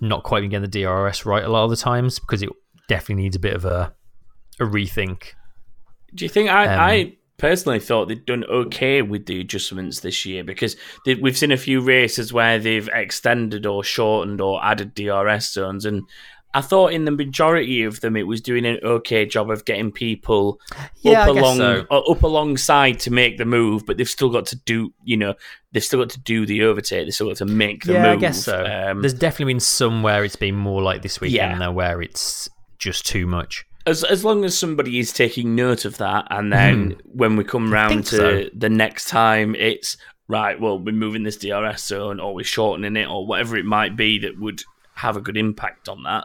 not 0.00 0.22
quite 0.22 0.40
been 0.40 0.50
getting 0.50 0.70
the 0.70 0.82
DRS 0.82 1.26
right 1.26 1.42
a 1.44 1.48
lot 1.48 1.64
of 1.64 1.70
the 1.70 1.76
times 1.76 2.18
because 2.18 2.42
it 2.42 2.50
definitely 2.88 3.24
needs 3.24 3.36
a 3.36 3.40
bit 3.40 3.54
of 3.54 3.64
a 3.64 3.92
a 4.60 4.64
rethink. 4.64 5.32
Do 6.14 6.24
you 6.24 6.28
think 6.28 6.48
I, 6.50 6.66
Um, 6.66 6.80
I 6.80 7.16
personally 7.38 7.80
thought 7.80 8.06
they'd 8.06 8.24
done 8.24 8.44
okay 8.44 9.02
with 9.02 9.26
the 9.26 9.40
adjustments 9.40 10.00
this 10.00 10.24
year 10.24 10.44
because 10.44 10.76
they, 11.04 11.16
we've 11.16 11.36
seen 11.36 11.50
a 11.50 11.56
few 11.56 11.80
races 11.80 12.32
where 12.32 12.60
they've 12.60 12.88
extended 12.92 13.66
or 13.66 13.82
shortened 13.82 14.40
or 14.40 14.64
added 14.64 14.94
DRS 14.94 15.52
zones, 15.52 15.84
and 15.84 16.02
I 16.54 16.60
thought 16.60 16.92
in 16.92 17.04
the 17.04 17.10
majority 17.10 17.82
of 17.82 18.00
them 18.00 18.16
it 18.16 18.22
was 18.28 18.40
doing 18.40 18.64
an 18.64 18.78
okay 18.82 19.26
job 19.26 19.50
of 19.50 19.64
getting 19.64 19.90
people 19.90 20.60
Yeah, 21.02 21.22
up 21.22 21.28
I 21.28 21.30
along 21.40 21.56
so. 21.56 21.86
uh, 21.90 21.98
up 21.98 22.22
alongside 22.22 23.00
to 23.00 23.10
make 23.10 23.38
the 23.38 23.44
move, 23.44 23.84
but 23.86 23.96
they've 23.98 24.08
still 24.08 24.30
got 24.30 24.46
to 24.46 24.56
do 24.56 24.92
you 25.04 25.16
know 25.16 25.34
they've 25.72 25.84
still 25.84 25.98
got 26.00 26.10
to 26.10 26.20
do 26.20 26.46
the 26.46 26.62
overtake, 26.62 27.06
they've 27.06 27.14
still 27.14 27.26
got 27.28 27.36
to 27.38 27.44
make 27.46 27.84
the 27.84 27.94
yeah, 27.94 28.02
move. 28.04 28.12
I 28.12 28.20
guess 28.20 28.44
so. 28.44 28.64
Um, 28.64 29.00
There's 29.00 29.12
definitely 29.14 29.54
been 29.54 29.60
some 29.60 30.02
where 30.02 30.24
it's 30.24 30.36
been 30.36 30.54
more 30.54 30.80
like 30.82 31.02
this 31.02 31.20
weekend 31.20 31.52
Yeah. 31.52 31.58
though, 31.58 31.72
where 31.72 32.00
it's 32.00 32.48
just 32.78 33.06
too 33.06 33.26
much. 33.26 33.64
as 33.86 34.04
as 34.04 34.24
long 34.24 34.44
as 34.44 34.56
somebody 34.56 34.98
is 34.98 35.12
taking 35.12 35.54
note 35.56 35.84
of 35.84 35.96
that, 35.98 36.26
and 36.30 36.52
then 36.52 36.96
when 37.04 37.36
we 37.36 37.44
come 37.44 37.72
round 37.72 38.06
to 38.06 38.16
so. 38.16 38.44
the 38.54 38.68
next 38.70 39.08
time, 39.08 39.54
it's 39.56 39.96
right. 40.28 40.58
Well, 40.60 40.78
we're 40.78 40.92
moving 40.92 41.22
this 41.24 41.36
DRS 41.36 41.82
zone, 41.84 42.20
or 42.20 42.34
we're 42.34 42.44
shortening 42.44 42.96
it, 42.96 43.08
or 43.08 43.26
whatever 43.26 43.56
it 43.56 43.64
might 43.64 43.96
be 43.96 44.18
that 44.20 44.38
would 44.38 44.62
have 44.94 45.16
a 45.16 45.20
good 45.20 45.36
impact 45.36 45.88
on 45.88 46.04
that. 46.04 46.24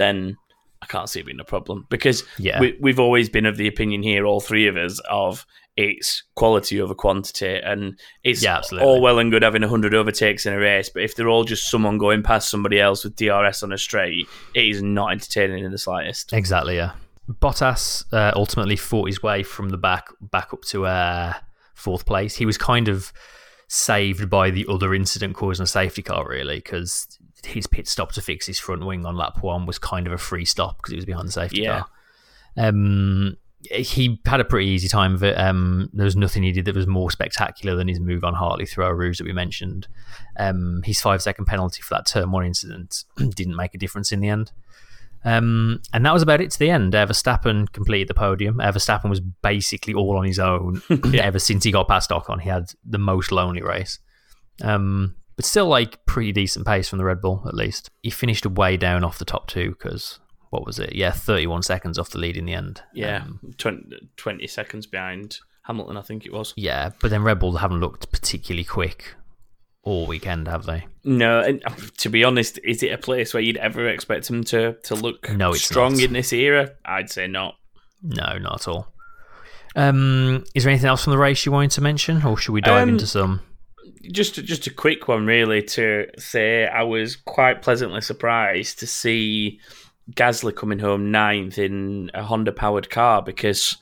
Then 0.00 0.36
I 0.82 0.86
can't 0.86 1.10
see 1.10 1.20
it 1.20 1.26
being 1.26 1.40
a 1.40 1.44
problem 1.44 1.86
because 1.90 2.24
Yeah. 2.38 2.58
we, 2.58 2.76
we've 2.80 2.98
always 2.98 3.28
been 3.28 3.44
of 3.44 3.58
the 3.58 3.68
opinion 3.68 4.02
here, 4.02 4.24
all 4.24 4.40
three 4.40 4.66
of 4.66 4.76
us, 4.78 4.98
of 5.10 5.44
it's 5.76 6.22
quality 6.36 6.80
over 6.80 6.94
quantity, 6.94 7.54
and 7.62 7.98
it's 8.24 8.42
Yeah, 8.42 8.62
all 8.80 9.02
well 9.02 9.18
and 9.18 9.30
good 9.30 9.42
having 9.42 9.62
hundred 9.62 9.94
overtakes 9.94 10.46
in 10.46 10.54
a 10.54 10.58
race, 10.58 10.88
but 10.88 11.02
if 11.02 11.14
they're 11.14 11.28
all 11.28 11.44
just 11.44 11.70
someone 11.70 11.98
going 11.98 12.22
past 12.22 12.48
somebody 12.48 12.80
else 12.80 13.04
with 13.04 13.14
DRS 13.16 13.62
on 13.62 13.72
a 13.72 13.78
straight, 13.78 14.26
it 14.54 14.66
is 14.66 14.82
not 14.82 15.12
entertaining 15.12 15.64
in 15.64 15.70
the 15.70 15.78
slightest. 15.78 16.32
Exactly, 16.32 16.76
yeah. 16.76 16.92
Bottas 17.30 18.04
uh, 18.12 18.32
ultimately 18.34 18.76
fought 18.76 19.06
his 19.08 19.22
way 19.22 19.42
from 19.42 19.68
the 19.68 19.76
back 19.76 20.08
back 20.20 20.52
up 20.54 20.62
to 20.62 20.86
uh, 20.86 21.34
fourth 21.74 22.04
place. 22.06 22.36
He 22.36 22.46
was 22.46 22.58
kind 22.58 22.88
of 22.88 23.12
saved 23.68 24.28
by 24.28 24.50
the 24.50 24.66
other 24.68 24.94
incident 24.94 25.34
causing 25.36 25.62
a 25.64 25.66
safety 25.66 26.02
car, 26.02 26.26
really, 26.28 26.56
because 26.56 27.06
his 27.46 27.66
pit 27.66 27.86
stop 27.88 28.12
to 28.12 28.20
fix 28.22 28.46
his 28.46 28.58
front 28.58 28.84
wing 28.84 29.04
on 29.06 29.16
lap 29.16 29.42
one 29.42 29.66
was 29.66 29.78
kind 29.78 30.06
of 30.06 30.12
a 30.12 30.18
free 30.18 30.44
stop 30.44 30.76
because 30.78 30.90
he 30.92 30.96
was 30.96 31.04
behind 31.06 31.28
the 31.28 31.32
safety 31.32 31.62
Yeah. 31.62 31.80
car. 31.80 31.88
Um, 32.68 33.36
he 33.70 34.18
had 34.24 34.40
a 34.40 34.44
pretty 34.44 34.66
easy 34.68 34.88
time 34.88 35.14
of 35.14 35.22
it. 35.22 35.38
Um, 35.38 35.90
there 35.92 36.04
was 36.04 36.16
nothing 36.16 36.42
he 36.42 36.50
did 36.52 36.64
that 36.64 36.74
was 36.74 36.86
more 36.86 37.10
spectacular 37.10 37.76
than 37.76 37.88
his 37.88 38.00
move 38.00 38.24
on 38.24 38.32
Hartley 38.34 38.64
through 38.64 38.86
Eau 38.86 38.90
Rouge 38.90 39.18
that 39.18 39.24
we 39.26 39.32
mentioned. 39.34 39.86
Um, 40.38 40.80
his 40.84 41.00
five 41.00 41.20
second 41.20 41.44
penalty 41.44 41.82
for 41.82 41.94
that 41.94 42.06
turn 42.06 42.30
one 42.32 42.46
incident 42.46 43.04
didn't 43.16 43.56
make 43.56 43.74
a 43.74 43.78
difference 43.78 44.12
in 44.12 44.20
the 44.20 44.28
end. 44.28 44.52
Um, 45.22 45.82
and 45.92 46.06
that 46.06 46.14
was 46.14 46.22
about 46.22 46.40
it 46.40 46.50
to 46.52 46.58
the 46.58 46.70
end. 46.70 46.94
Uh, 46.94 47.06
Verstappen 47.06 47.70
completed 47.72 48.08
the 48.08 48.14
podium. 48.14 48.58
Uh, 48.58 48.72
Verstappen 48.72 49.10
was 49.10 49.20
basically 49.20 49.92
all 49.92 50.16
on 50.16 50.24
his 50.24 50.38
own 50.38 50.80
ever 51.14 51.38
since 51.38 51.62
he 51.62 51.70
got 51.70 51.86
past 51.88 52.08
Ocon. 52.08 52.40
He 52.40 52.48
had 52.48 52.72
the 52.84 52.98
most 52.98 53.30
lonely 53.30 53.60
race. 53.62 53.98
Um, 54.62 55.16
but 55.40 55.46
still, 55.46 55.68
like, 55.68 56.04
pretty 56.04 56.32
decent 56.32 56.66
pace 56.66 56.88
from 56.90 56.98
the 56.98 57.04
Red 57.06 57.22
Bull, 57.22 57.42
at 57.46 57.54
least. 57.54 57.88
He 58.02 58.10
finished 58.10 58.44
way 58.44 58.76
down 58.76 59.04
off 59.04 59.18
the 59.18 59.24
top 59.24 59.46
two 59.48 59.70
because, 59.70 60.18
what 60.50 60.66
was 60.66 60.78
it? 60.78 60.94
Yeah, 60.94 61.12
31 61.12 61.62
seconds 61.62 61.98
off 61.98 62.10
the 62.10 62.18
lead 62.18 62.36
in 62.36 62.44
the 62.44 62.52
end. 62.52 62.82
Yeah, 62.92 63.22
Um, 63.22 63.40
20, 63.56 64.10
20 64.18 64.46
seconds 64.46 64.86
behind 64.86 65.38
Hamilton, 65.62 65.96
I 65.96 66.02
think 66.02 66.26
it 66.26 66.32
was. 66.34 66.52
yeah, 66.58 66.90
but 67.00 67.10
then 67.10 67.22
Red 67.22 67.38
Bull 67.38 67.56
haven't 67.56 67.80
looked 67.80 68.12
particularly 68.12 68.64
quick 68.64 69.14
all 69.82 70.06
weekend, 70.06 70.46
have 70.46 70.66
they? 70.66 70.86
No, 71.04 71.40
and 71.40 71.62
uh, 71.64 71.70
to 71.96 72.10
be 72.10 72.22
honest, 72.22 72.58
is 72.62 72.82
it 72.82 72.92
a 72.92 72.98
place 72.98 73.32
where 73.32 73.42
you'd 73.42 73.56
ever 73.56 73.88
expect 73.88 74.26
them 74.26 74.44
to, 74.44 74.74
to 74.84 74.94
look 74.94 75.30
No, 75.30 75.52
it's 75.52 75.64
strong 75.64 75.94
not. 75.94 76.02
in 76.02 76.12
this 76.12 76.34
era? 76.34 76.72
I'd 76.84 77.08
say 77.08 77.26
not. 77.28 77.54
No, 78.02 78.36
not 78.36 78.60
at 78.60 78.68
all. 78.68 78.92
Um, 79.76 80.44
is 80.54 80.64
there 80.64 80.70
anything 80.72 80.88
else 80.88 81.04
from 81.04 81.12
the 81.12 81.18
race 81.18 81.46
you 81.46 81.52
wanted 81.52 81.70
to 81.72 81.80
mention, 81.80 82.22
or 82.24 82.36
should 82.36 82.52
we 82.52 82.60
dive 82.60 82.82
Um, 82.82 82.88
into 82.90 83.06
some? 83.06 83.40
Just 84.02 84.34
just 84.34 84.66
a 84.66 84.70
quick 84.72 85.08
one, 85.08 85.26
really, 85.26 85.62
to 85.62 86.06
say 86.18 86.66
I 86.66 86.82
was 86.82 87.16
quite 87.16 87.62
pleasantly 87.62 88.00
surprised 88.00 88.78
to 88.78 88.86
see 88.86 89.60
Gasly 90.12 90.54
coming 90.54 90.78
home 90.78 91.10
ninth 91.10 91.58
in 91.58 92.10
a 92.14 92.22
Honda 92.22 92.52
powered 92.52 92.88
car 92.90 93.22
because 93.22 93.76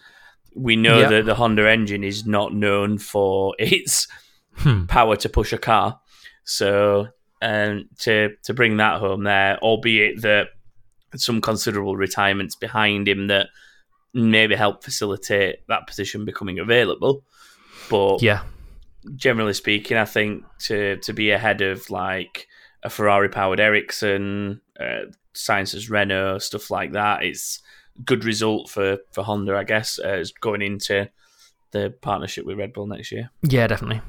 we 0.56 0.74
know 0.76 0.98
that 1.10 1.24
the 1.24 1.34
Honda 1.36 1.70
engine 1.70 2.02
is 2.02 2.26
not 2.26 2.52
known 2.52 2.98
for 2.98 3.54
its 3.58 4.08
Hmm. 4.56 4.86
power 4.86 5.14
to 5.14 5.28
push 5.28 5.52
a 5.52 5.58
car. 5.58 6.00
So 6.42 7.08
um, 7.40 7.88
to 8.00 8.30
to 8.42 8.52
bring 8.54 8.78
that 8.78 8.98
home 8.98 9.22
there, 9.22 9.56
albeit 9.58 10.22
that 10.22 10.48
some 11.14 11.40
considerable 11.40 11.94
retirements 11.96 12.56
behind 12.56 13.06
him 13.06 13.28
that 13.28 13.50
maybe 14.12 14.56
help 14.56 14.82
facilitate 14.82 15.64
that 15.68 15.86
position 15.86 16.24
becoming 16.24 16.58
available. 16.58 17.22
But 17.88 18.20
Yeah, 18.20 18.42
generally 19.16 19.54
speaking, 19.54 19.96
I 19.96 20.04
think 20.04 20.44
to 20.60 20.96
to 20.98 21.12
be 21.12 21.30
ahead 21.30 21.60
of 21.60 21.90
like 21.90 22.48
a 22.82 22.90
Ferrari 22.90 23.28
powered 23.28 23.60
Ericsson, 23.60 24.60
uh, 24.78 25.10
Sainz's 25.34 25.90
Renault, 25.90 26.38
stuff 26.38 26.70
like 26.70 26.92
that, 26.92 27.24
it's 27.24 27.60
good 28.04 28.24
result 28.24 28.70
for 28.70 28.98
for 29.12 29.24
Honda, 29.24 29.56
I 29.56 29.64
guess, 29.64 29.98
uh, 29.98 30.24
going 30.40 30.62
into 30.62 31.08
the 31.70 31.94
partnership 32.00 32.46
with 32.46 32.58
Red 32.58 32.72
Bull 32.72 32.86
next 32.86 33.12
year. 33.12 33.30
yeah, 33.42 33.66
definitely. 33.66 34.00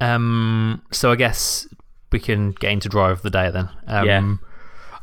Um, 0.00 0.82
so 0.92 1.10
I 1.10 1.16
guess 1.16 1.66
we 2.12 2.20
can 2.20 2.50
get 2.52 2.72
into 2.72 2.88
drive 2.88 3.12
of 3.12 3.22
the 3.22 3.30
day 3.30 3.50
then. 3.50 3.68
Um, 3.86 4.06
Yeah. 4.06 4.34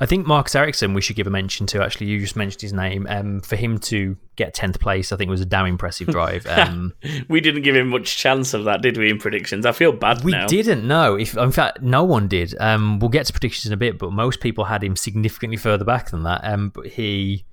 I 0.01 0.07
think 0.07 0.25
Marcus 0.25 0.55
Ericsson 0.55 0.93
we 0.95 1.01
should 1.01 1.15
give 1.15 1.27
a 1.27 1.29
mention 1.29 1.67
to. 1.67 1.83
Actually, 1.83 2.07
you 2.07 2.19
just 2.19 2.35
mentioned 2.35 2.61
his 2.61 2.73
name. 2.73 3.05
Um, 3.07 3.39
for 3.41 3.55
him 3.55 3.77
to 3.79 4.17
get 4.35 4.53
tenth 4.55 4.79
place, 4.79 5.11
I 5.11 5.15
think 5.17 5.29
was 5.29 5.41
a 5.41 5.45
damn 5.45 5.67
impressive 5.67 6.07
drive. 6.17 6.45
Um, 6.47 6.93
We 7.29 7.39
didn't 7.39 7.61
give 7.61 7.75
him 7.75 7.89
much 7.89 8.17
chance 8.17 8.53
of 8.55 8.63
that, 8.65 8.81
did 8.81 8.97
we? 8.97 9.09
In 9.11 9.19
predictions, 9.19 9.65
I 9.65 9.71
feel 9.73 9.91
bad 9.91 10.23
We 10.23 10.31
now. 10.31 10.47
didn't 10.47 10.87
know. 10.87 11.15
If 11.15 11.37
in 11.37 11.51
fact, 11.51 11.81
no 11.81 12.03
one 12.03 12.27
did. 12.27 12.55
Um, 12.59 12.97
we'll 12.99 13.09
get 13.09 13.27
to 13.27 13.33
predictions 13.33 13.67
in 13.67 13.73
a 13.73 13.77
bit, 13.77 13.99
but 13.99 14.11
most 14.11 14.39
people 14.39 14.65
had 14.65 14.83
him 14.83 14.95
significantly 14.95 15.57
further 15.57 15.85
back 15.85 16.09
than 16.09 16.23
that. 16.23 16.41
Um, 16.43 16.69
but 16.69 16.87
he, 16.87 17.45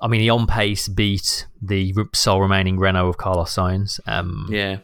I 0.00 0.08
mean, 0.08 0.22
he 0.22 0.30
on 0.30 0.46
pace 0.46 0.88
beat 0.88 1.46
the 1.60 1.94
sole 2.14 2.40
remaining 2.40 2.78
Renault 2.78 3.08
of 3.10 3.16
Carlos 3.18 3.54
Sainz. 3.54 4.00
Um, 4.06 4.48
Yeah. 4.50 4.78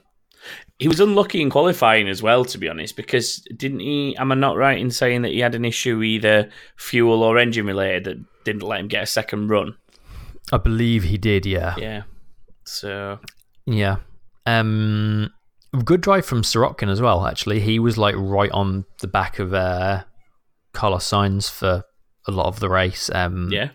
He 0.78 0.86
was 0.86 1.00
unlucky 1.00 1.42
in 1.42 1.50
qualifying 1.50 2.08
as 2.08 2.22
well, 2.22 2.44
to 2.44 2.58
be 2.58 2.68
honest, 2.68 2.94
because 2.94 3.36
didn't 3.56 3.80
he? 3.80 4.16
Am 4.16 4.30
I 4.30 4.36
not 4.36 4.56
right 4.56 4.78
in 4.78 4.90
saying 4.90 5.22
that 5.22 5.32
he 5.32 5.40
had 5.40 5.56
an 5.56 5.64
issue 5.64 6.02
either 6.02 6.50
fuel 6.76 7.24
or 7.24 7.36
engine 7.36 7.66
related 7.66 8.04
that 8.04 8.44
didn't 8.44 8.62
let 8.62 8.80
him 8.80 8.88
get 8.88 9.02
a 9.02 9.06
second 9.06 9.48
run? 9.48 9.76
I 10.52 10.58
believe 10.58 11.04
he 11.04 11.18
did. 11.18 11.46
Yeah, 11.46 11.74
Yeah. 11.76 12.02
So 12.64 13.18
yeah. 13.66 13.96
Um, 14.46 15.30
good 15.84 16.00
drive 16.00 16.24
from 16.24 16.42
Sirotkin 16.42 16.90
as 16.90 17.00
well. 17.00 17.26
Actually, 17.26 17.60
he 17.60 17.78
was 17.78 17.98
like 17.98 18.14
right 18.16 18.50
on 18.52 18.84
the 19.00 19.08
back 19.08 19.38
of 19.38 19.52
uh, 19.52 20.04
Carlos 20.72 21.04
Sainz 21.04 21.50
for 21.50 21.84
a 22.26 22.30
lot 22.30 22.46
of 22.46 22.60
the 22.60 22.68
race. 22.68 23.10
Um, 23.12 23.48
yeah, 23.50 23.70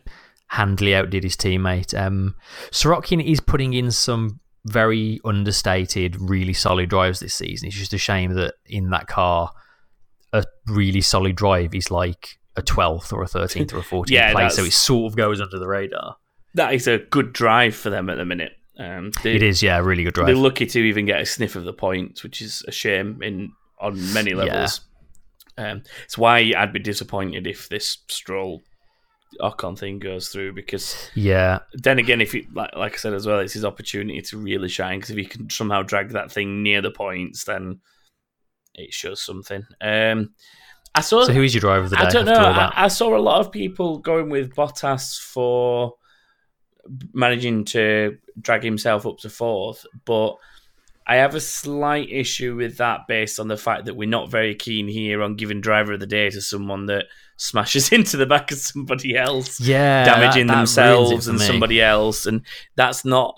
handily 0.47 0.95
outdid 0.95 1.23
his 1.23 1.35
teammate. 1.35 1.97
Um, 1.99 2.35
Sirotkin 2.71 3.23
is 3.23 3.39
putting 3.39 3.73
in 3.73 3.91
some 3.91 4.39
very 4.65 5.19
understated, 5.25 6.15
really 6.19 6.53
solid 6.53 6.89
drives 6.89 7.19
this 7.19 7.33
season. 7.33 7.67
It's 7.67 7.77
just 7.77 7.93
a 7.93 7.97
shame 7.97 8.33
that 8.35 8.55
in 8.65 8.89
that 8.91 9.07
car, 9.07 9.51
a 10.31 10.43
really 10.67 11.01
solid 11.01 11.35
drive 11.35 11.75
is 11.75 11.91
like 11.91 12.37
a 12.55 12.61
12th 12.61 13.11
or 13.11 13.23
a 13.23 13.27
13th 13.27 13.73
or 13.73 13.79
a 13.79 13.81
14th 13.83 14.09
Yeah, 14.09 14.31
place, 14.31 14.55
so 14.55 14.63
it 14.63 14.73
sort 14.73 15.11
of 15.11 15.17
goes 15.17 15.41
under 15.41 15.59
the 15.59 15.67
radar. 15.67 16.15
that 16.55 16.73
is 16.73 16.87
a 16.87 16.99
good 16.99 17.33
drive 17.33 17.75
for 17.75 17.89
them 17.89 18.09
at 18.09 18.17
the 18.17 18.25
minute. 18.25 18.53
Um, 18.79 19.11
they, 19.23 19.35
It 19.35 19.43
is, 19.43 19.61
yeah, 19.61 19.77
a 19.77 19.83
really 19.83 20.03
good 20.03 20.13
drive. 20.13 20.27
They're 20.27 20.35
lucky 20.35 20.65
to 20.65 20.79
even 20.79 21.05
get 21.05 21.21
a 21.21 21.25
sniff 21.25 21.55
of 21.55 21.63
the 21.63 21.73
points, 21.73 22.23
which 22.23 22.41
is 22.41 22.63
a 22.67 22.71
shame 22.71 23.21
in 23.21 23.51
on 23.79 24.13
many 24.13 24.33
levels. 24.33 24.81
Um, 25.57 25.83
it's 26.05 26.17
why 26.17 26.53
I'd 26.57 26.73
be 26.73 26.79
disappointed 26.79 27.45
if 27.45 27.69
this 27.69 27.99
Stroll 28.07 28.61
Ocon 29.39 29.77
thing 29.77 29.99
goes 29.99 30.29
through 30.29 30.53
because 30.53 31.09
Yeah, 31.15 31.59
then 31.73 31.99
again, 31.99 32.21
if 32.21 32.31
he 32.31 32.47
like, 32.53 32.75
like 32.75 32.93
I 32.93 32.97
said 32.97 33.13
as 33.13 33.25
well, 33.25 33.39
it's 33.39 33.53
his 33.53 33.65
opportunity 33.65 34.21
to 34.21 34.37
really 34.37 34.69
shine. 34.69 34.99
Because 34.99 35.11
if 35.11 35.17
he 35.17 35.25
can 35.25 35.49
somehow 35.49 35.83
drag 35.83 36.09
that 36.09 36.31
thing 36.31 36.63
near 36.63 36.81
the 36.81 36.91
points, 36.91 37.43
then 37.45 37.79
it 38.75 38.93
shows 38.93 39.21
something. 39.21 39.63
Um, 39.81 40.33
I 40.95 41.01
saw. 41.01 41.25
so 41.25 41.33
who 41.33 41.43
is 41.43 41.53
your 41.53 41.61
driver 41.61 41.85
of 41.85 41.89
the 41.89 41.95
day? 41.97 42.03
I 42.03 42.09
don't 42.09 42.25
know. 42.25 42.33
I. 42.33 42.85
I 42.85 42.87
saw 42.87 43.15
a 43.15 43.19
lot 43.19 43.41
of 43.41 43.51
people 43.51 43.99
going 43.99 44.29
with 44.29 44.55
Bottas 44.55 45.19
for 45.19 45.95
managing 47.13 47.65
to 47.65 48.17
drag 48.39 48.63
himself 48.63 49.05
up 49.05 49.17
to 49.19 49.29
fourth, 49.29 49.85
but 50.05 50.35
I 51.05 51.15
have 51.15 51.35
a 51.35 51.41
slight 51.41 52.09
issue 52.09 52.55
with 52.55 52.77
that 52.77 53.07
based 53.07 53.39
on 53.39 53.47
the 53.47 53.57
fact 53.57 53.85
that 53.85 53.95
we're 53.95 54.07
not 54.07 54.31
very 54.31 54.55
keen 54.55 54.87
here 54.87 55.21
on 55.21 55.35
giving 55.35 55.61
driver 55.61 55.93
of 55.93 55.99
the 55.99 56.07
day 56.07 56.29
to 56.29 56.41
someone 56.41 56.85
that 56.87 57.05
smashes 57.43 57.91
into 57.97 58.15
the 58.17 58.25
back 58.25 58.51
of 58.51 58.57
somebody 58.57 59.17
else 59.17 59.59
yeah, 59.59 60.05
damaging 60.05 60.47
that- 60.47 60.53
that 60.53 60.59
themselves 60.59 61.27
and 61.27 61.37
me. 61.39 61.45
somebody 61.45 61.81
else, 61.81 62.25
and 62.25 62.41
that's 62.75 63.03
not 63.03 63.35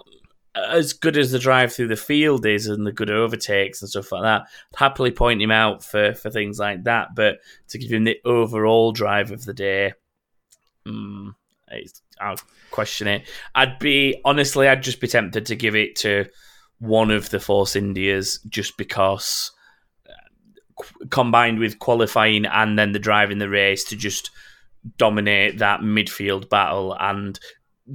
as 0.56 0.94
good 0.94 1.18
as 1.18 1.32
the 1.32 1.40
drive 1.40 1.74
through 1.74 1.90
the 1.90 1.98
field 1.98 2.46
is 2.46 2.68
and 2.68 2.88
the 2.88 2.92
good 2.94 3.10
overtakes 3.10 3.82
and 3.82 3.90
stuff 3.90 4.12
like 4.14 4.22
that. 4.22 4.44
I'd 4.44 4.78
happily 4.78 5.12
point 5.12 5.42
him 5.42 5.52
out 5.52 5.84
for 5.84 6.14
for 6.14 6.30
things 6.30 6.60
like 6.60 6.84
that, 6.86 7.10
but 7.16 7.40
to 7.70 7.78
give 7.78 7.92
him 7.92 8.06
the 8.06 8.18
overall 8.24 8.92
drive 8.94 9.32
of 9.32 9.44
the 9.44 9.54
day, 9.54 9.94
mm, 10.88 11.34
I'll 12.22 12.38
question 12.72 13.08
it. 13.08 13.28
I'd 13.54 13.80
be 13.80 14.22
honestly, 14.24 14.68
I'd 14.70 14.84
just 14.84 15.02
be 15.02 15.08
tempted 15.08 15.46
to 15.48 15.56
give 15.56 15.76
it 15.76 15.96
to 15.98 16.26
one 16.80 17.12
of 17.12 17.30
the 17.32 17.40
Force 17.40 17.76
Indias 17.76 18.40
just 18.48 18.78
because. 18.78 19.52
Qu- 20.78 21.06
Combined 21.10 21.60
with 21.60 21.80
qualifying 21.80 22.46
and 22.46 22.78
then 22.78 22.92
the 22.92 23.00
drive 23.00 23.32
in 23.32 23.38
the 23.40 23.50
race 23.50 23.84
to 23.86 23.96
just 23.96 24.32
dominate 24.98 25.58
that 25.60 25.80
midfield 25.82 26.50
battle 26.50 26.96
and 27.00 27.40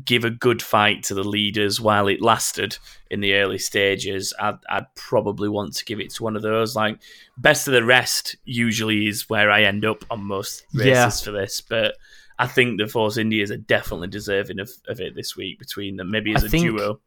give 0.05 0.25
a 0.25 0.31
good 0.31 0.63
fight 0.63 1.03
to 1.03 1.15
the 1.15 1.25
leaders 1.25 1.81
while 1.81 2.07
it 2.07 2.23
lasted 2.23 2.79
in 3.11 3.21
the 3.21 3.35
early 3.35 3.59
stages, 3.59 4.33
I'd, 4.39 4.59
I'd 4.69 4.87
probably 4.95 5.49
want 5.49 5.75
to 5.77 5.85
give 5.85 5.99
it 6.01 6.11
to 6.15 6.23
one 6.23 6.37
of 6.37 6.43
those. 6.43 6.77
Like 6.77 7.01
best 7.39 7.67
of 7.67 7.73
the 7.75 7.85
rest 7.85 8.37
usually 8.45 9.09
is 9.09 9.29
where 9.29 9.51
I 9.51 9.63
end 9.65 9.85
up 9.85 10.05
on 10.11 10.25
most 10.25 10.65
races 10.75 10.87
Yeah. 10.89 11.11
for 11.11 11.33
this, 11.33 11.61
but 11.61 11.97
I 12.39 12.47
think 12.47 12.79
the 12.81 12.87
Force 12.87 13.17
Indias 13.17 13.51
are 13.51 13.57
definitely 13.57 14.09
deserving 14.09 14.61
of, 14.61 14.71
of 14.89 15.01
it 15.01 15.15
this 15.17 15.37
week 15.37 15.59
between 15.59 15.97
them, 15.97 16.11
maybe 16.11 16.35
as 16.35 16.45
I 16.45 16.47
a 16.47 16.51
duo. 16.51 17.01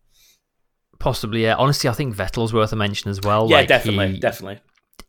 Possibly, 1.00 1.44
yeah. 1.44 1.56
Honestly, 1.56 1.90
I 1.90 1.94
think 1.94 2.16
Vettel's 2.16 2.54
worth 2.54 2.72
a 2.72 2.76
mention 2.76 3.10
as 3.12 3.20
well. 3.22 3.50
Yeah, 3.50 3.58
Like, 3.58 3.68
definitely, 3.68 4.14
he- 4.14 4.20
definitely. 4.20 4.60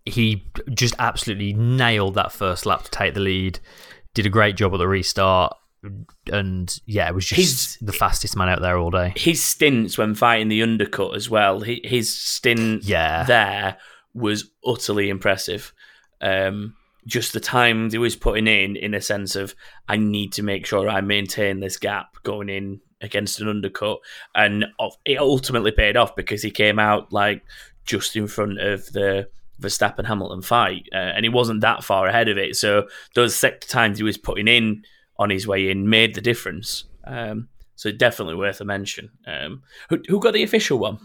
He 0.05 0.47
just 0.73 0.95
absolutely 0.99 1.53
nailed 1.55 2.15
that 2.15 2.33
first 2.33 2.67
lap 2.67 2.85
to 2.85 2.91
take 2.91 3.15
the 3.15 3.21
lead. 3.21 3.59
Did 4.15 4.27
a 4.27 4.31
great 4.31 4.57
job 4.57 4.73
at 4.75 4.79
the 4.79 4.87
restart, 4.89 5.57
and 6.31 6.79
yeah, 6.87 7.09
it 7.09 7.15
was 7.15 7.27
just 7.27 7.39
He's- 7.39 7.79
the 7.81 7.93
fastest 7.93 8.37
man 8.37 8.49
out 8.49 8.61
there 8.61 8.79
all 8.79 8.91
day. 8.91 9.13
His 9.17 9.43
stints 9.43 9.99
when 9.99 10.15
fighting 10.15 10.49
the 10.49 10.63
undercut 10.63 11.15
as 11.17 11.29
well, 11.29 11.61
his 11.61 12.15
stint 12.15 12.85
Yeah. 12.85 13.25
there 13.25 13.77
was 14.15 14.51
utterly 14.65 15.09
impressive. 15.11 15.73
Um, 16.21 16.75
just 17.07 17.33
the 17.35 17.41
times 17.41 17.93
he 17.93 17.99
was 17.99 18.17
putting 18.17 18.47
in, 18.47 18.77
in 18.77 18.95
a 18.95 19.01
sense 19.01 19.37
of, 19.37 19.55
I 19.89 19.97
need 19.99 20.33
to 20.35 20.43
make 20.43 20.65
sure 20.65 20.89
I 20.89 21.01
maintain 21.03 21.61
this 21.61 21.77
gap 21.77 22.17
going 22.23 22.49
in 22.49 22.81
against 23.03 23.41
an 23.41 23.49
undercut. 23.49 23.99
And 24.35 24.65
it 25.05 25.19
ultimately 25.19 25.73
paid 25.73 25.99
off 25.99 26.17
because 26.17 26.41
he 26.43 26.51
came 26.51 26.79
out 26.79 27.13
like 27.13 27.43
just 27.85 28.17
in 28.17 28.27
front 28.27 28.59
of 28.59 28.87
the 28.93 29.29
Verstappen 29.65 30.07
Hamilton 30.07 30.43
fight, 30.43 30.89
uh, 30.93 30.97
and 30.97 31.25
he 31.25 31.29
wasn't 31.29 31.61
that 31.63 31.83
far 31.83 32.07
ahead 32.07 32.29
of 32.29 32.39
it. 32.39 32.57
So 32.57 32.87
those 33.15 33.35
sector 33.35 33.67
times 33.69 33.99
he 33.99 34.05
was 34.05 34.19
putting 34.19 34.49
in 34.49 34.83
on 35.19 35.31
his 35.31 35.47
way 35.47 35.71
in 35.71 35.89
made 35.89 36.15
the 36.15 36.21
difference. 36.21 36.85
Um, 37.05 37.49
so 37.77 37.91
definitely 37.91 38.35
worth 38.37 38.61
a 38.61 38.65
mention. 38.65 39.11
Um, 39.27 39.63
who, 39.89 40.01
who 40.09 40.21
got 40.21 40.35
the 40.35 40.43
official 40.43 40.79
one? 40.79 40.99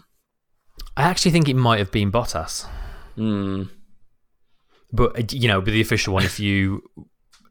I 0.96 1.02
actually 1.02 1.30
think 1.32 1.48
it 1.48 1.54
might 1.56 1.78
have 1.78 1.90
been 1.92 2.10
Bottas, 2.12 2.66
Hmm. 3.16 3.64
but 4.92 5.18
uh, 5.18 5.22
you 5.30 5.48
know, 5.48 5.60
with 5.60 5.74
the 5.74 5.80
official 5.80 6.14
one, 6.14 6.24
if 6.24 6.40
you 6.40 6.82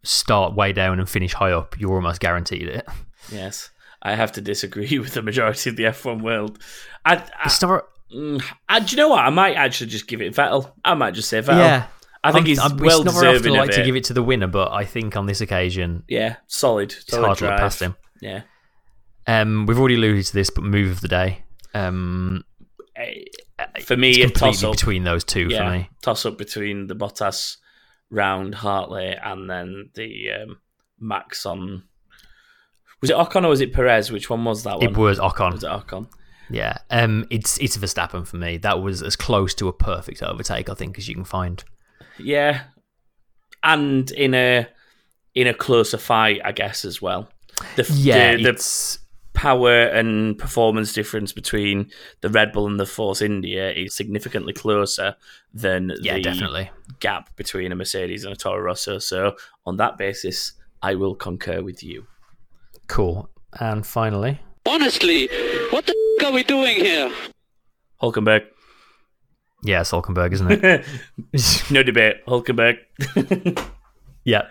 start 0.03 0.55
way 0.55 0.73
down 0.73 0.99
and 0.99 1.09
finish 1.09 1.33
high 1.33 1.51
up, 1.51 1.79
you're 1.79 1.95
almost 1.95 2.21
guaranteed 2.21 2.67
it. 2.67 2.87
Yes, 3.31 3.69
I 4.01 4.15
have 4.15 4.31
to 4.33 4.41
disagree 4.41 4.97
with 5.03 5.13
the 5.13 5.21
majority 5.21 5.69
of 5.69 5.75
the 5.75 5.83
F1 5.83 6.21
world. 6.21 6.59
I, 7.05 7.23
I, 7.43 7.49
start, 7.49 7.85
mm, 8.13 8.43
I- 8.67 8.79
do 8.79 8.91
you 8.91 8.97
know 8.97 9.09
what? 9.09 9.19
I 9.19 9.29
might 9.29 9.55
actually 9.55 9.87
just 9.89 10.07
give 10.07 10.21
it 10.21 10.33
Vettel. 10.35 10.71
I 10.83 10.93
might 10.95 11.13
just 11.13 11.29
say 11.29 11.41
Vettel. 11.41 11.57
yeah. 11.57 11.87
I 12.23 12.31
think 12.31 12.41
I'm- 12.43 12.45
he's 12.47 12.59
I'm- 12.59 12.77
well 12.77 13.01
it's 13.01 13.05
not 13.13 13.21
very 13.21 13.35
often 13.37 13.51
of 13.51 13.55
like 13.57 13.71
to 13.71 13.83
give 13.83 13.95
it 13.95 14.03
to 14.05 14.13
the 14.13 14.23
winner, 14.23 14.47
but 14.47 14.71
I 14.71 14.83
think 14.85 15.15
on 15.15 15.25
this 15.25 15.39
occasion, 15.41 16.03
Yeah, 16.07 16.35
solid. 16.47 16.91
it's 16.91 17.07
solid 17.07 17.25
hard 17.25 17.37
to 17.39 17.45
look 17.45 17.57
past 17.59 17.81
him. 17.81 17.95
Yeah. 18.21 18.41
Um, 19.27 19.65
we've 19.67 19.79
already 19.79 19.95
alluded 19.95 20.25
to 20.25 20.33
this, 20.33 20.49
but 20.49 20.63
move 20.63 20.91
of 20.91 21.01
the 21.01 21.07
day. 21.07 21.43
Um, 21.73 22.43
Eh, 22.95 23.23
For 23.85 23.95
me, 23.95 24.09
it's 24.09 24.17
a 24.17 24.21
completely 24.23 24.51
toss 24.53 24.63
up. 24.63 24.71
between 24.73 25.03
those 25.05 25.23
two 25.23 25.47
yeah, 25.49 25.69
for 25.71 25.77
me. 25.77 25.89
toss 26.01 26.25
up 26.25 26.37
between 26.37 26.87
the 26.87 26.95
Bottas 26.95 27.57
round 28.09 28.55
Hartley 28.55 29.15
and 29.15 29.49
then 29.49 29.89
the 29.93 30.31
um, 30.31 30.57
Max 30.99 31.45
on. 31.45 31.83
Was 33.01 33.09
it 33.09 33.15
Ocon 33.15 33.45
or 33.45 33.49
was 33.49 33.61
it 33.61 33.71
Perez? 33.71 34.11
Which 34.11 34.29
one 34.29 34.43
was 34.43 34.63
that 34.63 34.79
one? 34.79 34.83
It 34.89 34.97
was 34.97 35.19
Ocon. 35.19 35.53
Was 35.53 35.63
it 35.63 35.69
Ocon? 35.69 36.07
Yeah, 36.49 36.77
um, 36.89 37.25
it's 37.29 37.57
it's 37.59 37.77
Verstappen 37.77 38.25
for 38.25 38.37
me. 38.37 38.57
That 38.57 38.81
was 38.81 39.03
as 39.03 39.15
close 39.15 39.53
to 39.55 39.67
a 39.67 39.73
perfect 39.73 40.23
overtake, 40.23 40.69
I 40.69 40.73
think, 40.73 40.97
as 40.97 41.07
you 41.07 41.15
can 41.15 41.25
find. 41.25 41.63
Yeah, 42.17 42.63
and 43.63 44.09
in 44.11 44.33
a 44.33 44.67
in 45.35 45.47
a 45.47 45.53
closer 45.53 45.97
fight, 45.97 46.41
I 46.43 46.51
guess 46.51 46.85
as 46.85 47.01
well. 47.01 47.29
The, 47.75 47.87
Yeah, 47.93 48.35
the, 48.35 48.43
the 48.43 48.97
power 49.33 49.83
and 49.83 50.37
performance 50.37 50.91
difference 50.91 51.31
between 51.31 51.89
the 52.21 52.29
Red 52.29 52.51
Bull 52.51 52.67
and 52.67 52.79
the 52.79 52.85
Force 52.85 53.21
India 53.21 53.71
is 53.71 53.95
significantly 53.95 54.51
closer 54.51 55.15
than 55.53 55.93
yeah, 56.01 56.15
the 56.15 56.21
definitely. 56.21 56.71
gap 56.99 57.35
between 57.35 57.71
a 57.71 57.75
Mercedes 57.75 58.25
and 58.25 58.33
a 58.33 58.35
Toro 58.35 58.61
Rosso. 58.61 58.99
So 58.99 59.35
on 59.65 59.77
that 59.77 59.97
basis, 59.97 60.53
I 60.81 60.95
will 60.95 61.15
concur 61.15 61.61
with 61.61 61.83
you. 61.83 62.05
Cool. 62.87 63.29
And 63.59 63.85
finally, 63.85 64.41
Honestly, 64.65 65.27
what 65.69 65.85
the 65.85 65.95
f- 66.19 66.27
are 66.27 66.33
we 66.33 66.43
doing 66.43 66.75
here? 66.77 67.11
Hulkenberg, 68.01 68.45
yeah, 69.63 69.81
Solkenberg, 69.81 70.33
isn't 70.33 70.51
it? 70.51 70.85
no 71.71 71.83
debate. 71.83 72.25
Hulkenberg. 72.25 72.77
yeah. 74.23 74.43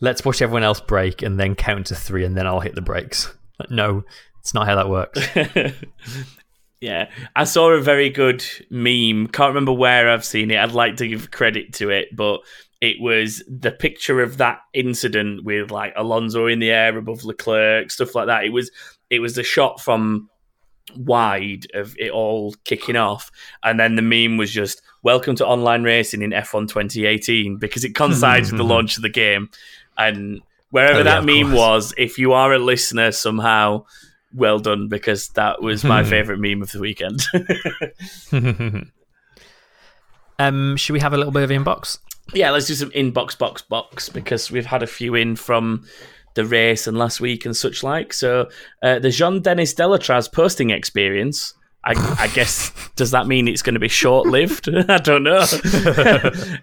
Let's 0.00 0.24
watch 0.24 0.42
everyone 0.42 0.62
else 0.62 0.80
brake 0.80 1.22
and 1.22 1.38
then 1.38 1.54
count 1.54 1.86
to 1.86 1.94
three, 1.94 2.24
and 2.24 2.36
then 2.36 2.46
I'll 2.46 2.60
hit 2.60 2.74
the 2.74 2.80
brakes. 2.80 3.34
No, 3.70 4.04
it's 4.40 4.54
not 4.54 4.66
how 4.66 4.76
that 4.76 4.88
works. 4.88 5.20
Yeah, 6.80 7.10
I 7.34 7.42
saw 7.42 7.70
a 7.70 7.80
very 7.80 8.08
good 8.08 8.44
meme. 8.70 9.26
Can't 9.28 9.48
remember 9.48 9.72
where 9.72 10.08
I've 10.08 10.24
seen 10.24 10.50
it. 10.52 10.58
I'd 10.58 10.72
like 10.72 10.96
to 10.98 11.08
give 11.08 11.32
credit 11.32 11.72
to 11.74 11.90
it, 11.90 12.14
but 12.14 12.40
it 12.80 13.00
was 13.00 13.42
the 13.48 13.72
picture 13.72 14.22
of 14.22 14.36
that 14.36 14.60
incident 14.72 15.44
with 15.44 15.72
like 15.72 15.92
Alonso 15.96 16.46
in 16.46 16.60
the 16.60 16.70
air 16.70 16.96
above 16.96 17.24
Leclerc, 17.24 17.90
stuff 17.90 18.14
like 18.14 18.28
that. 18.28 18.44
It 18.44 18.50
was 18.52 18.70
it 19.10 19.20
was 19.20 19.34
the 19.34 19.42
shot 19.42 19.80
from 19.80 20.28
wide 20.96 21.66
of 21.74 21.94
it 21.98 22.10
all 22.10 22.54
kicking 22.64 22.96
off, 22.96 23.30
and 23.62 23.78
then 23.78 23.96
the 23.96 24.02
meme 24.02 24.36
was 24.36 24.50
just 24.50 24.82
"Welcome 25.02 25.36
to 25.36 25.46
online 25.46 25.82
racing 25.82 26.22
in 26.22 26.30
F1 26.30 26.68
2018" 26.68 27.56
because 27.56 27.84
it 27.84 27.94
coincides 27.94 28.50
with 28.50 28.58
the 28.58 28.64
launch 28.64 28.96
of 28.96 29.02
the 29.02 29.08
game, 29.08 29.50
and 29.96 30.40
wherever 30.70 30.94
Oh, 30.94 30.98
yeah, 30.98 31.04
that 31.04 31.24
meme 31.24 31.50
course. 31.50 31.56
was, 31.56 31.94
if 31.96 32.18
you 32.18 32.32
are 32.32 32.52
a 32.52 32.58
listener 32.58 33.12
somehow 33.12 33.84
well 34.34 34.58
done 34.58 34.88
because 34.88 35.28
that 35.30 35.62
was 35.62 35.84
my 35.84 36.04
favorite 36.10 36.38
meme 36.38 36.62
of 36.62 36.70
the 36.72 36.80
weekend. 36.80 37.24
um, 40.38 40.76
should 40.76 40.92
we 40.92 41.00
have 41.00 41.14
a 41.14 41.16
little 41.16 41.32
bit 41.32 41.42
of 41.42 41.50
inbox? 41.50 41.98
yeah, 42.34 42.50
let's 42.50 42.66
do 42.66 42.74
some 42.74 42.90
inbox, 42.90 43.38
box, 43.38 43.62
box 43.62 44.08
because 44.08 44.50
we've 44.50 44.66
had 44.66 44.82
a 44.82 44.86
few 44.86 45.14
in 45.14 45.34
from 45.36 45.86
the 46.34 46.44
race 46.44 46.86
and 46.86 46.98
last 46.98 47.20
week 47.20 47.44
and 47.44 47.56
such 47.56 47.82
like. 47.82 48.12
So 48.12 48.48
uh, 48.82 48.98
the 48.98 49.10
Jean 49.10 49.40
Denis 49.42 49.74
Délétraz 49.74 50.32
posting 50.32 50.70
experience. 50.70 51.54
I, 51.84 51.92
I 52.18 52.28
guess 52.28 52.72
does 52.96 53.12
that 53.12 53.26
mean 53.26 53.48
it's 53.48 53.62
going 53.62 53.74
to 53.74 53.80
be 53.80 53.88
short 53.88 54.26
lived? 54.26 54.68
I 54.88 54.98
don't 54.98 55.22
know. 55.22 55.38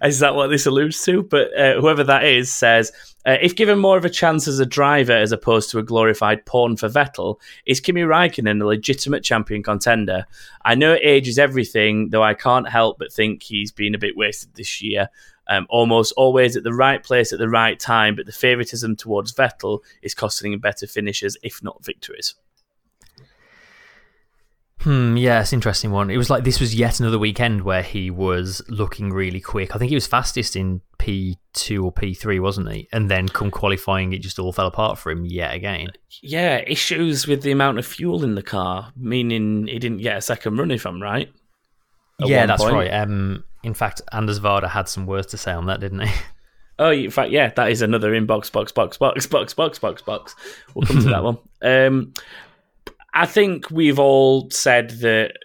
is 0.03 0.19
that 0.19 0.33
what 0.35 0.47
this 0.47 0.65
alludes 0.65 1.01
to? 1.05 1.23
But 1.23 1.57
uh, 1.57 1.79
whoever 1.79 2.03
that 2.03 2.25
is 2.25 2.53
says 2.53 2.91
uh, 3.25 3.37
if 3.41 3.55
given 3.55 3.79
more 3.79 3.97
of 3.97 4.05
a 4.05 4.09
chance 4.09 4.47
as 4.47 4.59
a 4.59 4.65
driver 4.65 5.13
as 5.13 5.31
opposed 5.31 5.71
to 5.71 5.79
a 5.79 5.83
glorified 5.83 6.45
pawn 6.45 6.77
for 6.77 6.87
Vettel, 6.87 7.39
is 7.65 7.79
Kimi 7.79 8.01
Raikkonen 8.01 8.61
a 8.61 8.65
legitimate 8.65 9.23
champion 9.23 9.63
contender? 9.63 10.27
I 10.63 10.75
know 10.75 10.97
age 11.01 11.27
is 11.27 11.39
everything, 11.39 12.09
though 12.09 12.23
I 12.23 12.35
can't 12.35 12.69
help 12.69 12.99
but 12.99 13.11
think 13.11 13.41
he's 13.41 13.71
been 13.71 13.95
a 13.95 13.99
bit 13.99 14.15
wasted 14.15 14.53
this 14.53 14.81
year. 14.81 15.09
Um, 15.47 15.67
almost 15.69 16.13
always 16.17 16.57
at 16.57 16.63
the 16.63 16.73
right 16.73 17.03
place 17.03 17.31
at 17.31 17.39
the 17.39 17.49
right 17.49 17.79
time, 17.79 18.15
but 18.15 18.25
the 18.25 18.31
favouritism 18.31 18.95
towards 18.95 19.33
Vettel 19.33 19.79
is 20.01 20.13
costing 20.13 20.53
him 20.53 20.59
better 20.59 20.87
finishes, 20.87 21.37
if 21.43 21.63
not 21.63 21.83
victories. 21.85 22.35
Hmm, 24.85 25.17
yeah, 25.17 25.41
it's 25.41 25.51
an 25.51 25.57
interesting 25.57 25.89
one. 25.89 26.11
It 26.11 26.17
was 26.17 26.29
like 26.29 26.43
this 26.43 26.59
was 26.59 26.75
yet 26.75 26.99
another 26.99 27.17
weekend 27.17 27.63
where 27.63 27.81
he 27.81 28.11
was 28.11 28.61
looking 28.67 29.11
really 29.11 29.39
quick. 29.39 29.75
I 29.75 29.79
think 29.79 29.89
he 29.89 29.95
was 29.95 30.05
fastest 30.05 30.55
in 30.55 30.81
P2 30.99 31.83
or 31.83 31.91
P3, 31.91 32.39
wasn't 32.39 32.71
he? 32.71 32.87
And 32.91 33.09
then 33.09 33.27
come 33.27 33.49
qualifying, 33.49 34.13
it 34.13 34.19
just 34.19 34.37
all 34.37 34.53
fell 34.53 34.67
apart 34.67 34.99
for 34.99 35.11
him 35.11 35.25
yet 35.25 35.55
again. 35.55 35.87
Yeah, 36.21 36.57
issues 36.67 37.25
with 37.25 37.41
the 37.41 37.51
amount 37.51 37.79
of 37.79 37.85
fuel 37.87 38.23
in 38.23 38.35
the 38.35 38.43
car, 38.43 38.91
meaning 38.95 39.65
he 39.65 39.79
didn't 39.79 40.03
get 40.03 40.17
a 40.17 40.21
second 40.21 40.57
run, 40.57 40.69
if 40.69 40.85
I'm 40.85 41.01
right. 41.01 41.31
Yeah, 42.19 42.45
that's 42.45 42.61
point. 42.61 42.75
right. 42.75 42.93
Um, 42.93 43.43
in 43.65 43.73
fact, 43.73 43.99
Anders 44.11 44.39
Varda 44.39 44.69
had 44.69 44.87
some 44.87 45.07
words 45.07 45.27
to 45.27 45.37
say 45.37 45.51
on 45.51 45.65
that, 45.65 45.79
didn't 45.79 46.01
he? 46.01 46.13
Oh, 46.77 46.91
in 46.91 47.09
fact, 47.09 47.31
yeah, 47.31 47.53
that 47.55 47.71
is 47.71 47.81
another 47.81 48.11
inbox, 48.11 48.51
box, 48.51 48.69
box, 48.73 48.97
box, 48.97 49.25
box, 49.27 49.53
box, 49.53 49.79
box, 49.79 50.01
box. 50.01 50.35
We'll 50.73 50.85
come 50.85 51.01
to 51.03 51.07
that 51.07 51.23
one. 51.23 51.37
Um, 51.61 52.13
I 53.13 53.25
think 53.25 53.71
we've 53.71 53.97
all 53.97 54.49
said 54.51 54.89
that 54.99 55.37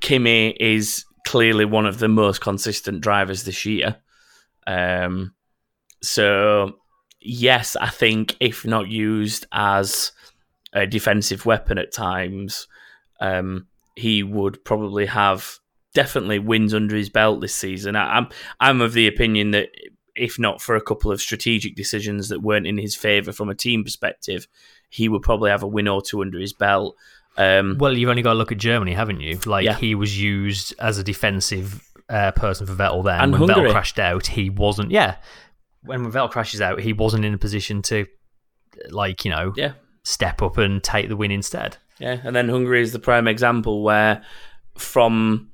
Kimi 0.00 0.56
is 0.58 1.04
clearly 1.26 1.66
one 1.66 1.84
of 1.84 1.98
the 1.98 2.08
most 2.08 2.40
consistent 2.40 3.02
drivers 3.02 3.44
this 3.44 3.66
year. 3.66 3.96
Um, 4.66 5.34
so, 6.02 6.78
yes, 7.20 7.76
I 7.76 7.90
think 7.90 8.38
if 8.40 8.64
not 8.64 8.88
used 8.88 9.46
as 9.52 10.12
a 10.72 10.86
defensive 10.86 11.44
weapon 11.44 11.76
at 11.76 11.92
times, 11.92 12.66
um, 13.20 13.66
he 13.94 14.22
would 14.22 14.64
probably 14.64 15.04
have 15.04 15.59
definitely 15.94 16.38
wins 16.38 16.72
under 16.74 16.94
his 16.96 17.08
belt 17.08 17.40
this 17.40 17.54
season. 17.54 17.96
I, 17.96 18.16
I'm 18.18 18.28
I'm 18.60 18.80
of 18.80 18.92
the 18.92 19.06
opinion 19.08 19.50
that 19.52 19.68
if 20.16 20.38
not 20.38 20.60
for 20.60 20.76
a 20.76 20.80
couple 20.80 21.10
of 21.12 21.20
strategic 21.20 21.74
decisions 21.76 22.28
that 22.28 22.42
weren't 22.42 22.66
in 22.66 22.76
his 22.78 22.94
favour 22.96 23.32
from 23.32 23.48
a 23.48 23.54
team 23.54 23.82
perspective, 23.84 24.46
he 24.90 25.08
would 25.08 25.22
probably 25.22 25.50
have 25.50 25.62
a 25.62 25.66
win 25.66 25.88
or 25.88 26.02
two 26.02 26.20
under 26.20 26.38
his 26.38 26.52
belt. 26.52 26.96
Um, 27.36 27.76
Well, 27.78 27.96
you've 27.96 28.10
only 28.10 28.22
got 28.22 28.32
to 28.32 28.38
look 28.38 28.52
at 28.52 28.58
Germany, 28.58 28.92
haven't 28.92 29.20
you? 29.20 29.38
Like 29.46 29.64
Yeah. 29.64 29.76
he 29.76 29.94
was 29.94 30.20
used 30.20 30.74
as 30.80 30.98
a 30.98 31.04
defensive 31.04 31.88
uh, 32.08 32.32
person 32.32 32.66
for 32.66 32.74
Vettel 32.74 33.04
then. 33.04 33.20
And 33.20 33.32
when 33.32 33.48
Hungary. 33.48 33.68
Vettel 33.68 33.72
crashed 33.72 33.98
out, 34.00 34.26
he 34.26 34.50
wasn't. 34.50 34.90
Yeah, 34.90 35.16
when 35.82 36.10
Vettel 36.10 36.30
crashes 36.30 36.60
out, 36.60 36.80
he 36.80 36.92
wasn't 36.92 37.24
in 37.24 37.32
a 37.32 37.38
position 37.38 37.80
to, 37.82 38.06
like 38.90 39.24
you 39.24 39.30
know, 39.30 39.52
yeah, 39.56 39.72
step 40.02 40.42
up 40.42 40.58
and 40.58 40.82
take 40.82 41.08
the 41.08 41.16
win 41.16 41.30
instead. 41.30 41.76
yeah, 41.98 42.20
and 42.24 42.34
then 42.34 42.48
Hungary 42.48 42.82
is 42.82 42.92
the 42.92 42.98
prime 42.98 43.28
example 43.28 43.82
where 43.84 44.22
from 44.76 45.49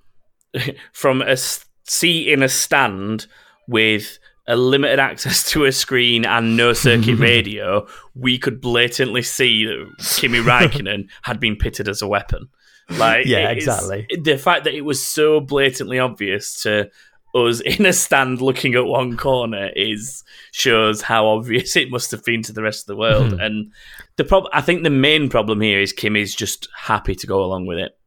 from 0.92 1.22
a 1.22 1.36
seat 1.36 2.28
in 2.32 2.42
a 2.42 2.48
stand 2.48 3.26
with 3.68 4.18
a 4.48 4.56
limited 4.56 4.98
access 5.00 5.50
to 5.50 5.64
a 5.64 5.72
screen 5.72 6.24
and 6.24 6.56
no 6.56 6.72
circuit 6.72 7.16
radio, 7.18 7.86
we 8.14 8.38
could 8.38 8.60
blatantly 8.60 9.22
see 9.22 9.64
that 9.66 9.86
Kimi 10.16 10.38
Raikkonen 10.38 11.08
had 11.22 11.40
been 11.40 11.56
pitted 11.56 11.88
as 11.88 12.00
a 12.00 12.06
weapon. 12.08 12.48
Like, 12.88 13.26
Yeah, 13.26 13.50
exactly. 13.50 14.06
The 14.22 14.38
fact 14.38 14.64
that 14.64 14.74
it 14.74 14.82
was 14.82 15.04
so 15.04 15.40
blatantly 15.40 15.98
obvious 15.98 16.62
to 16.62 16.88
us 17.34 17.60
in 17.60 17.84
a 17.84 17.92
stand 17.92 18.40
looking 18.40 18.76
at 18.76 18.86
one 18.86 19.16
corner 19.16 19.70
is 19.74 20.22
shows 20.52 21.02
how 21.02 21.26
obvious 21.26 21.74
it 21.76 21.90
must 21.90 22.12
have 22.12 22.24
been 22.24 22.42
to 22.44 22.52
the 22.52 22.62
rest 22.62 22.84
of 22.84 22.86
the 22.86 22.96
world. 22.96 23.32
Mhm. 23.32 23.44
And 23.44 23.72
the 24.16 24.24
prob- 24.24 24.48
I 24.52 24.60
think 24.60 24.84
the 24.84 24.90
main 24.90 25.28
problem 25.28 25.60
here 25.60 25.80
is 25.80 25.92
Kim 25.92 26.14
is 26.14 26.34
just 26.34 26.68
happy 26.76 27.14
to 27.16 27.26
go 27.26 27.42
along 27.42 27.66
with 27.66 27.78
it. 27.78 27.98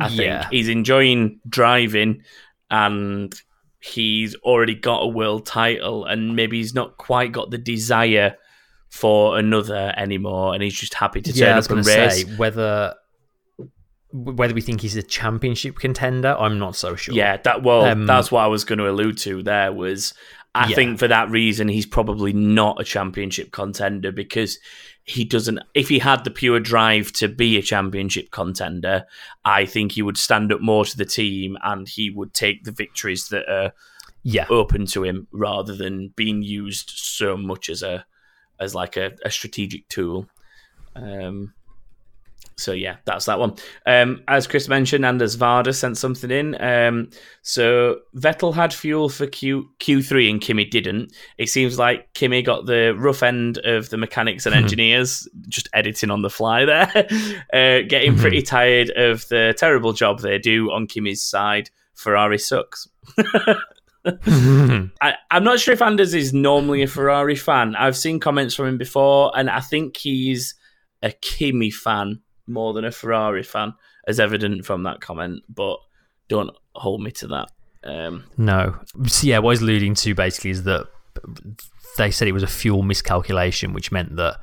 I 0.00 0.08
think 0.08 0.20
Yeah. 0.22 0.48
he's 0.50 0.68
enjoying 0.68 1.40
driving 1.48 2.22
and 2.70 3.34
he's 3.80 4.34
already 4.36 4.74
got 4.74 5.00
a 5.02 5.06
world 5.06 5.46
title 5.46 6.04
and 6.04 6.34
maybe 6.34 6.56
he's 6.58 6.74
not 6.74 6.96
quite 6.96 7.32
got 7.32 7.50
the 7.50 7.58
desire 7.58 8.36
for 8.90 9.38
another 9.38 9.92
anymore 9.96 10.54
and 10.54 10.62
he's 10.62 10.74
just 10.78 10.94
happy 10.94 11.20
to 11.20 11.32
turn 11.32 11.40
yeah, 11.48 11.54
I 11.56 11.58
up 11.58 11.70
and 11.70 11.86
race. 11.86 12.24
say 12.26 12.36
whether 12.36 12.94
whether 14.12 14.54
we 14.54 14.60
think 14.60 14.80
he's 14.80 14.96
a 14.96 15.02
championship 15.02 15.76
contender, 15.76 16.36
I'm 16.38 16.58
not 16.58 16.76
so 16.76 16.94
sure. 16.94 17.14
Yeah, 17.16 17.36
that 17.38 17.64
well, 17.64 17.84
Um, 17.84 18.06
that's 18.06 18.30
what 18.30 18.42
I 18.44 18.46
was 18.46 18.64
going 18.64 18.78
to 18.78 18.88
allude 18.88 19.18
to. 19.18 19.42
There 19.42 19.72
was, 19.72 20.14
I 20.54 20.68
Yeah. 20.68 20.76
think 20.76 20.98
for 21.00 21.08
that 21.08 21.30
reason, 21.30 21.66
he's 21.66 21.84
probably 21.86 22.32
not 22.32 22.80
a 22.80 22.84
championship 22.84 23.50
contender 23.50 24.12
because 24.12 24.60
he 25.04 25.24
doesn't. 25.24 25.60
If 25.74 25.88
he 25.88 25.98
had 25.98 26.24
the 26.24 26.30
pure 26.30 26.60
drive 26.60 27.12
to 27.12 27.28
be 27.28 27.58
a 27.58 27.62
championship 27.62 28.30
contender, 28.30 29.04
I 29.44 29.66
think 29.66 29.92
he 29.92 30.02
would 30.02 30.16
stand 30.16 30.52
up 30.52 30.60
more 30.60 30.84
to 30.84 30.96
the 30.96 31.04
team 31.04 31.58
and 31.62 31.86
he 31.86 32.10
would 32.10 32.32
take 32.32 32.64
the 32.64 32.72
victories 32.72 33.28
that 33.28 33.48
are 33.48 33.72
yeah, 34.22 34.46
open 34.48 34.86
to 34.86 35.04
him 35.04 35.28
rather 35.30 35.74
than 35.74 36.08
being 36.16 36.42
used 36.42 36.90
so 36.90 37.36
much 37.36 37.68
as 37.68 37.82
a 37.82 38.06
as 38.58 38.74
like 38.74 38.96
a, 38.96 39.12
a 39.24 39.30
strategic 39.30 39.86
tool. 39.88 40.26
Um, 40.96 41.52
so 42.56 42.72
yeah, 42.72 42.96
that's 43.04 43.24
that 43.26 43.38
one. 43.38 43.56
Um, 43.86 44.22
as 44.28 44.46
Chris 44.46 44.68
mentioned, 44.68 45.04
Anders 45.04 45.36
Varda 45.36 45.74
sent 45.74 45.96
something 45.96 46.30
in. 46.30 46.60
Um, 46.62 47.10
so 47.42 48.00
Vettel 48.16 48.54
had 48.54 48.72
fuel 48.72 49.08
for 49.08 49.26
Q 49.26 49.68
Q 49.78 50.02
three 50.02 50.30
and 50.30 50.40
Kimi 50.40 50.64
didn't. 50.64 51.12
It 51.38 51.48
seems 51.48 51.78
like 51.78 52.12
Kimi 52.14 52.42
got 52.42 52.66
the 52.66 52.94
rough 52.96 53.22
end 53.22 53.58
of 53.58 53.90
the 53.90 53.96
mechanics 53.96 54.46
and 54.46 54.54
engineers, 54.54 55.28
just 55.48 55.68
editing 55.72 56.10
on 56.10 56.22
the 56.22 56.30
fly 56.30 56.64
there, 56.64 56.90
uh, 57.52 57.86
getting 57.88 58.16
pretty 58.16 58.42
tired 58.42 58.90
of 58.90 59.26
the 59.28 59.54
terrible 59.58 59.92
job 59.92 60.20
they 60.20 60.38
do 60.38 60.70
on 60.70 60.86
Kimi's 60.86 61.22
side. 61.22 61.70
Ferrari 61.94 62.38
sucks. 62.38 62.88
I, 64.06 65.14
I'm 65.30 65.44
not 65.44 65.60
sure 65.60 65.72
if 65.74 65.82
Anders 65.82 66.14
is 66.14 66.32
normally 66.32 66.82
a 66.82 66.86
Ferrari 66.86 67.36
fan. 67.36 67.74
I've 67.74 67.96
seen 67.96 68.20
comments 68.20 68.54
from 68.54 68.66
him 68.66 68.78
before, 68.78 69.32
and 69.36 69.48
I 69.48 69.60
think 69.60 69.96
he's 69.96 70.54
a 71.02 71.12
Kimi 71.12 71.70
fan 71.70 72.20
more 72.46 72.72
than 72.72 72.84
a 72.84 72.92
Ferrari 72.92 73.42
fan, 73.42 73.74
as 74.06 74.20
evident 74.20 74.64
from 74.64 74.82
that 74.84 75.00
comment. 75.00 75.42
But 75.48 75.78
don't 76.28 76.50
hold 76.74 77.02
me 77.02 77.10
to 77.12 77.26
that. 77.28 77.48
Um, 77.84 78.24
no. 78.36 78.78
So 79.06 79.26
yeah, 79.26 79.38
what 79.38 79.52
he's 79.52 79.62
alluding 79.62 79.94
to 79.96 80.14
basically 80.14 80.50
is 80.50 80.64
that 80.64 80.86
they 81.96 82.10
said 82.10 82.28
it 82.28 82.32
was 82.32 82.42
a 82.42 82.48
fuel 82.48 82.82
miscalculation, 82.82 83.72
which 83.72 83.92
meant 83.92 84.16
that 84.16 84.38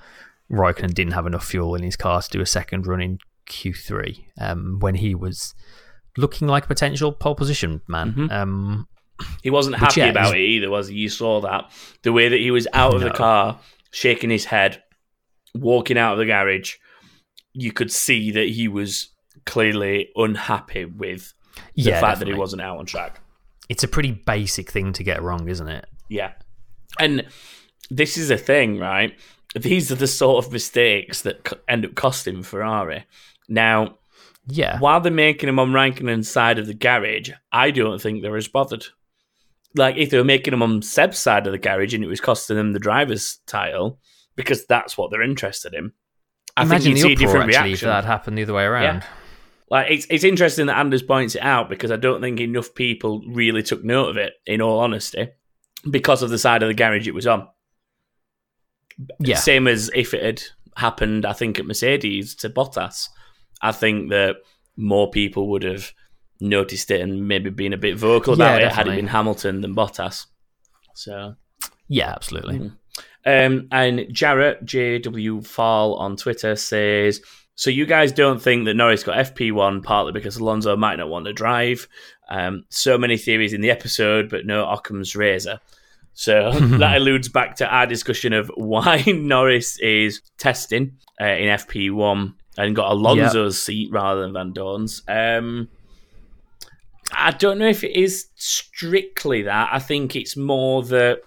Raikkonen 0.51 0.93
didn't 0.93 1.13
have 1.13 1.25
enough 1.25 1.45
fuel 1.45 1.75
in 1.75 1.83
his 1.83 1.95
car 1.95 2.21
to 2.21 2.29
do 2.29 2.41
a 2.41 2.45
second 2.45 2.85
run 2.85 3.01
in 3.01 3.19
Q3 3.47 4.25
um, 4.39 4.77
when 4.79 4.95
he 4.95 5.15
was 5.15 5.53
looking 6.17 6.47
like 6.47 6.65
a 6.65 6.67
potential 6.67 7.11
pole 7.11 7.35
position 7.35 7.81
man. 7.87 8.13
Mhm. 8.13 8.31
Um, 8.31 8.87
he 9.43 9.49
wasn't 9.49 9.75
happy 9.77 10.01
yeah, 10.01 10.07
about 10.07 10.35
it 10.35 10.41
either, 10.41 10.69
was 10.69 10.87
he? 10.87 10.95
You 10.95 11.09
saw 11.09 11.41
that 11.41 11.71
the 12.01 12.11
way 12.11 12.27
that 12.27 12.39
he 12.39 12.51
was 12.51 12.67
out 12.73 12.95
of 12.95 13.01
the 13.01 13.11
car, 13.11 13.59
shaking 13.91 14.29
his 14.29 14.45
head, 14.45 14.81
walking 15.53 15.97
out 15.97 16.13
of 16.13 16.19
the 16.19 16.25
garage. 16.25 16.75
You 17.53 17.71
could 17.71 17.91
see 17.91 18.31
that 18.31 18.49
he 18.49 18.67
was 18.67 19.09
clearly 19.45 20.09
unhappy 20.15 20.85
with 20.85 21.33
the 21.75 21.83
yeah, 21.83 21.99
fact 21.99 22.19
that 22.19 22.27
he 22.27 22.33
wasn't 22.33 22.61
out 22.61 22.77
on 22.77 22.85
track. 22.85 23.19
It's 23.69 23.83
a 23.83 23.87
pretty 23.87 24.11
basic 24.11 24.69
thing 24.69 24.93
to 24.93 25.03
get 25.03 25.21
wrong, 25.21 25.47
isn't 25.47 25.67
it? 25.67 25.85
Yeah. 26.09 26.33
And 26.99 27.25
this 27.89 28.17
is 28.17 28.29
a 28.29 28.37
thing, 28.37 28.77
right? 28.77 29.17
These 29.55 29.91
are 29.91 29.95
the 29.95 30.07
sort 30.07 30.45
of 30.45 30.51
mistakes 30.51 31.21
that 31.23 31.53
end 31.67 31.85
up 31.85 31.95
costing 31.95 32.43
Ferrari. 32.43 33.05
Now, 33.49 33.97
Yeah. 34.47 34.79
while 34.79 35.01
they're 35.01 35.11
making 35.11 35.47
them 35.47 35.59
on 35.59 35.71
Raikkonen's 35.71 36.29
side 36.29 36.59
of 36.59 36.67
the 36.67 36.73
garage, 36.73 37.31
I 37.51 37.71
don't 37.71 38.01
think 38.01 38.21
they're 38.21 38.37
as 38.37 38.47
bothered. 38.47 38.85
Like, 39.75 39.95
if 39.97 40.09
they 40.09 40.17
were 40.17 40.23
making 40.23 40.51
them 40.51 40.63
on 40.63 40.81
Seb's 40.81 41.17
side 41.19 41.47
of 41.47 41.53
the 41.53 41.57
garage 41.57 41.93
and 41.93 42.03
it 42.03 42.07
was 42.07 42.19
costing 42.21 42.57
them 42.57 42.73
the 42.73 42.79
driver's 42.79 43.39
title, 43.45 43.99
because 44.35 44.65
that's 44.65 44.97
what 44.97 45.11
they're 45.11 45.21
interested 45.21 45.73
in. 45.73 45.91
I 46.57 46.63
Imagine 46.63 46.95
think 46.95 46.97
you'd 46.97 47.03
the 47.05 47.09
a 47.09 47.13
uproar 47.13 47.27
different 47.27 47.55
actually 47.55 47.71
if 47.73 47.81
reaction. 47.81 47.89
that 47.89 48.05
happened 48.05 48.37
the 48.37 48.43
other 48.43 48.53
way 48.53 48.63
around. 48.63 49.03
Like 49.69 49.89
it's 49.89 50.05
it's 50.09 50.23
interesting 50.25 50.65
that 50.65 50.77
Anders 50.77 51.01
points 51.01 51.35
it 51.35 51.41
out 51.41 51.69
because 51.69 51.91
I 51.91 51.95
don't 51.95 52.21
think 52.21 52.39
enough 52.41 52.73
people 52.75 53.23
really 53.27 53.63
took 53.63 53.83
note 53.83 54.09
of 54.09 54.17
it. 54.17 54.33
In 54.45 54.61
all 54.61 54.79
honesty, 54.79 55.29
because 55.89 56.21
of 56.21 56.29
the 56.29 56.37
side 56.37 56.61
of 56.61 56.67
the 56.67 56.73
garage 56.73 57.07
it 57.07 57.13
was 57.13 57.25
on. 57.27 57.47
Yeah. 59.19 59.37
Same 59.37 59.67
as 59.67 59.89
if 59.95 60.13
it 60.13 60.23
had 60.23 60.41
happened, 60.75 61.25
I 61.25 61.33
think, 61.33 61.57
at 61.57 61.65
Mercedes 61.65 62.35
to 62.35 62.49
Bottas, 62.49 63.07
I 63.61 63.71
think 63.71 64.09
that 64.09 64.35
more 64.75 65.09
people 65.09 65.49
would 65.51 65.63
have 65.63 65.91
noticed 66.39 66.91
it 66.91 67.01
and 67.01 67.27
maybe 67.27 67.49
been 67.49 67.73
a 67.73 67.77
bit 67.77 67.97
vocal 67.97 68.37
Yeah, 68.37 68.45
about 68.55 68.61
it 68.61 68.71
had 68.73 68.87
it 68.87 68.95
been 68.95 69.07
Hamilton 69.07 69.61
than 69.61 69.73
Bottas. 69.75 70.25
So, 70.95 71.35
Yeah, 71.87 72.09
absolutely. 72.11 72.59
Mm. 72.59 72.77
Um, 73.25 73.67
and 73.71 74.07
Jarrett 74.11 74.65
JW 74.65 75.45
Fall 75.45 75.95
on 75.95 76.15
Twitter 76.15 76.55
says, 76.55 77.21
"So 77.55 77.69
you 77.69 77.85
guys 77.85 78.11
don't 78.11 78.41
think 78.41 78.65
that 78.65 78.73
Norris 78.73 79.03
got 79.03 79.17
FP1 79.17 79.83
partly 79.83 80.11
because 80.11 80.37
Alonso 80.37 80.75
might 80.75 80.97
not 80.97 81.09
want 81.09 81.25
to 81.25 81.33
drive? 81.33 81.87
Um, 82.29 82.63
so 82.69 82.97
many 82.97 83.17
theories 83.17 83.53
in 83.53 83.61
the 83.61 83.71
episode, 83.71 84.29
but 84.29 84.45
no 84.45 84.67
Occam's 84.67 85.15
razor." 85.15 85.59
So 86.13 86.51
that 86.79 86.97
alludes 86.97 87.29
back 87.29 87.55
to 87.57 87.67
our 87.67 87.85
discussion 87.85 88.33
of 88.33 88.51
why 88.55 89.03
Norris 89.07 89.79
is 89.79 90.21
testing 90.37 90.97
uh, 91.19 91.25
in 91.25 91.49
FP1 91.49 92.33
and 92.57 92.75
got 92.75 92.91
Alonso's 92.91 93.61
seat 93.61 93.91
rather 93.91 94.21
than 94.21 94.33
Vandoorne's. 94.33 95.03
Um, 95.07 95.69
I 97.13 97.31
don't 97.31 97.57
know 97.57 97.67
if 97.67 97.83
it 97.83 97.95
is 97.95 98.27
strictly 98.35 99.43
that. 99.43 99.69
I 99.71 99.79
think 99.79 100.15
it's 100.15 100.37
more 100.37 100.83
that 100.83 101.21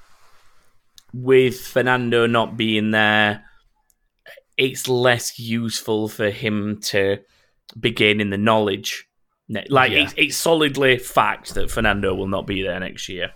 with 1.14 1.60
Fernando 1.60 2.26
not 2.26 2.56
being 2.56 2.90
there, 2.90 3.44
it's 4.56 4.88
less 4.88 5.38
useful 5.38 6.08
for 6.08 6.28
him 6.30 6.80
to 6.80 7.18
be 7.78 7.92
gaining 7.92 8.30
the 8.30 8.38
knowledge. 8.38 9.06
Like 9.48 9.92
Yeah. 9.92 10.04
it's, 10.04 10.14
it's 10.16 10.36
solidly 10.36 10.98
fact 10.98 11.54
that 11.54 11.70
Fernando 11.70 12.14
will 12.14 12.26
not 12.26 12.46
be 12.46 12.62
there 12.62 12.80
next 12.80 13.08
year. 13.08 13.30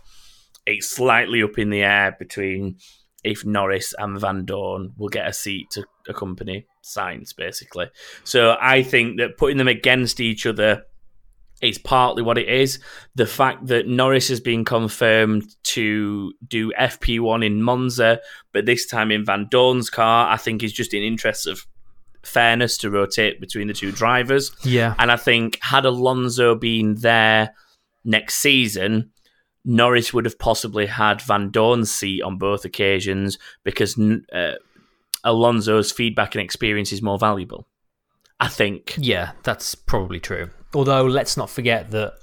It's 0.67 0.89
slightly 0.89 1.43
up 1.43 1.59
in 1.59 1.71
the 1.71 1.83
air 1.83 2.17
between 2.19 2.79
if 3.23 3.45
Norris 3.45 3.95
and 3.97 4.19
Vandoorne 4.19 4.93
will 4.97 5.09
get 5.09 5.29
a 5.29 5.33
seat 5.33 5.71
to 5.71 5.85
accompany 6.09 6.67
Sainz, 6.85 7.35
basically. 7.37 7.87
So 8.25 8.57
I 8.61 8.83
think 8.83 9.19
that 9.19 9.37
putting 9.37 9.59
them 9.59 9.69
against 9.69 10.21
each 10.21 10.47
other 10.47 10.83
is 11.61 11.79
partly 11.79 12.23
what 12.23 12.39
it 12.39 12.49
is. 12.49 12.79
The 13.15 13.27
fact 13.27 13.67
that 13.67 13.89
Norris 13.89 14.29
has 14.29 14.41
been 14.41 14.65
confirmed 14.65 15.45
to 15.65 16.33
do 16.47 16.73
FP1 16.73 17.45
in 17.45 17.63
Monza, 17.63 18.21
but 18.53 18.67
this 18.67 18.87
time 18.87 19.11
in 19.11 19.25
Vandoorne's 19.25 19.91
car, 19.91 20.31
I 20.31 20.37
think 20.37 20.63
is 20.63 20.73
just 20.73 20.95
in 20.95 21.03
interest 21.03 21.47
of 21.47 21.67
fairness 22.23 22.79
to 22.79 22.91
rotate 22.91 23.41
between 23.41 23.69
the 23.69 23.75
two 23.75 23.93
drivers. 23.93 24.53
Yeah. 24.63 24.95
And 24.99 25.11
I 25.11 25.17
think 25.17 25.59
had 25.63 25.85
Alonso 25.85 26.55
been 26.55 26.97
there 26.97 27.55
next 28.05 28.37
season, 28.37 29.11
Norris 29.65 30.15
would 30.15 30.25
have 30.25 30.39
possibly 30.39 30.87
had 30.87 31.19
Vandoorne's 31.19 31.93
seat 31.93 32.23
on 32.23 32.39
both 32.39 32.65
occasions 32.65 33.39
because 33.65 33.99
uh, 34.33 34.53
Alonso's 35.25 35.93
feedback 35.93 36.35
and 36.35 36.43
experience 36.43 36.93
is 36.93 37.03
more 37.03 37.19
valuable. 37.19 37.67
I 38.41 38.49
think. 38.49 38.95
Yeah, 38.99 39.33
that's 39.43 39.75
probably 39.75 40.21
true. 40.21 40.51
Although, 40.75 41.05
let's 41.07 41.37
not 41.37 41.49
forget 41.51 41.91
that 41.93 42.15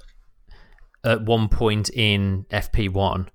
at 1.04 1.22
one 1.22 1.48
point 1.48 1.90
in 1.90 2.46
FP1, 2.50 3.28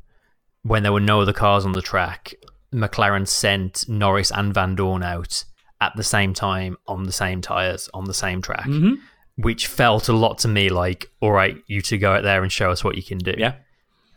when 0.64 0.84
there 0.84 0.94
were 0.94 1.00
no 1.00 1.22
other 1.22 1.34
cars 1.34 1.66
on 1.66 1.72
the 1.74 1.82
track, 1.82 2.34
McLaren 2.74 3.28
sent 3.28 3.88
Norris 3.90 4.32
and 4.32 4.54
Vandoorne 4.54 5.04
out 5.04 5.44
at 5.82 5.94
the 5.96 6.04
same 6.04 6.34
time 6.34 6.78
on 6.88 7.04
the 7.04 7.12
same 7.12 7.42
tyres 7.42 7.90
on 7.94 8.06
the 8.06 8.14
same 8.14 8.42
track, 8.42 8.66
Mhm. 8.68 8.98
which 9.36 9.68
felt 9.68 10.08
a 10.08 10.14
lot 10.14 10.38
to 10.40 10.48
me 10.48 10.70
like, 10.70 11.10
all 11.22 11.32
right, 11.32 11.58
you 11.68 11.82
two 11.82 11.98
go 11.98 12.14
out 12.14 12.24
there 12.24 12.44
and 12.44 12.52
show 12.52 12.70
us 12.72 12.84
what 12.84 12.96
you 12.96 13.04
can 13.04 13.18
do. 13.18 13.34
Yeah. 13.38 13.54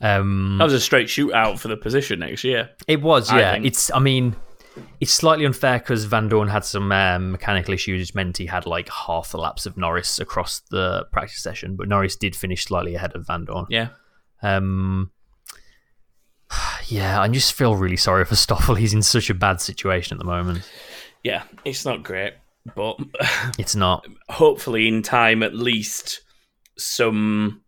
Um, 0.01 0.57
That 0.59 0.65
was 0.65 0.75
a 0.75 0.81
straight 0.81 1.07
shootout 1.09 1.59
for 1.59 1.69
the 1.69 1.77
position 1.77 2.19
next 2.19 2.45
year. 2.45 2.71
It 2.87 3.01
was, 3.01 3.33
yeah. 3.33 3.55
It's, 3.63 3.91
I 3.93 3.99
mean, 4.01 4.37
it's 5.01 5.13
slightly 5.13 5.45
unfair 5.45 5.79
because 5.79 6.07
Vandoorne 6.07 6.51
had 6.51 6.65
some 6.65 6.91
um, 6.93 7.33
mechanical 7.33 7.75
issues, 7.75 8.01
which 8.01 8.15
meant 8.15 8.37
he 8.39 8.47
had 8.47 8.67
like 8.67 8.89
half 8.89 9.31
the 9.31 9.39
laps 9.39 9.67
of 9.67 9.77
Norris 9.77 10.19
across 10.19 10.61
the 10.71 11.07
practice 11.13 11.43
session. 11.43 11.77
But 11.77 11.89
Norris 11.89 12.17
did 12.17 12.35
finish 12.35 12.65
slightly 12.65 12.95
ahead 12.95 13.15
of 13.15 13.27
Vandoorne. 13.27 13.67
Yeah. 13.71 13.89
Um, 14.43 15.11
yeah, 16.87 17.21
I 17.21 17.29
just 17.29 17.53
feel 17.53 17.77
really 17.77 17.97
sorry 17.97 18.25
for 18.25 18.37
Stoffel. 18.37 18.75
He's 18.75 18.95
in 18.95 19.03
such 19.03 19.31
a 19.31 19.35
bad 19.35 19.61
situation 19.61 20.17
at 20.17 20.19
the 20.19 20.25
moment. 20.27 20.69
Yeah, 21.23 21.45
it's 21.65 21.85
not 21.85 22.03
great, 22.03 22.35
but 22.75 22.99
It's 23.59 23.75
not. 23.75 24.07
hopefully 24.29 24.89
in 24.89 25.03
time 25.03 25.43
at 25.43 25.55
least 25.55 26.21
some 26.77 27.63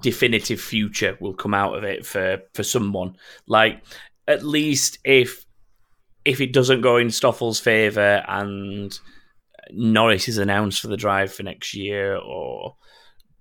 definitive 0.00 0.60
future 0.60 1.16
will 1.20 1.34
come 1.34 1.52
out 1.52 1.76
of 1.76 1.82
it 1.82 2.06
for 2.06 2.40
for 2.54 2.62
someone 2.62 3.16
like 3.48 3.82
at 4.28 4.44
least 4.44 4.98
if 5.04 5.44
if 6.30 6.40
it 6.40 6.52
doesn't 6.52 6.80
go 6.80 6.96
in 6.96 7.08
Stoffel's 7.08 7.60
favour 7.60 8.24
and 8.28 8.98
Norris 9.72 10.28
is 10.28 10.38
announced 10.38 10.80
for 10.80 10.88
the 10.88 10.96
drive 10.96 11.32
for 11.32 11.42
next 11.42 11.74
year 11.74 12.16
or 12.16 12.76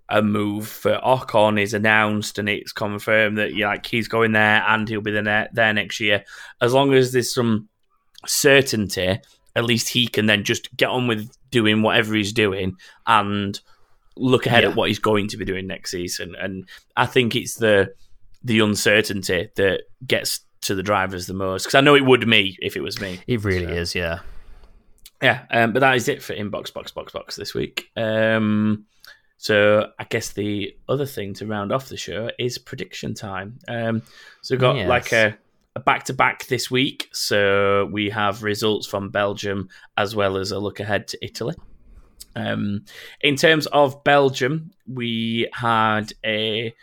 a 0.10 0.22
move 0.22 0.68
for 0.68 1.00
Ocon 1.04 1.62
is 1.62 1.74
announced 1.74 2.40
and 2.40 2.50
it's 2.50 2.72
confirmed 2.72 3.38
that 3.38 3.54
yeah, 3.56 3.68
like 3.68 3.86
he's 3.86 4.08
going 4.08 4.32
there 4.32 4.64
and 4.68 4.90
he'll 4.90 5.02
be 5.02 5.12
there, 5.12 5.50
there 5.54 5.74
next 5.74 6.00
year 6.00 6.24
as 6.62 6.74
long 6.74 6.94
as 6.94 7.12
there's 7.12 7.34
some 7.34 7.70
certainty 8.26 9.20
at 9.56 9.64
least 9.64 9.90
he 9.90 10.08
can 10.08 10.26
then 10.26 10.44
just 10.44 10.76
get 10.78 10.90
on 10.90 11.08
with 11.08 11.30
doing 11.52 11.82
whatever 11.82 12.16
he's 12.16 12.34
doing 12.34 12.76
and 13.08 13.60
look 14.16 14.46
ahead 14.46 14.64
Yeah. 14.64 14.70
at 14.70 14.76
what 14.76 14.90
he's 14.90 15.00
going 15.00 15.28
to 15.30 15.38
be 15.38 15.46
doing 15.46 15.68
next 15.68 15.92
season. 15.92 16.36
And 16.40 16.68
I 16.96 17.06
think 17.06 17.36
it's 17.36 17.56
the 17.56 17.94
the 18.44 18.60
uncertainty 18.60 19.50
that 19.56 19.82
gets 20.06 20.42
to 20.62 20.76
the 20.76 20.84
drivers 20.84 21.26
the 21.28 21.34
most 21.34 21.64
because 21.64 21.76
I 21.76 21.82
know 21.82 21.96
it 21.96 22.06
would 22.06 22.28
me 22.28 22.58
if 22.60 22.76
it 22.76 22.82
was 22.82 23.00
me. 23.00 23.20
It 23.28 23.44
really 23.44 23.66
So- 23.66 23.72
is, 23.74 23.96
yeah. 23.96 24.20
Yeah, 25.22 25.46
um, 25.52 25.74
but 25.74 25.80
that 25.82 25.96
is 25.98 26.08
it 26.08 26.24
for 26.24 26.34
inbox 26.34 26.74
box 26.74 26.92
box 26.92 27.12
box 27.12 27.36
this 27.36 27.54
week. 27.54 27.90
Um, 27.98 28.86
so 29.38 29.90
I 30.00 30.06
guess 30.06 30.32
the 30.32 30.76
other 30.88 31.06
thing 31.06 31.34
to 31.36 31.46
round 31.46 31.72
off 31.74 31.90
the 31.90 31.98
show 31.98 32.30
is 32.40 32.58
prediction 32.58 33.14
time. 33.16 33.60
Um, 33.68 34.02
so 34.42 34.54
we've 34.56 34.62
got 34.62 34.78
Yes. 34.78 34.88
like 34.90 35.12
a 35.14 35.38
a 35.76 35.80
back 35.82 36.04
to 36.06 36.14
back 36.14 36.48
this 36.48 36.72
week. 36.72 37.10
So 37.14 37.88
we 37.92 38.10
have 38.10 38.44
results 38.44 38.88
from 38.88 39.10
Belgium 39.10 39.70
as 39.98 40.16
well 40.16 40.36
as 40.38 40.52
a 40.52 40.58
look 40.60 40.80
ahead 40.80 41.08
to 41.10 41.24
Italy. 41.24 41.54
Um, 42.36 42.86
in 43.22 43.36
terms 43.36 43.68
of 43.68 44.04
Belgium, 44.04 44.72
we 44.88 45.48
had 45.54 46.12
a 46.26 46.74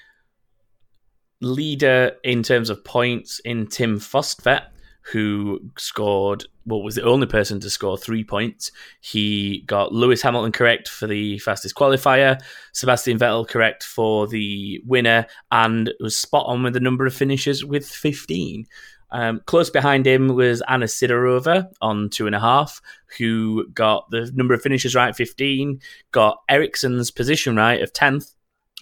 leader 1.40 2.12
in 2.24 2.42
terms 2.42 2.70
of 2.70 2.84
points 2.84 3.40
in 3.40 3.66
Tim 3.66 3.98
Fostvet, 3.98 4.66
who 5.12 5.60
scored, 5.78 6.44
well, 6.64 6.82
was 6.82 6.96
the 6.96 7.04
only 7.04 7.26
person 7.26 7.60
to 7.60 7.70
score 7.70 7.96
three 7.96 8.24
points. 8.24 8.72
He 9.00 9.62
got 9.66 9.92
Lewis 9.92 10.22
Hamilton 10.22 10.50
correct 10.52 10.88
for 10.88 11.06
the 11.06 11.38
fastest 11.38 11.76
qualifier, 11.76 12.40
Sebastian 12.72 13.18
Vettel 13.18 13.46
correct 13.46 13.84
for 13.84 14.26
the 14.26 14.80
winner, 14.84 15.26
and 15.52 15.92
was 16.00 16.16
spot 16.16 16.46
on 16.46 16.64
with 16.64 16.74
the 16.74 16.80
number 16.80 17.06
of 17.06 17.14
finishes 17.14 17.64
with 17.64 17.88
15. 17.88 18.66
Um, 19.12 19.40
close 19.46 19.70
behind 19.70 20.06
him 20.06 20.34
was 20.34 20.62
Anna 20.66 20.86
Sidorova 20.86 21.68
on 21.80 22.10
two 22.10 22.26
and 22.26 22.34
a 22.34 22.40
half, 22.40 22.80
who 23.18 23.68
got 23.68 24.10
the 24.10 24.30
number 24.34 24.54
of 24.54 24.62
finishes 24.62 24.96
right, 24.96 25.14
15, 25.14 25.80
got 26.10 26.38
Ericsson's 26.48 27.12
position 27.12 27.54
right 27.54 27.80
of 27.80 27.92
10th, 27.92 28.34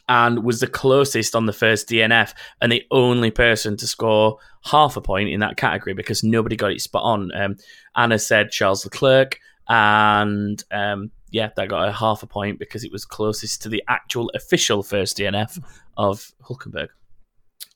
and 0.08 0.44
was 0.44 0.60
the 0.60 0.66
closest 0.66 1.34
on 1.34 1.46
the 1.46 1.52
first 1.52 1.88
DNF 1.88 2.34
and 2.60 2.70
the 2.70 2.84
only 2.90 3.30
person 3.30 3.76
to 3.78 3.86
score 3.86 4.38
half 4.64 4.96
a 4.96 5.00
point 5.00 5.30
in 5.30 5.40
that 5.40 5.56
category 5.56 5.94
because 5.94 6.22
nobody 6.22 6.56
got 6.56 6.72
it 6.72 6.80
spot 6.80 7.02
on. 7.02 7.30
Um, 7.34 7.56
Anna 7.96 8.18
said 8.18 8.50
Charles 8.50 8.84
Leclerc, 8.84 9.38
and 9.68 10.62
um, 10.70 11.10
yeah, 11.30 11.50
that 11.56 11.68
got 11.68 11.88
a 11.88 11.92
half 11.92 12.22
a 12.22 12.26
point 12.26 12.58
because 12.58 12.84
it 12.84 12.92
was 12.92 13.04
closest 13.04 13.62
to 13.62 13.68
the 13.68 13.82
actual 13.88 14.30
official 14.34 14.82
first 14.82 15.18
DNF 15.18 15.62
of 15.96 16.32
Hulkenberg. 16.42 16.88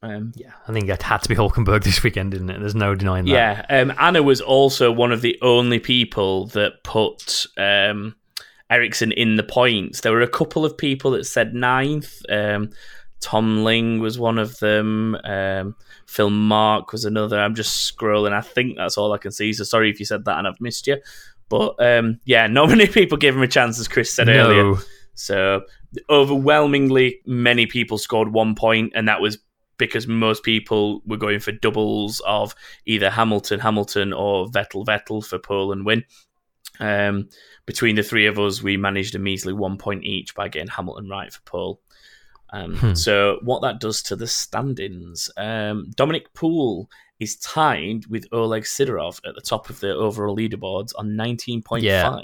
Um, 0.01 0.33
Yeah, 0.37 0.53
I 0.67 0.73
think 0.73 0.89
it 0.89 1.03
had 1.03 1.23
to 1.23 1.29
be 1.29 1.35
Hulkenberg 1.35 1.83
this 1.83 2.03
weekend, 2.03 2.31
didn't 2.31 2.51
it? 2.51 2.61
There's 2.61 2.75
no 2.75 2.95
denying 2.95 3.25
that. 3.25 3.67
yeah, 3.69 3.81
um, 3.81 3.93
Anna 3.99 4.23
was 4.23 4.41
also 4.41 4.93
one 4.93 5.13
of 5.13 5.23
the 5.23 5.39
only 5.43 5.81
people 5.81 6.47
that 6.49 6.85
put 6.85 7.47
um, 7.57 8.15
Ericsson 8.71 9.13
in 9.13 9.37
the 9.37 9.43
points. 9.43 10.01
There 10.01 10.13
were 10.13 10.23
a 10.23 10.29
couple 10.29 10.65
of 10.65 10.77
people 10.77 11.13
that 11.13 11.25
said 11.25 11.55
ninth. 11.55 12.23
Um, 12.29 12.71
Tom 13.21 13.65
Ling 13.65 13.99
was 13.99 14.19
one 14.19 14.39
of 14.39 14.59
them. 14.59 15.17
Um, 15.25 15.75
Phil 16.07 16.31
Mark 16.31 16.93
was 16.93 17.05
another. 17.05 17.39
I'm 17.41 17.55
just 17.55 17.97
scrolling. 17.97 18.33
I 18.33 18.41
think 18.41 18.77
that's 18.77 18.97
all 18.97 19.13
I 19.13 19.19
can 19.19 19.33
see. 19.33 19.53
So 19.53 19.65
sorry 19.65 19.91
if 19.91 19.99
you 19.99 20.07
said 20.07 20.25
that 20.25 20.39
and 20.39 20.47
I've 20.47 20.61
missed 20.61 20.87
you. 20.87 20.99
But 21.49 21.75
um, 21.79 22.21
yeah, 22.25 22.47
not 22.49 22.69
many 22.69 22.87
people 22.87 23.19
gave 23.19 23.35
him 23.35 23.43
a 23.43 23.49
chance, 23.49 23.79
as 23.79 23.89
Chris 23.89 24.15
said 24.15 24.29
earlier. 24.29 24.75
So 25.15 25.63
overwhelmingly, 26.09 27.21
many 27.27 27.67
people 27.67 27.99
scored 27.99 28.33
one 28.33 28.55
point, 28.55 28.93
and 28.95 29.09
that 29.09 29.21
was 29.21 29.39
because 29.79 30.07
most 30.07 30.43
people 30.43 31.03
were 31.07 31.17
going 31.17 31.41
for 31.41 31.53
doubles 31.53 32.21
of 32.27 32.55
either 32.87 33.11
Hamilton, 33.11 33.61
Hamilton, 33.61 34.13
or 34.13 34.47
Vettel, 34.47 34.85
Vettel 34.85 35.25
for 35.25 35.39
pole 35.39 35.73
and 35.73 35.87
win. 35.87 36.05
Um, 36.81 37.29
between 37.67 37.97
the 37.97 38.03
three 38.03 38.27
of 38.27 38.39
us, 38.39 38.63
we 38.63 38.77
managed 38.77 39.15
a 39.15 39.19
measly 39.19 39.53
one 39.53 39.79
point 39.79 40.05
each 40.05 40.35
by 40.35 40.49
getting 40.49 40.69
Hamilton 40.69 41.09
right 41.09 41.33
for 41.33 41.41
pole. 41.43 41.81
Um, 42.51 42.95
So 42.95 43.39
what 43.43 43.63
that 43.63 43.81
does 43.81 44.03
to 44.05 44.17
the 44.17 44.27
standings, 44.27 45.31
um, 45.37 45.91
Dominic 45.95 46.33
Poole 46.35 46.89
is 47.21 47.37
tied 47.37 48.07
with 48.07 48.27
Oleg 48.33 48.63
Sidorov 48.63 49.21
at 49.27 49.35
the 49.35 49.41
top 49.41 49.71
of 49.71 49.81
the 49.81 49.95
overall 49.95 50.37
leaderboards 50.37 50.93
on 50.97 51.11
19.5. 51.11 51.83
Yeah. 51.83 52.21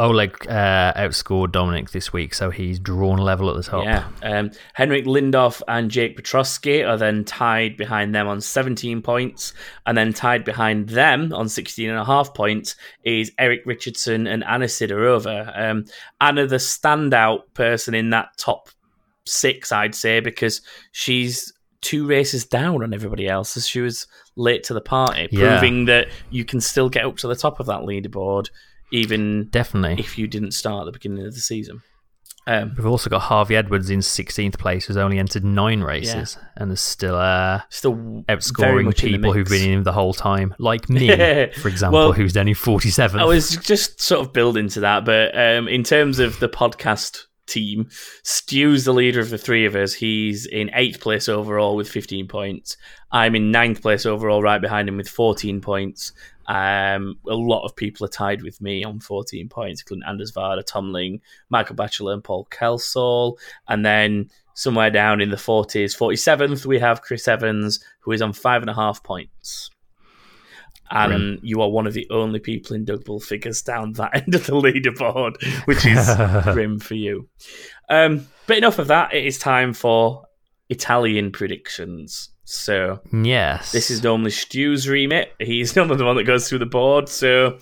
Oleg 0.00 0.34
uh, 0.48 0.92
outscored 0.94 1.52
Dominic 1.52 1.90
this 1.90 2.10
week, 2.12 2.32
so 2.32 2.48
he's 2.50 2.78
drawn 2.78 3.18
level 3.18 3.50
at 3.50 3.56
the 3.56 3.62
top. 3.62 3.84
Yeah. 3.84 4.08
Um, 4.22 4.50
Henrik 4.72 5.04
Lindorf 5.04 5.60
and 5.68 5.90
Jake 5.90 6.16
Petrosky 6.16 6.88
are 6.88 6.96
then 6.96 7.24
tied 7.24 7.76
behind 7.76 8.14
them 8.14 8.26
on 8.26 8.40
17 8.40 9.02
points. 9.02 9.52
And 9.84 9.98
then 9.98 10.14
tied 10.14 10.44
behind 10.44 10.88
them 10.88 11.32
on 11.34 11.48
16 11.50 11.90
and 11.90 11.98
a 11.98 12.04
half 12.04 12.32
points 12.32 12.76
is 13.04 13.30
Eric 13.38 13.60
Richardson 13.66 14.26
and 14.26 14.42
Anna 14.44 14.64
Sidorova. 14.66 15.52
Um, 15.70 15.84
Anna, 16.20 16.46
the 16.46 16.56
standout 16.56 17.40
person 17.52 17.94
in 17.94 18.08
that 18.10 18.30
top 18.38 18.70
six, 19.26 19.70
I'd 19.70 19.94
say, 19.94 20.20
because 20.20 20.62
she's 20.92 21.52
two 21.82 22.06
races 22.06 22.46
down 22.46 22.82
on 22.82 22.94
everybody 22.94 23.28
else 23.28 23.56
as 23.56 23.66
she 23.68 23.80
was 23.80 24.06
late 24.36 24.64
to 24.64 24.74
the 24.74 24.80
party, 24.80 25.28
Yeah. 25.30 25.58
proving 25.58 25.84
that 25.86 26.08
you 26.30 26.44
can 26.44 26.60
still 26.60 26.88
get 26.88 27.04
up 27.04 27.16
to 27.18 27.28
the 27.28 27.36
top 27.36 27.60
of 27.60 27.66
that 27.66 27.80
leaderboard 27.82 28.48
even 28.92 29.48
Definitely. 29.50 30.02
if 30.02 30.18
you 30.18 30.26
didn't 30.26 30.52
start 30.52 30.82
at 30.82 30.86
the 30.86 30.92
beginning 30.92 31.26
of 31.26 31.34
the 31.34 31.40
season. 31.40 31.82
Um, 32.46 32.72
We've 32.76 32.86
also 32.86 33.10
got 33.10 33.20
Harvey 33.20 33.54
Edwards 33.54 33.90
in 33.90 34.00
16th 34.00 34.58
place, 34.58 34.86
who's 34.86 34.96
only 34.96 35.18
entered 35.18 35.44
nine 35.44 35.82
races 35.82 36.38
and 36.56 36.72
is 36.72 36.80
still 36.80 37.14
uh, 37.14 37.60
still 37.68 37.94
outscoring 38.28 38.86
much 38.86 39.04
in 39.04 39.12
the 39.12 39.18
people 39.18 39.32
who've 39.32 39.46
been 39.46 39.70
in 39.70 39.82
the 39.82 39.92
whole 39.92 40.14
time, 40.14 40.54
like 40.58 40.88
me, 40.88 41.08
for 41.52 41.68
example, 41.68 41.98
Well, 41.98 42.12
who's 42.12 42.36
only 42.36 42.54
47th. 42.54 43.20
I 43.20 43.24
was 43.24 43.56
just 43.56 44.00
sort 44.00 44.26
of 44.26 44.32
building 44.32 44.68
to 44.70 44.80
that, 44.80 45.04
but 45.04 45.36
um, 45.38 45.68
in 45.68 45.84
terms 45.84 46.18
of 46.18 46.40
the 46.40 46.48
podcast 46.48 47.24
team, 47.46 47.88
Stu's 48.24 48.84
the 48.84 48.94
leader 48.94 49.20
of 49.20 49.28
the 49.30 49.38
three 49.38 49.66
of 49.66 49.76
us. 49.76 49.92
He's 49.92 50.46
in 50.46 50.70
eighth 50.74 51.00
place 51.00 51.28
overall 51.28 51.76
with 51.76 51.90
15 51.90 52.26
points. 52.26 52.76
I'm 53.12 53.34
in 53.34 53.50
ninth 53.50 53.82
place 53.82 54.06
overall, 54.06 54.42
right 54.42 54.60
behind 54.60 54.88
him 54.88 54.96
with 54.96 55.08
14 55.08 55.60
points. 55.60 56.12
Um, 56.50 57.16
a 57.28 57.34
lot 57.34 57.64
of 57.64 57.76
people 57.76 58.04
are 58.04 58.08
tied 58.08 58.42
with 58.42 58.60
me 58.60 58.82
on 58.82 58.98
14 58.98 59.48
points, 59.48 59.82
including 59.82 60.08
Anders 60.08 60.32
Varda, 60.32 60.66
Tom 60.66 60.92
Ling, 60.92 61.20
Michael 61.48 61.76
Batchelor, 61.76 62.12
and 62.12 62.24
Paul 62.24 62.48
Kelsall. 62.50 63.38
And 63.68 63.86
then 63.86 64.30
somewhere 64.54 64.90
down 64.90 65.20
in 65.20 65.30
the 65.30 65.36
40s, 65.36 65.96
47th, 65.96 66.66
we 66.66 66.80
have 66.80 67.02
Chris 67.02 67.28
Evans, 67.28 67.78
who 68.00 68.10
is 68.10 68.20
on 68.20 68.32
five 68.32 68.62
and 68.62 68.70
a 68.70 68.74
half 68.74 69.00
points. 69.04 69.70
And 70.90 71.12
Grim. 71.12 71.38
you 71.42 71.62
are 71.62 71.70
one 71.70 71.86
of 71.86 71.92
the 71.92 72.08
only 72.10 72.40
people 72.40 72.74
in 72.74 72.84
Double 72.84 73.20
figures 73.20 73.62
down 73.62 73.92
that 73.92 74.10
end 74.16 74.34
of 74.34 74.44
the 74.44 74.54
leaderboard, 74.54 75.40
which 75.66 75.86
is 75.86 76.10
grim 76.52 76.80
for 76.80 76.96
you. 76.96 77.28
Um, 77.88 78.26
but 78.48 78.58
enough 78.58 78.80
of 78.80 78.88
that. 78.88 79.14
It 79.14 79.24
is 79.24 79.38
time 79.38 79.72
for 79.72 80.24
Italian 80.68 81.30
predictions. 81.30 82.30
So 82.50 83.00
yes. 83.12 83.70
this 83.70 83.90
is 83.92 84.02
normally 84.02 84.32
Stu's 84.32 84.88
remit. 84.88 85.32
He's 85.38 85.76
normally 85.76 85.98
the 85.98 86.04
one 86.04 86.16
that 86.16 86.24
goes 86.24 86.48
through 86.48 86.58
the 86.58 86.66
board. 86.66 87.08
So 87.08 87.58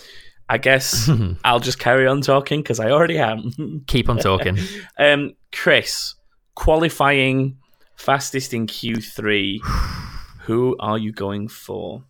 I 0.49 0.57
guess 0.57 1.11
I'll 1.45 1.61
just 1.61 1.79
carry 1.79 2.07
on 2.07 2.23
talking 2.23 2.61
because 2.63 2.81
I 2.81 2.91
already 2.91 3.19
am. 3.19 3.85
Keep 3.87 4.09
on 4.09 4.19
talking. 4.19 4.59
um, 4.99 5.35
Chris, 5.53 6.15
qualifying 6.55 7.59
fastest 7.97 8.55
in 8.55 8.67
Q3. 8.67 9.59
Who 10.43 10.75
are 10.81 10.97
you 10.97 11.13
going 11.13 11.49
for? 11.49 12.05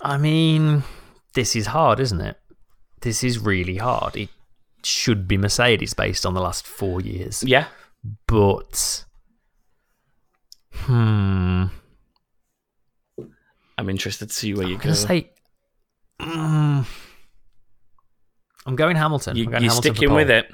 I 0.00 0.16
mean, 0.16 0.82
this 1.34 1.54
is 1.54 1.66
hard, 1.66 2.00
isn't 2.00 2.22
it? 2.22 2.38
This 3.02 3.22
is 3.22 3.38
really 3.38 3.76
hard. 3.76 4.16
It 4.16 4.30
should 4.82 5.28
be 5.28 5.36
Mercedes 5.36 5.92
based 5.92 6.24
on 6.24 6.32
the 6.32 6.40
last 6.40 6.66
four 6.66 7.02
years. 7.02 7.42
Yeah, 7.42 7.66
But. 8.26 9.04
Hmm. 10.86 11.64
I'm 13.78 13.88
interested 13.88 14.28
to 14.28 14.34
see 14.34 14.54
where 14.54 14.66
you 14.66 14.74
I'm 14.74 14.78
go. 14.78 14.84
going 14.84 14.94
to 14.94 15.00
say. 15.00 15.30
Mm, 16.20 16.86
I'm 18.66 18.76
going 18.76 18.96
Hamilton. 18.96 19.36
you, 19.36 19.44
you're 19.44 19.52
Hamilton 19.54 19.76
sticking 19.82 20.12
with 20.12 20.30
it. 20.30 20.52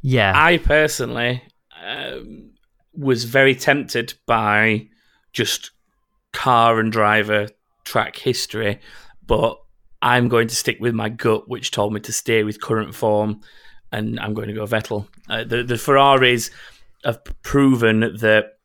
Yeah. 0.00 0.32
I 0.34 0.58
personally 0.58 1.42
um, 1.84 2.50
was 2.92 3.24
very 3.24 3.54
tempted 3.54 4.14
by 4.26 4.88
just 5.32 5.70
car 6.32 6.80
and 6.80 6.90
driver 6.90 7.48
track 7.84 8.16
history, 8.16 8.80
but 9.24 9.60
I'm 10.00 10.28
going 10.28 10.48
to 10.48 10.56
stick 10.56 10.78
with 10.80 10.94
my 10.94 11.08
gut, 11.08 11.48
which 11.48 11.70
told 11.70 11.92
me 11.92 12.00
to 12.00 12.12
stay 12.12 12.42
with 12.42 12.60
current 12.60 12.94
form, 12.94 13.42
and 13.92 14.18
I'm 14.18 14.34
going 14.34 14.48
to 14.48 14.54
go 14.54 14.66
Vettel. 14.66 15.06
Uh, 15.28 15.44
the 15.44 15.62
the 15.62 15.78
Ferraris 15.78 16.50
have 17.04 17.22
proven 17.42 18.00
that 18.18 18.58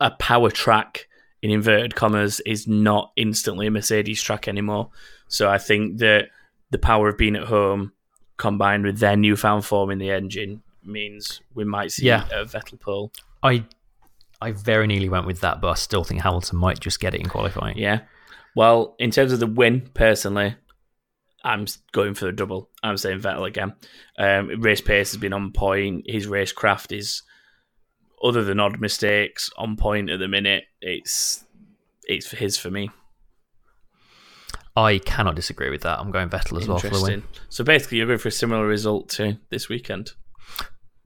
a 0.00 0.10
power 0.12 0.50
track 0.50 1.08
in 1.42 1.50
inverted 1.50 1.94
commas 1.94 2.40
is 2.40 2.66
not 2.66 3.12
instantly 3.16 3.66
a 3.66 3.70
Mercedes 3.70 4.22
track 4.22 4.48
anymore. 4.48 4.90
So 5.28 5.48
I 5.48 5.58
think 5.58 5.98
that 5.98 6.28
the 6.70 6.78
power 6.78 7.08
of 7.08 7.16
being 7.18 7.36
at 7.36 7.44
home 7.44 7.92
combined 8.36 8.84
with 8.84 8.98
their 8.98 9.16
newfound 9.16 9.64
form 9.64 9.90
in 9.90 9.98
the 9.98 10.10
engine 10.10 10.62
means 10.84 11.40
we 11.54 11.64
might 11.64 11.92
see 11.92 12.06
Yeah. 12.06 12.26
a 12.32 12.44
Vettel 12.44 12.80
pole. 12.80 13.12
I 13.42 13.64
I 14.40 14.52
very 14.52 14.86
nearly 14.86 15.08
went 15.08 15.26
with 15.26 15.40
that, 15.40 15.60
but 15.60 15.68
I 15.68 15.74
still 15.74 16.04
think 16.04 16.20
Hamilton 16.22 16.58
might 16.58 16.78
just 16.78 17.00
get 17.00 17.12
it 17.14 17.20
in 17.20 17.28
qualifying. 17.28 17.76
Yeah. 17.76 18.00
Well, 18.54 18.94
in 19.00 19.10
terms 19.10 19.32
of 19.32 19.40
the 19.40 19.48
win, 19.48 19.90
personally, 19.94 20.54
I'm 21.44 21.66
going 21.92 22.14
for 22.14 22.26
the 22.26 22.32
double. 22.32 22.70
I'm 22.82 22.96
saying 22.96 23.20
Vettel 23.20 23.46
again. 23.48 23.74
Um, 24.18 24.60
race 24.60 24.80
pace 24.80 25.10
has 25.12 25.20
been 25.20 25.32
on 25.32 25.50
point. 25.52 26.04
His 26.08 26.26
racecraft 26.28 26.96
is, 26.96 27.22
other 28.22 28.44
than 28.44 28.60
odd 28.60 28.80
mistakes, 28.80 29.50
on 29.56 29.76
point 29.76 30.10
at 30.10 30.18
the 30.18 30.28
minute. 30.28 30.64
It's 30.80 31.44
it's 32.04 32.30
his 32.30 32.56
for 32.58 32.70
me. 32.70 32.90
I 34.76 34.98
cannot 34.98 35.34
disagree 35.34 35.70
with 35.70 35.82
that. 35.82 35.98
I'm 35.98 36.10
going 36.12 36.28
Vettel 36.28 36.60
as 36.60 36.68
well 36.68 36.78
for 36.78 36.88
the 36.90 37.02
win. 37.02 37.24
So 37.48 37.64
basically, 37.64 37.98
you're 37.98 38.06
going 38.06 38.18
for 38.20 38.28
a 38.28 38.32
similar 38.32 38.66
result 38.66 39.08
to 39.10 39.36
this 39.50 39.68
weekend. 39.68 40.12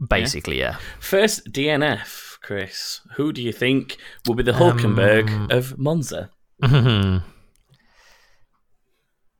Basically, 0.08 0.58
yeah. 0.58 0.76
First 1.00 1.50
DNF, 1.52 2.38
Chris. 2.42 3.00
Who 3.14 3.32
do 3.32 3.40
you 3.40 3.52
think 3.52 3.96
will 4.26 4.34
be 4.34 4.42
the 4.42 4.52
Hulkenberg 4.52 5.30
Um, 5.30 5.48
of 5.50 5.78
Monza? 5.78 6.30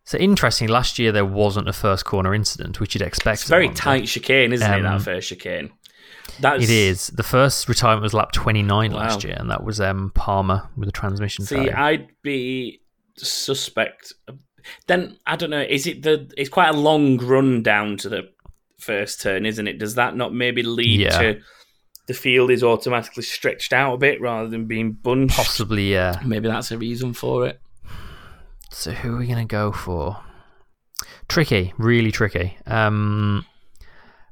so 0.04 0.18
interesting. 0.18 0.68
Last 0.68 0.98
year 0.98 1.12
there 1.12 1.24
wasn't 1.26 1.68
a 1.68 1.72
first 1.72 2.04
corner 2.04 2.34
incident, 2.34 2.80
which 2.80 2.94
you'd 2.94 3.02
expect. 3.02 3.40
It's 3.42 3.46
a 3.46 3.48
very 3.48 3.68
tight 3.70 4.06
chicane, 4.06 4.52
isn't 4.52 4.66
it? 4.72 4.82
That 4.82 4.94
Um, 4.94 5.00
first 5.00 5.28
chicane. 5.28 5.72
That's, 6.40 6.64
It 6.64 6.70
is. 6.70 7.08
The 7.08 7.22
first 7.22 7.68
retirement 7.68 8.02
was 8.02 8.14
lap 8.14 8.32
29 8.32 8.92
Wow. 8.92 8.98
last 8.98 9.24
year, 9.24 9.36
and 9.38 9.50
that 9.50 9.64
was 9.64 9.80
um, 9.80 10.10
Palmer 10.14 10.68
with 10.76 10.88
a 10.88 10.92
transmission 10.92 11.44
See, 11.44 11.56
failure. 11.56 11.76
I'd 11.76 12.08
be 12.22 12.80
suspect. 13.16 14.12
Then 14.86 15.18
I 15.26 15.36
don't 15.36 15.50
know. 15.50 15.60
Is 15.60 15.86
it 15.86 16.02
the? 16.02 16.30
It's 16.36 16.48
quite 16.48 16.68
a 16.74 16.76
long 16.76 17.18
run 17.18 17.62
down 17.62 17.96
to 17.98 18.08
the 18.08 18.28
first 18.78 19.20
turn, 19.20 19.46
isn't 19.46 19.66
it? 19.68 19.78
Does 19.78 19.94
that 19.96 20.16
not 20.16 20.32
maybe 20.34 20.62
lead 20.62 21.00
Yeah. 21.00 21.18
to 21.20 21.40
the 22.08 22.14
field 22.14 22.50
is 22.50 22.64
automatically 22.64 23.22
stretched 23.22 23.72
out 23.72 23.94
a 23.94 23.98
bit 23.98 24.20
rather 24.20 24.48
than 24.48 24.66
being 24.66 24.92
bunched? 24.92 25.36
Possibly, 25.36 25.92
yeah. 25.92 26.20
Maybe 26.24 26.48
that's 26.48 26.70
a 26.72 26.78
reason 26.78 27.12
for 27.12 27.46
it. 27.46 27.60
So 28.70 28.90
who 28.90 29.14
are 29.14 29.18
we 29.18 29.26
going 29.26 29.38
to 29.46 29.50
go 29.50 29.70
for? 29.70 30.18
Tricky, 31.28 31.72
really 31.78 32.10
tricky. 32.10 32.56
Um, 32.66 33.46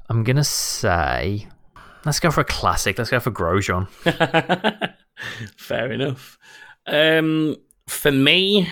I'm 0.08 0.24
going 0.24 0.36
to 0.36 0.44
say, 0.44 1.46
let's 2.04 2.20
go 2.20 2.30
for 2.30 2.40
a 2.40 2.44
classic. 2.44 2.98
Let's 2.98 3.10
go 3.10 3.20
for 3.20 3.30
Grosjean. 3.30 3.88
Fair 5.56 5.92
enough. 5.92 6.38
Um, 6.86 7.56
for 7.86 8.10
me, 8.10 8.68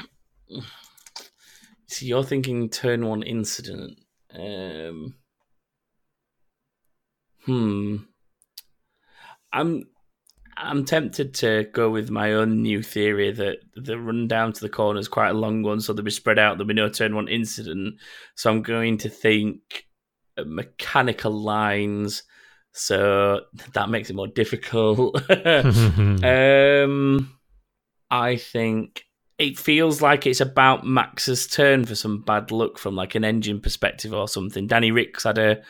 so 1.86 2.06
you're 2.06 2.24
thinking 2.24 2.68
turn 2.68 3.06
one 3.06 3.22
incident. 3.22 3.98
Um, 4.34 5.14
hmm. 7.44 7.96
I'm 9.52 9.84
I'm 10.56 10.84
tempted 10.84 11.34
to 11.34 11.68
go 11.72 11.88
with 11.88 12.10
my 12.10 12.32
own 12.34 12.62
new 12.62 12.82
theory 12.82 13.30
that 13.32 13.58
the 13.76 13.98
run 13.98 14.26
down 14.26 14.52
to 14.52 14.60
the 14.60 14.68
corner 14.68 14.98
is 14.98 15.08
quite 15.08 15.30
a 15.30 15.34
long 15.34 15.62
one, 15.62 15.80
so 15.80 15.92
they'll 15.92 16.04
be 16.04 16.10
spread 16.10 16.38
out. 16.38 16.58
There'll 16.58 16.66
be 16.68 16.74
no 16.74 16.88
turn 16.88 17.14
one 17.14 17.28
incident. 17.28 17.94
So 18.34 18.50
I'm 18.50 18.62
going 18.62 18.98
to 18.98 19.08
think 19.08 19.86
mechanical 20.36 21.32
lines. 21.32 22.24
So 22.78 23.40
that 23.74 23.88
makes 23.90 24.10
it 24.10 24.16
more 24.16 24.28
difficult. 24.28 25.20
Um, 26.24 27.34
I 28.10 28.36
think 28.36 29.04
it 29.38 29.58
feels 29.58 30.00
like 30.02 30.26
it's 30.26 30.40
about 30.40 30.86
Max's 30.86 31.46
turn 31.46 31.84
for 31.84 31.94
some 31.94 32.22
bad 32.22 32.50
luck 32.50 32.78
from 32.78 32.96
like 32.96 33.14
an 33.14 33.24
engine 33.24 33.60
perspective 33.60 34.12
or 34.12 34.26
something. 34.28 34.66
Danny 34.66 34.90
Ricks 34.90 35.24
had 35.24 35.38
a 35.38 35.62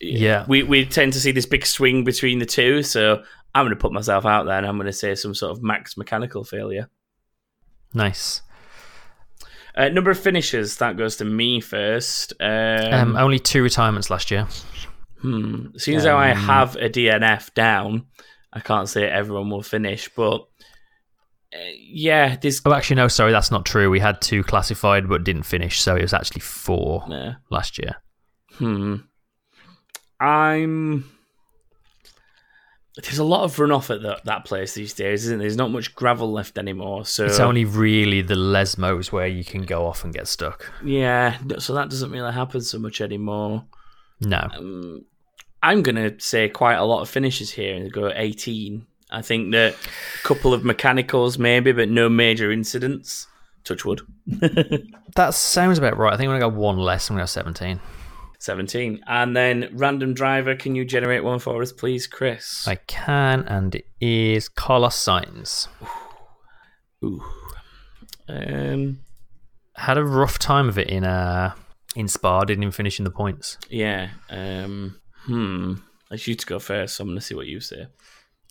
Yeah. 0.00 0.44
We 0.48 0.62
we 0.62 0.84
tend 0.86 1.12
to 1.14 1.20
see 1.20 1.32
this 1.32 1.46
big 1.46 1.66
swing 1.66 2.04
between 2.04 2.38
the 2.38 2.46
two, 2.46 2.82
so 2.82 3.22
I'm 3.54 3.64
going 3.64 3.76
to 3.76 3.80
put 3.80 3.92
myself 3.92 4.24
out 4.24 4.44
there 4.44 4.56
and 4.56 4.66
I'm 4.66 4.76
going 4.76 4.86
to 4.86 4.92
say 4.92 5.14
some 5.14 5.34
sort 5.34 5.52
of 5.52 5.62
Max 5.62 5.96
mechanical 5.96 6.44
failure. 6.44 6.88
Nice. 7.92 8.42
Uh, 9.74 9.88
number 9.88 10.10
of 10.10 10.18
finishes 10.18 10.76
that 10.76 10.96
goes 10.96 11.16
to 11.16 11.24
me 11.24 11.60
first. 11.60 12.32
Um, 12.40 12.92
Um, 12.92 13.16
only 13.16 13.38
two 13.38 13.62
retirements 13.62 14.10
last 14.10 14.30
year. 14.30 14.46
Hmm. 15.22 15.66
Seeing 15.76 15.96
as 15.98 16.04
how 16.04 16.16
I 16.16 16.32
Um, 16.32 16.36
have 16.36 16.76
a 16.76 16.88
DNF 16.90 17.54
down, 17.54 18.06
I 18.52 18.60
can't 18.60 18.88
say 18.88 19.04
everyone 19.08 19.48
will 19.50 19.62
finish, 19.62 20.08
but 20.14 20.42
uh, 21.54 21.58
yeah, 21.78 22.36
this. 22.36 22.60
Oh, 22.64 22.72
actually, 22.72 22.96
no, 22.96 23.08
sorry, 23.08 23.30
that's 23.32 23.50
not 23.50 23.64
true. 23.64 23.88
We 23.90 24.00
had 24.00 24.20
two 24.20 24.42
classified 24.42 25.08
but 25.08 25.22
didn't 25.24 25.44
finish, 25.44 25.80
so 25.80 25.94
it 25.96 26.02
was 26.02 26.12
actually 26.14 26.40
four 26.40 27.04
Yeah. 27.08 27.34
last 27.50 27.78
year. 27.78 27.96
Hmm. 28.54 28.96
I'm. 30.20 31.08
There's 33.02 33.18
a 33.18 33.24
lot 33.24 33.44
of 33.44 33.56
runoff 33.56 33.88
at 33.94 34.02
that 34.02 34.24
that 34.26 34.44
place 34.44 34.74
these 34.74 34.92
days, 34.92 35.24
isn't 35.24 35.38
there? 35.38 35.46
There's 35.46 35.56
not 35.56 35.70
much 35.70 35.94
gravel 35.94 36.30
left 36.30 36.58
anymore. 36.58 37.06
So 37.06 37.24
It's 37.24 37.40
only 37.40 37.64
really 37.64 38.20
the 38.20 38.34
Lesmos 38.34 39.10
where 39.10 39.26
you 39.26 39.44
can 39.44 39.62
go 39.62 39.86
off 39.86 40.04
and 40.04 40.12
get 40.12 40.28
stuck. 40.28 40.70
yeah, 40.84 41.38
so 41.58 41.72
that 41.74 41.88
doesn't 41.88 42.10
really 42.10 42.32
happen 42.32 42.60
so 42.60 42.78
much 42.78 43.00
anymore. 43.00 43.64
No. 44.20 44.46
Um, 44.56 45.04
I'm 45.62 45.82
gonna 45.82 46.18
say 46.20 46.48
quite 46.48 46.74
a 46.74 46.84
lot 46.84 47.02
of 47.02 47.08
finishes 47.08 47.50
here 47.52 47.74
and 47.74 47.92
go 47.92 48.10
18. 48.14 48.86
I 49.10 49.22
think 49.22 49.52
that 49.52 49.74
a 49.74 50.26
couple 50.26 50.54
of 50.54 50.64
mechanicals 50.64 51.38
maybe, 51.38 51.72
but 51.72 51.88
no 51.88 52.08
major 52.08 52.50
incidents. 52.50 53.26
Touch 53.64 53.84
wood. 53.84 54.00
That 55.14 55.34
sounds 55.34 55.76
about 55.76 55.98
right. 55.98 56.14
I 56.14 56.16
think 56.16 56.30
I'm 56.30 56.38
going 56.40 56.50
to 56.50 56.56
go 56.56 56.58
one 56.62 56.78
less. 56.78 57.10
I'm 57.10 57.16
going 57.16 57.26
to 57.26 57.30
go 57.30 57.52
17. 57.52 57.78
17. 58.38 59.00
And 59.06 59.36
then 59.36 59.68
random 59.74 60.14
driver, 60.14 60.56
can 60.56 60.74
you 60.74 60.86
generate 60.86 61.22
one 61.22 61.38
for 61.38 61.60
us, 61.60 61.70
please, 61.70 62.06
Chris? 62.06 62.66
I 62.66 62.76
can, 62.76 63.42
and 63.42 63.74
it 63.74 63.84
is 64.00 64.48
Carlos 64.48 64.96
Sainz. 64.96 65.68
Ooh. 67.04 67.22
Um, 68.26 69.00
Had 69.76 69.98
a 69.98 70.04
rough 70.04 70.38
time 70.38 70.68
of 70.70 70.78
it 70.78 70.88
in 70.88 71.04
uh, 71.04 71.54
in 71.94 72.08
Spa, 72.08 72.44
didn't 72.44 72.62
even 72.62 72.72
finish 72.72 72.98
in 72.98 73.04
the 73.04 73.10
points. 73.10 73.58
yeah. 73.68 74.12
Um, 74.30 74.98
hmm. 75.24 75.74
I 76.10 76.16
should 76.16 76.28
you 76.28 76.34
to 76.36 76.46
go 76.46 76.58
first, 76.58 76.96
so 76.96 77.02
I'm 77.02 77.08
going 77.08 77.18
to 77.18 77.24
see 77.24 77.34
what 77.34 77.46
you 77.46 77.60
say. 77.60 77.86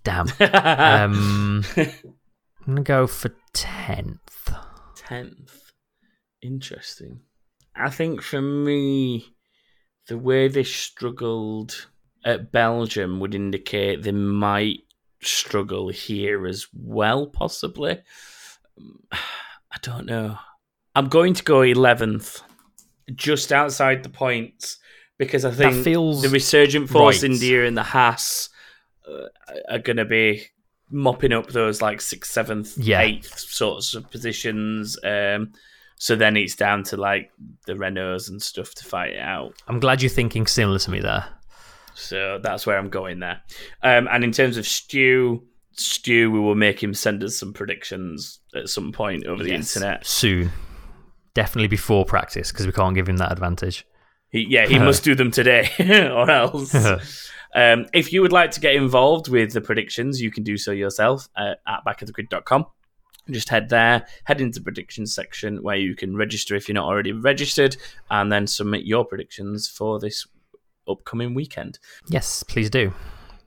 Damn. 0.03 0.27
um, 0.39 1.63
I'm 1.77 2.65
going 2.65 2.75
to 2.77 2.81
go 2.81 3.07
for 3.07 3.29
10th. 3.53 4.19
10th. 4.97 5.51
Interesting. 6.41 7.21
I 7.75 7.89
think 7.89 8.21
for 8.21 8.41
me, 8.41 9.35
the 10.07 10.17
way 10.17 10.47
they 10.47 10.63
struggled 10.63 11.87
at 12.25 12.51
Belgium 12.51 13.19
would 13.19 13.35
indicate 13.35 14.03
they 14.03 14.11
might 14.11 14.79
struggle 15.21 15.89
here 15.89 16.47
as 16.47 16.67
well, 16.73 17.27
possibly. 17.27 17.99
I 19.11 19.77
don't 19.81 20.05
know. 20.05 20.37
I'm 20.95 21.07
going 21.07 21.33
to 21.35 21.43
go 21.43 21.59
11th, 21.59 22.41
just 23.15 23.53
outside 23.53 24.03
the 24.03 24.09
points, 24.09 24.77
because 25.21 25.45
I 25.45 25.51
think 25.51 25.83
feels 25.83 26.23
the 26.23 26.29
Resurgent 26.29 26.89
Force 26.89 27.21
right. 27.21 27.31
India 27.31 27.67
and 27.67 27.77
the 27.77 27.83
Haas 27.83 28.49
uh, 29.07 29.27
are 29.69 29.77
going 29.77 29.97
to 29.97 30.05
be 30.05 30.41
mopping 30.89 31.31
up 31.31 31.47
those 31.49 31.79
like 31.79 32.01
sixth, 32.01 32.31
seventh, 32.31 32.75
Yeah. 32.75 33.01
eighth 33.01 33.37
sorts 33.37 33.93
of 33.93 34.09
positions. 34.09 34.97
Um, 35.03 35.51
so 35.97 36.15
then 36.15 36.35
it's 36.35 36.55
down 36.55 36.81
to 36.85 36.97
like 36.97 37.31
the 37.67 37.73
Renaults 37.73 38.29
and 38.29 38.41
stuff 38.41 38.73
to 38.73 38.83
fight 38.83 39.11
it 39.11 39.19
out. 39.19 39.53
I'm 39.67 39.79
glad 39.79 40.01
you're 40.01 40.09
thinking 40.09 40.47
similar 40.47 40.79
to 40.79 40.89
me 40.89 40.99
there. 41.01 41.25
So 41.93 42.39
that's 42.41 42.65
where 42.65 42.79
I'm 42.79 42.89
going 42.89 43.19
there. 43.19 43.41
Um, 43.83 44.07
and 44.11 44.23
in 44.23 44.31
terms 44.31 44.57
of 44.57 44.65
Stu, 44.65 45.43
Stu, 45.73 46.31
we 46.31 46.39
will 46.39 46.55
make 46.55 46.81
him 46.81 46.95
send 46.95 47.23
us 47.23 47.37
some 47.37 47.53
predictions 47.53 48.39
at 48.55 48.69
some 48.69 48.91
point 48.91 49.27
over 49.27 49.43
the 49.43 49.53
internet. 49.53 50.03
Soon. 50.03 50.51
Definitely 51.35 51.67
before 51.67 52.05
practice, 52.05 52.51
because 52.51 52.65
we 52.65 52.71
can't 52.73 52.95
give 52.95 53.07
him 53.07 53.17
that 53.17 53.31
advantage. 53.31 53.85
He, 54.31 54.47
yeah, 54.49 54.65
he 54.65 54.79
must 54.79 55.03
do 55.05 55.13
them 55.13 55.31
today, 55.31 55.69
or 56.13 56.29
else. 56.29 56.73
um, 57.55 57.85
if 57.93 58.11
you 58.13 58.21
would 58.21 58.31
like 58.31 58.51
to 58.51 58.59
get 58.59 58.75
involved 58.75 59.27
with 59.27 59.53
the 59.53 59.61
predictions, 59.61 60.21
you 60.21 60.31
can 60.31 60.43
do 60.43 60.57
so 60.57 60.71
yourself 60.71 61.27
uh, 61.35 61.55
at 61.67 61.85
backofthegrid.com. 61.85 62.65
Just 63.29 63.49
head 63.49 63.69
there, 63.69 64.07
head 64.23 64.41
into 64.41 64.59
the 64.59 64.63
predictions 64.63 65.13
section 65.13 65.61
where 65.61 65.75
you 65.75 65.95
can 65.95 66.15
register 66.15 66.55
if 66.55 66.67
you're 66.67 66.75
not 66.75 66.87
already 66.87 67.11
registered, 67.11 67.77
and 68.09 68.31
then 68.31 68.47
submit 68.47 68.85
your 68.85 69.05
predictions 69.05 69.67
for 69.67 69.99
this 69.99 70.25
upcoming 70.87 71.33
weekend. 71.33 71.77
Yes, 72.07 72.43
please 72.43 72.69
do. 72.69 72.93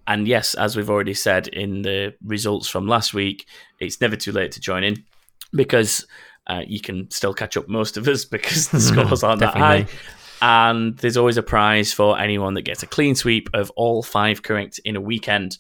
And 0.07 0.29
yes, 0.29 0.55
as 0.55 0.77
we've 0.77 0.91
already 0.91 1.15
said 1.15 1.49
in 1.49 1.83
the 1.83 2.15
results 2.23 2.69
from 2.69 2.87
last 2.87 3.15
week, 3.15 3.47
it's 3.81 4.01
never 4.01 4.17
too 4.17 4.33
late 4.33 4.53
to 4.53 4.61
join 4.61 4.85
in 4.85 5.03
because 5.53 6.07
uh, 6.47 6.61
you 6.67 6.81
can 6.81 7.11
still 7.11 7.33
catch 7.33 7.57
up 7.57 7.69
most 7.69 7.97
of 7.97 8.07
us 8.07 8.25
because 8.25 8.69
the 8.69 8.81
scores 8.81 9.23
aren't 9.23 9.41
that 9.41 9.57
high. 9.57 9.87
And 10.45 10.99
there's 10.99 11.17
always 11.17 11.39
a 11.39 11.43
prize 11.43 11.91
for 11.95 12.21
anyone 12.21 12.53
that 12.53 12.67
gets 12.67 12.83
a 12.83 12.87
clean 12.87 13.15
sweep 13.15 13.49
of 13.55 13.71
all 13.77 14.03
five 14.03 14.43
correct 14.43 14.79
in 14.85 14.95
a 14.95 15.01
weekend. 15.01 15.57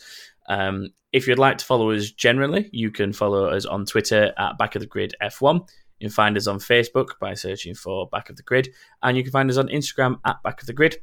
Um, 0.46 0.90
if 1.10 1.26
you'd 1.26 1.38
like 1.38 1.56
to 1.56 1.64
follow 1.64 1.90
us 1.90 2.10
generally, 2.10 2.68
you 2.70 2.90
can 2.90 3.14
follow 3.14 3.46
us 3.46 3.64
on 3.64 3.86
Twitter 3.86 4.34
at 4.36 4.58
Back 4.58 4.74
of 4.74 4.82
the 4.82 4.86
Grid 4.86 5.14
F1. 5.22 5.66
You 6.00 6.08
can 6.08 6.14
find 6.14 6.36
us 6.36 6.46
on 6.46 6.58
Facebook 6.58 7.18
by 7.18 7.32
searching 7.32 7.74
for 7.74 8.10
Back 8.10 8.28
of 8.28 8.36
the 8.36 8.42
Grid, 8.42 8.74
and 9.02 9.16
you 9.16 9.22
can 9.22 9.32
find 9.32 9.48
us 9.48 9.56
on 9.56 9.68
Instagram 9.68 10.18
at 10.26 10.42
Back 10.42 10.60
of 10.60 10.66
the 10.66 10.74
Grid. 10.74 10.98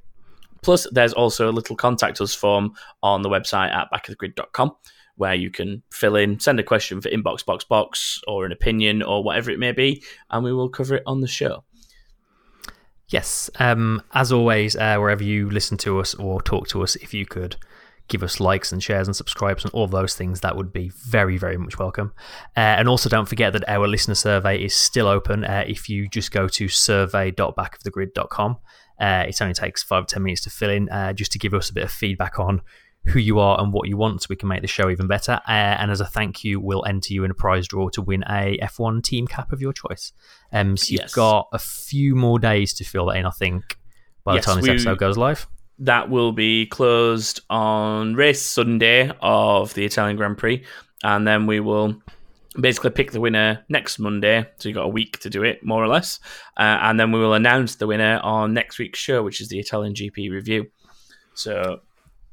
Plus, 0.62 0.86
there's 0.92 1.14
also 1.14 1.50
a 1.50 1.52
little 1.52 1.76
contact 1.76 2.22
us 2.22 2.36
form 2.36 2.74
on 3.02 3.24
the 3.24 3.30
website 3.30 3.74
at 3.74 3.88
backofthegrid.com 3.92 4.74
where 5.16 5.34
you 5.34 5.50
can 5.50 5.82
fill 5.92 6.16
in, 6.18 6.40
send 6.40 6.60
a 6.60 6.64
question 6.64 7.02
for 7.02 7.10
Inbox 7.10 7.44
Box 7.44 7.64
Box 7.64 8.22
or 8.28 8.46
an 8.46 8.52
opinion 8.52 9.02
or 9.02 9.24
whatever 9.24 9.50
it 9.50 9.58
may 9.58 9.72
be, 9.72 10.04
and 10.30 10.44
we 10.44 10.54
will 10.54 10.70
cover 10.70 10.98
it 10.98 11.04
on 11.08 11.22
the 11.22 11.28
show. 11.28 11.64
Yes. 13.12 13.50
Um, 13.60 14.02
as 14.14 14.32
always, 14.32 14.76
uh, 14.78 14.96
wherever 14.98 15.24
you 15.24 15.50
listen 15.50 15.78
to 15.80 16.00
us 16.00 16.16
or 16.16 16.42
talk 16.42 16.70
to 16.70 16.82
us, 16.82 16.96
if 16.96 17.14
you 17.14 17.26
could 17.26 17.58
give 18.08 18.24
us 18.24 18.40
likes 18.40 18.72
and 18.72 18.82
shares 18.82 19.08
and 19.08 19.16
subscribes 19.16 19.66
and 19.66 19.74
all 19.74 19.86
those 19.88 20.16
things, 20.16 20.40
that 20.40 20.56
would 20.56 20.72
be 20.72 20.90
very, 20.90 21.38
very 21.38 21.58
much 21.58 21.78
welcome. 21.78 22.14
Uh, 22.56 22.80
and 22.80 22.88
also, 22.88 23.10
don't 23.10 23.28
forget 23.28 23.52
that 23.52 23.68
our 23.68 23.86
listener 23.86 24.16
survey 24.16 24.64
is 24.64 24.74
still 24.74 25.08
open. 25.08 25.44
Uh, 25.44 25.66
if 25.68 25.90
you 25.90 26.08
just 26.08 26.32
go 26.32 26.48
to 26.48 26.70
survey.backofthegrid.com, 26.70 28.58
uh, 29.00 29.26
it 29.28 29.42
only 29.42 29.54
takes 29.54 29.84
five 29.84 30.04
or 30.04 30.08
10 30.08 30.24
minutes 30.24 30.44
to 30.44 30.50
fill 30.50 30.70
in 30.70 30.88
uh, 30.90 31.12
just 31.12 31.34
to 31.34 31.40
give 31.40 31.54
us 31.54 31.70
a 31.70 31.74
bit 31.74 31.84
of 31.84 31.92
feedback 31.92 32.40
on 32.40 32.62
who 33.06 33.20
you 33.20 33.40
are 33.40 33.60
and 33.60 33.74
what 33.74 33.88
you 33.88 33.98
want 33.98 34.22
so 34.22 34.28
we 34.30 34.36
can 34.36 34.48
make 34.48 34.62
the 34.62 34.68
show 34.68 34.90
even 34.90 35.08
better. 35.08 35.40
Uh, 35.48 35.52
and 35.52 35.90
as 35.90 36.02
a 36.02 36.06
thank 36.06 36.44
you, 36.44 36.60
we'll 36.60 36.86
enter 36.86 37.14
you 37.14 37.24
in 37.24 37.32
a 37.32 37.34
prize 37.34 37.68
draw 37.68 37.90
to 37.90 38.02
win 38.02 38.24
a 38.30 38.58
F1 38.62 39.04
team 39.04 39.26
cap 39.28 39.52
of 39.52 39.60
your 39.62 39.74
choice. 39.74 40.14
Um, 40.54 40.78
so 40.78 40.94
you've 40.94 41.12
got 41.14 41.48
a 41.52 41.60
few 41.60 42.16
more 42.16 42.38
days 42.38 42.74
to 42.74 42.84
fill 42.84 43.08
that 43.08 43.18
in, 43.18 43.26
I 43.26 43.32
think, 43.32 43.78
by 44.24 44.34
the 44.34 44.38
Yes, 44.38 44.46
time 44.46 44.62
this 44.62 44.70
episode 44.70 45.00
goes 45.00 45.18
live. 45.18 45.48
that 45.80 46.10
will 46.12 46.32
be 46.32 46.68
closed 46.68 47.42
on 47.50 48.14
race 48.16 48.42
Sunday 48.42 49.12
of 49.22 49.74
the 49.74 49.84
Italian 49.84 50.16
Grand 50.18 50.38
Prix, 50.38 50.64
and 51.04 51.28
then 51.28 51.48
we 51.48 51.60
will 51.60 52.00
basically 52.60 52.92
pick 52.92 53.12
the 53.14 53.20
winner 53.20 53.66
next 53.68 53.98
Monday. 53.98 54.46
So 54.60 54.70
you've 54.70 54.76
got 54.76 54.84
a 54.86 54.90
week 54.90 55.18
to 55.22 55.30
do 55.32 55.42
it, 55.44 55.64
more 55.66 55.84
or 55.84 55.88
less, 55.88 56.20
uh, 56.58 56.78
and 56.84 57.00
then 57.00 57.12
we 57.12 57.20
will 57.20 57.34
announce 57.34 57.76
the 57.76 57.88
winner 57.88 58.20
on 58.22 58.54
next 58.54 58.78
week's 58.78 59.00
show, 59.00 59.24
which 59.24 59.42
is 59.42 59.50
the 59.50 59.58
Italian 59.58 59.96
GP 59.96 60.30
review. 60.30 60.68
So 61.34 61.80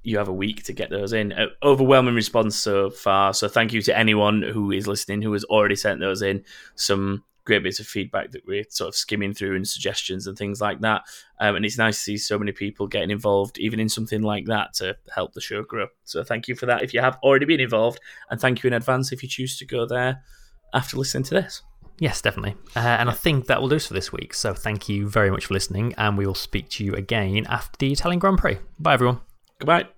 you 0.03 0.19
have 0.19 0.29
a 0.29 0.33
week 0.33 0.63
to 0.65 0.73
get 0.73 0.91
those 0.91 1.13
in. 1.13 1.33
Uh, 1.33 1.47
overwhelming 1.63 2.15
response 2.15 2.57
so 2.57 2.91
far. 2.91 3.35
So 3.35 3.49
thank 3.49 3.73
you 3.73 3.83
to 3.83 3.99
anyone 3.99 4.43
who 4.43 4.71
is 4.71 4.87
listening 4.87 5.23
who 5.23 5.33
has 5.33 5.45
already 5.45 5.77
sent 5.77 6.01
those 6.01 6.23
in. 6.23 6.45
Some 6.77 7.25
great 7.45 7.63
bits 7.63 7.81
of 7.81 7.87
feedback 7.87 8.31
that 8.31 8.47
we're 8.47 8.65
sort 8.69 8.89
of 8.89 8.95
skimming 8.95 9.33
through 9.33 9.57
and 9.57 9.67
suggestions 9.67 10.27
and 10.27 10.37
things 10.37 10.61
like 10.61 10.81
that. 10.81 11.03
Um, 11.41 11.57
and 11.57 11.65
it's 11.65 11.79
nice 11.79 11.97
to 11.97 12.03
see 12.03 12.19
so 12.19 12.39
many 12.39 12.53
people 12.53 12.87
getting 12.87 13.11
involved, 13.11 13.59
even 13.59 13.81
in 13.81 13.89
something 13.89 14.23
like 14.23 14.45
that, 14.47 14.75
to 14.75 14.97
help 15.15 15.33
the 15.33 15.41
show 15.41 15.63
grow. 15.63 15.87
So 16.05 16.23
thank 16.23 16.47
you 16.47 16.55
for 16.55 16.67
that 16.67 16.83
if 16.83 16.93
you 16.93 17.01
have 17.01 17.19
already 17.23 17.47
been 17.47 17.61
involved, 17.61 18.01
and 18.31 18.41
thank 18.41 18.63
you 18.63 18.69
in 18.69 18.75
advance 18.75 19.13
if 19.13 19.23
you 19.23 19.29
choose 19.29 19.59
to 19.59 19.65
go 19.65 19.87
there 19.87 20.23
after 20.75 20.97
listening 20.99 21.25
to 21.25 21.35
this. 21.35 21.63
Yes, 21.99 22.21
definitely. 22.21 22.55
Uh, 22.77 22.81
and 22.81 23.11
I 23.11 23.13
think 23.13 23.47
that 23.47 23.61
will 23.61 23.69
do 23.69 23.77
us 23.77 23.87
for 23.87 23.95
this 23.95 24.13
week. 24.13 24.33
So 24.35 24.55
thank 24.55 24.89
you 24.89 25.09
very 25.09 25.31
much 25.31 25.47
for 25.47 25.55
listening, 25.55 25.95
and 25.97 26.17
we 26.17 26.27
will 26.27 26.35
speak 26.35 26.69
to 26.71 26.85
you 26.85 26.95
again 26.95 27.47
after 27.49 27.77
the 27.79 27.93
Italian 27.93 28.21
Grand 28.21 28.39
Prix. 28.39 28.59
Bye, 28.79 28.95
everyone. 28.95 29.28
Goodbye. 29.59 29.89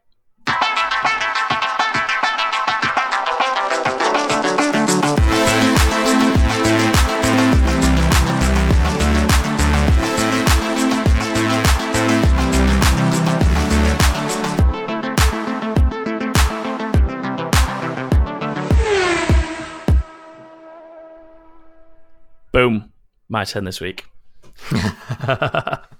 Boom. 22.53 22.93
My 23.29 23.45
turn 23.45 23.65
this 23.65 23.81
week. 23.81 24.07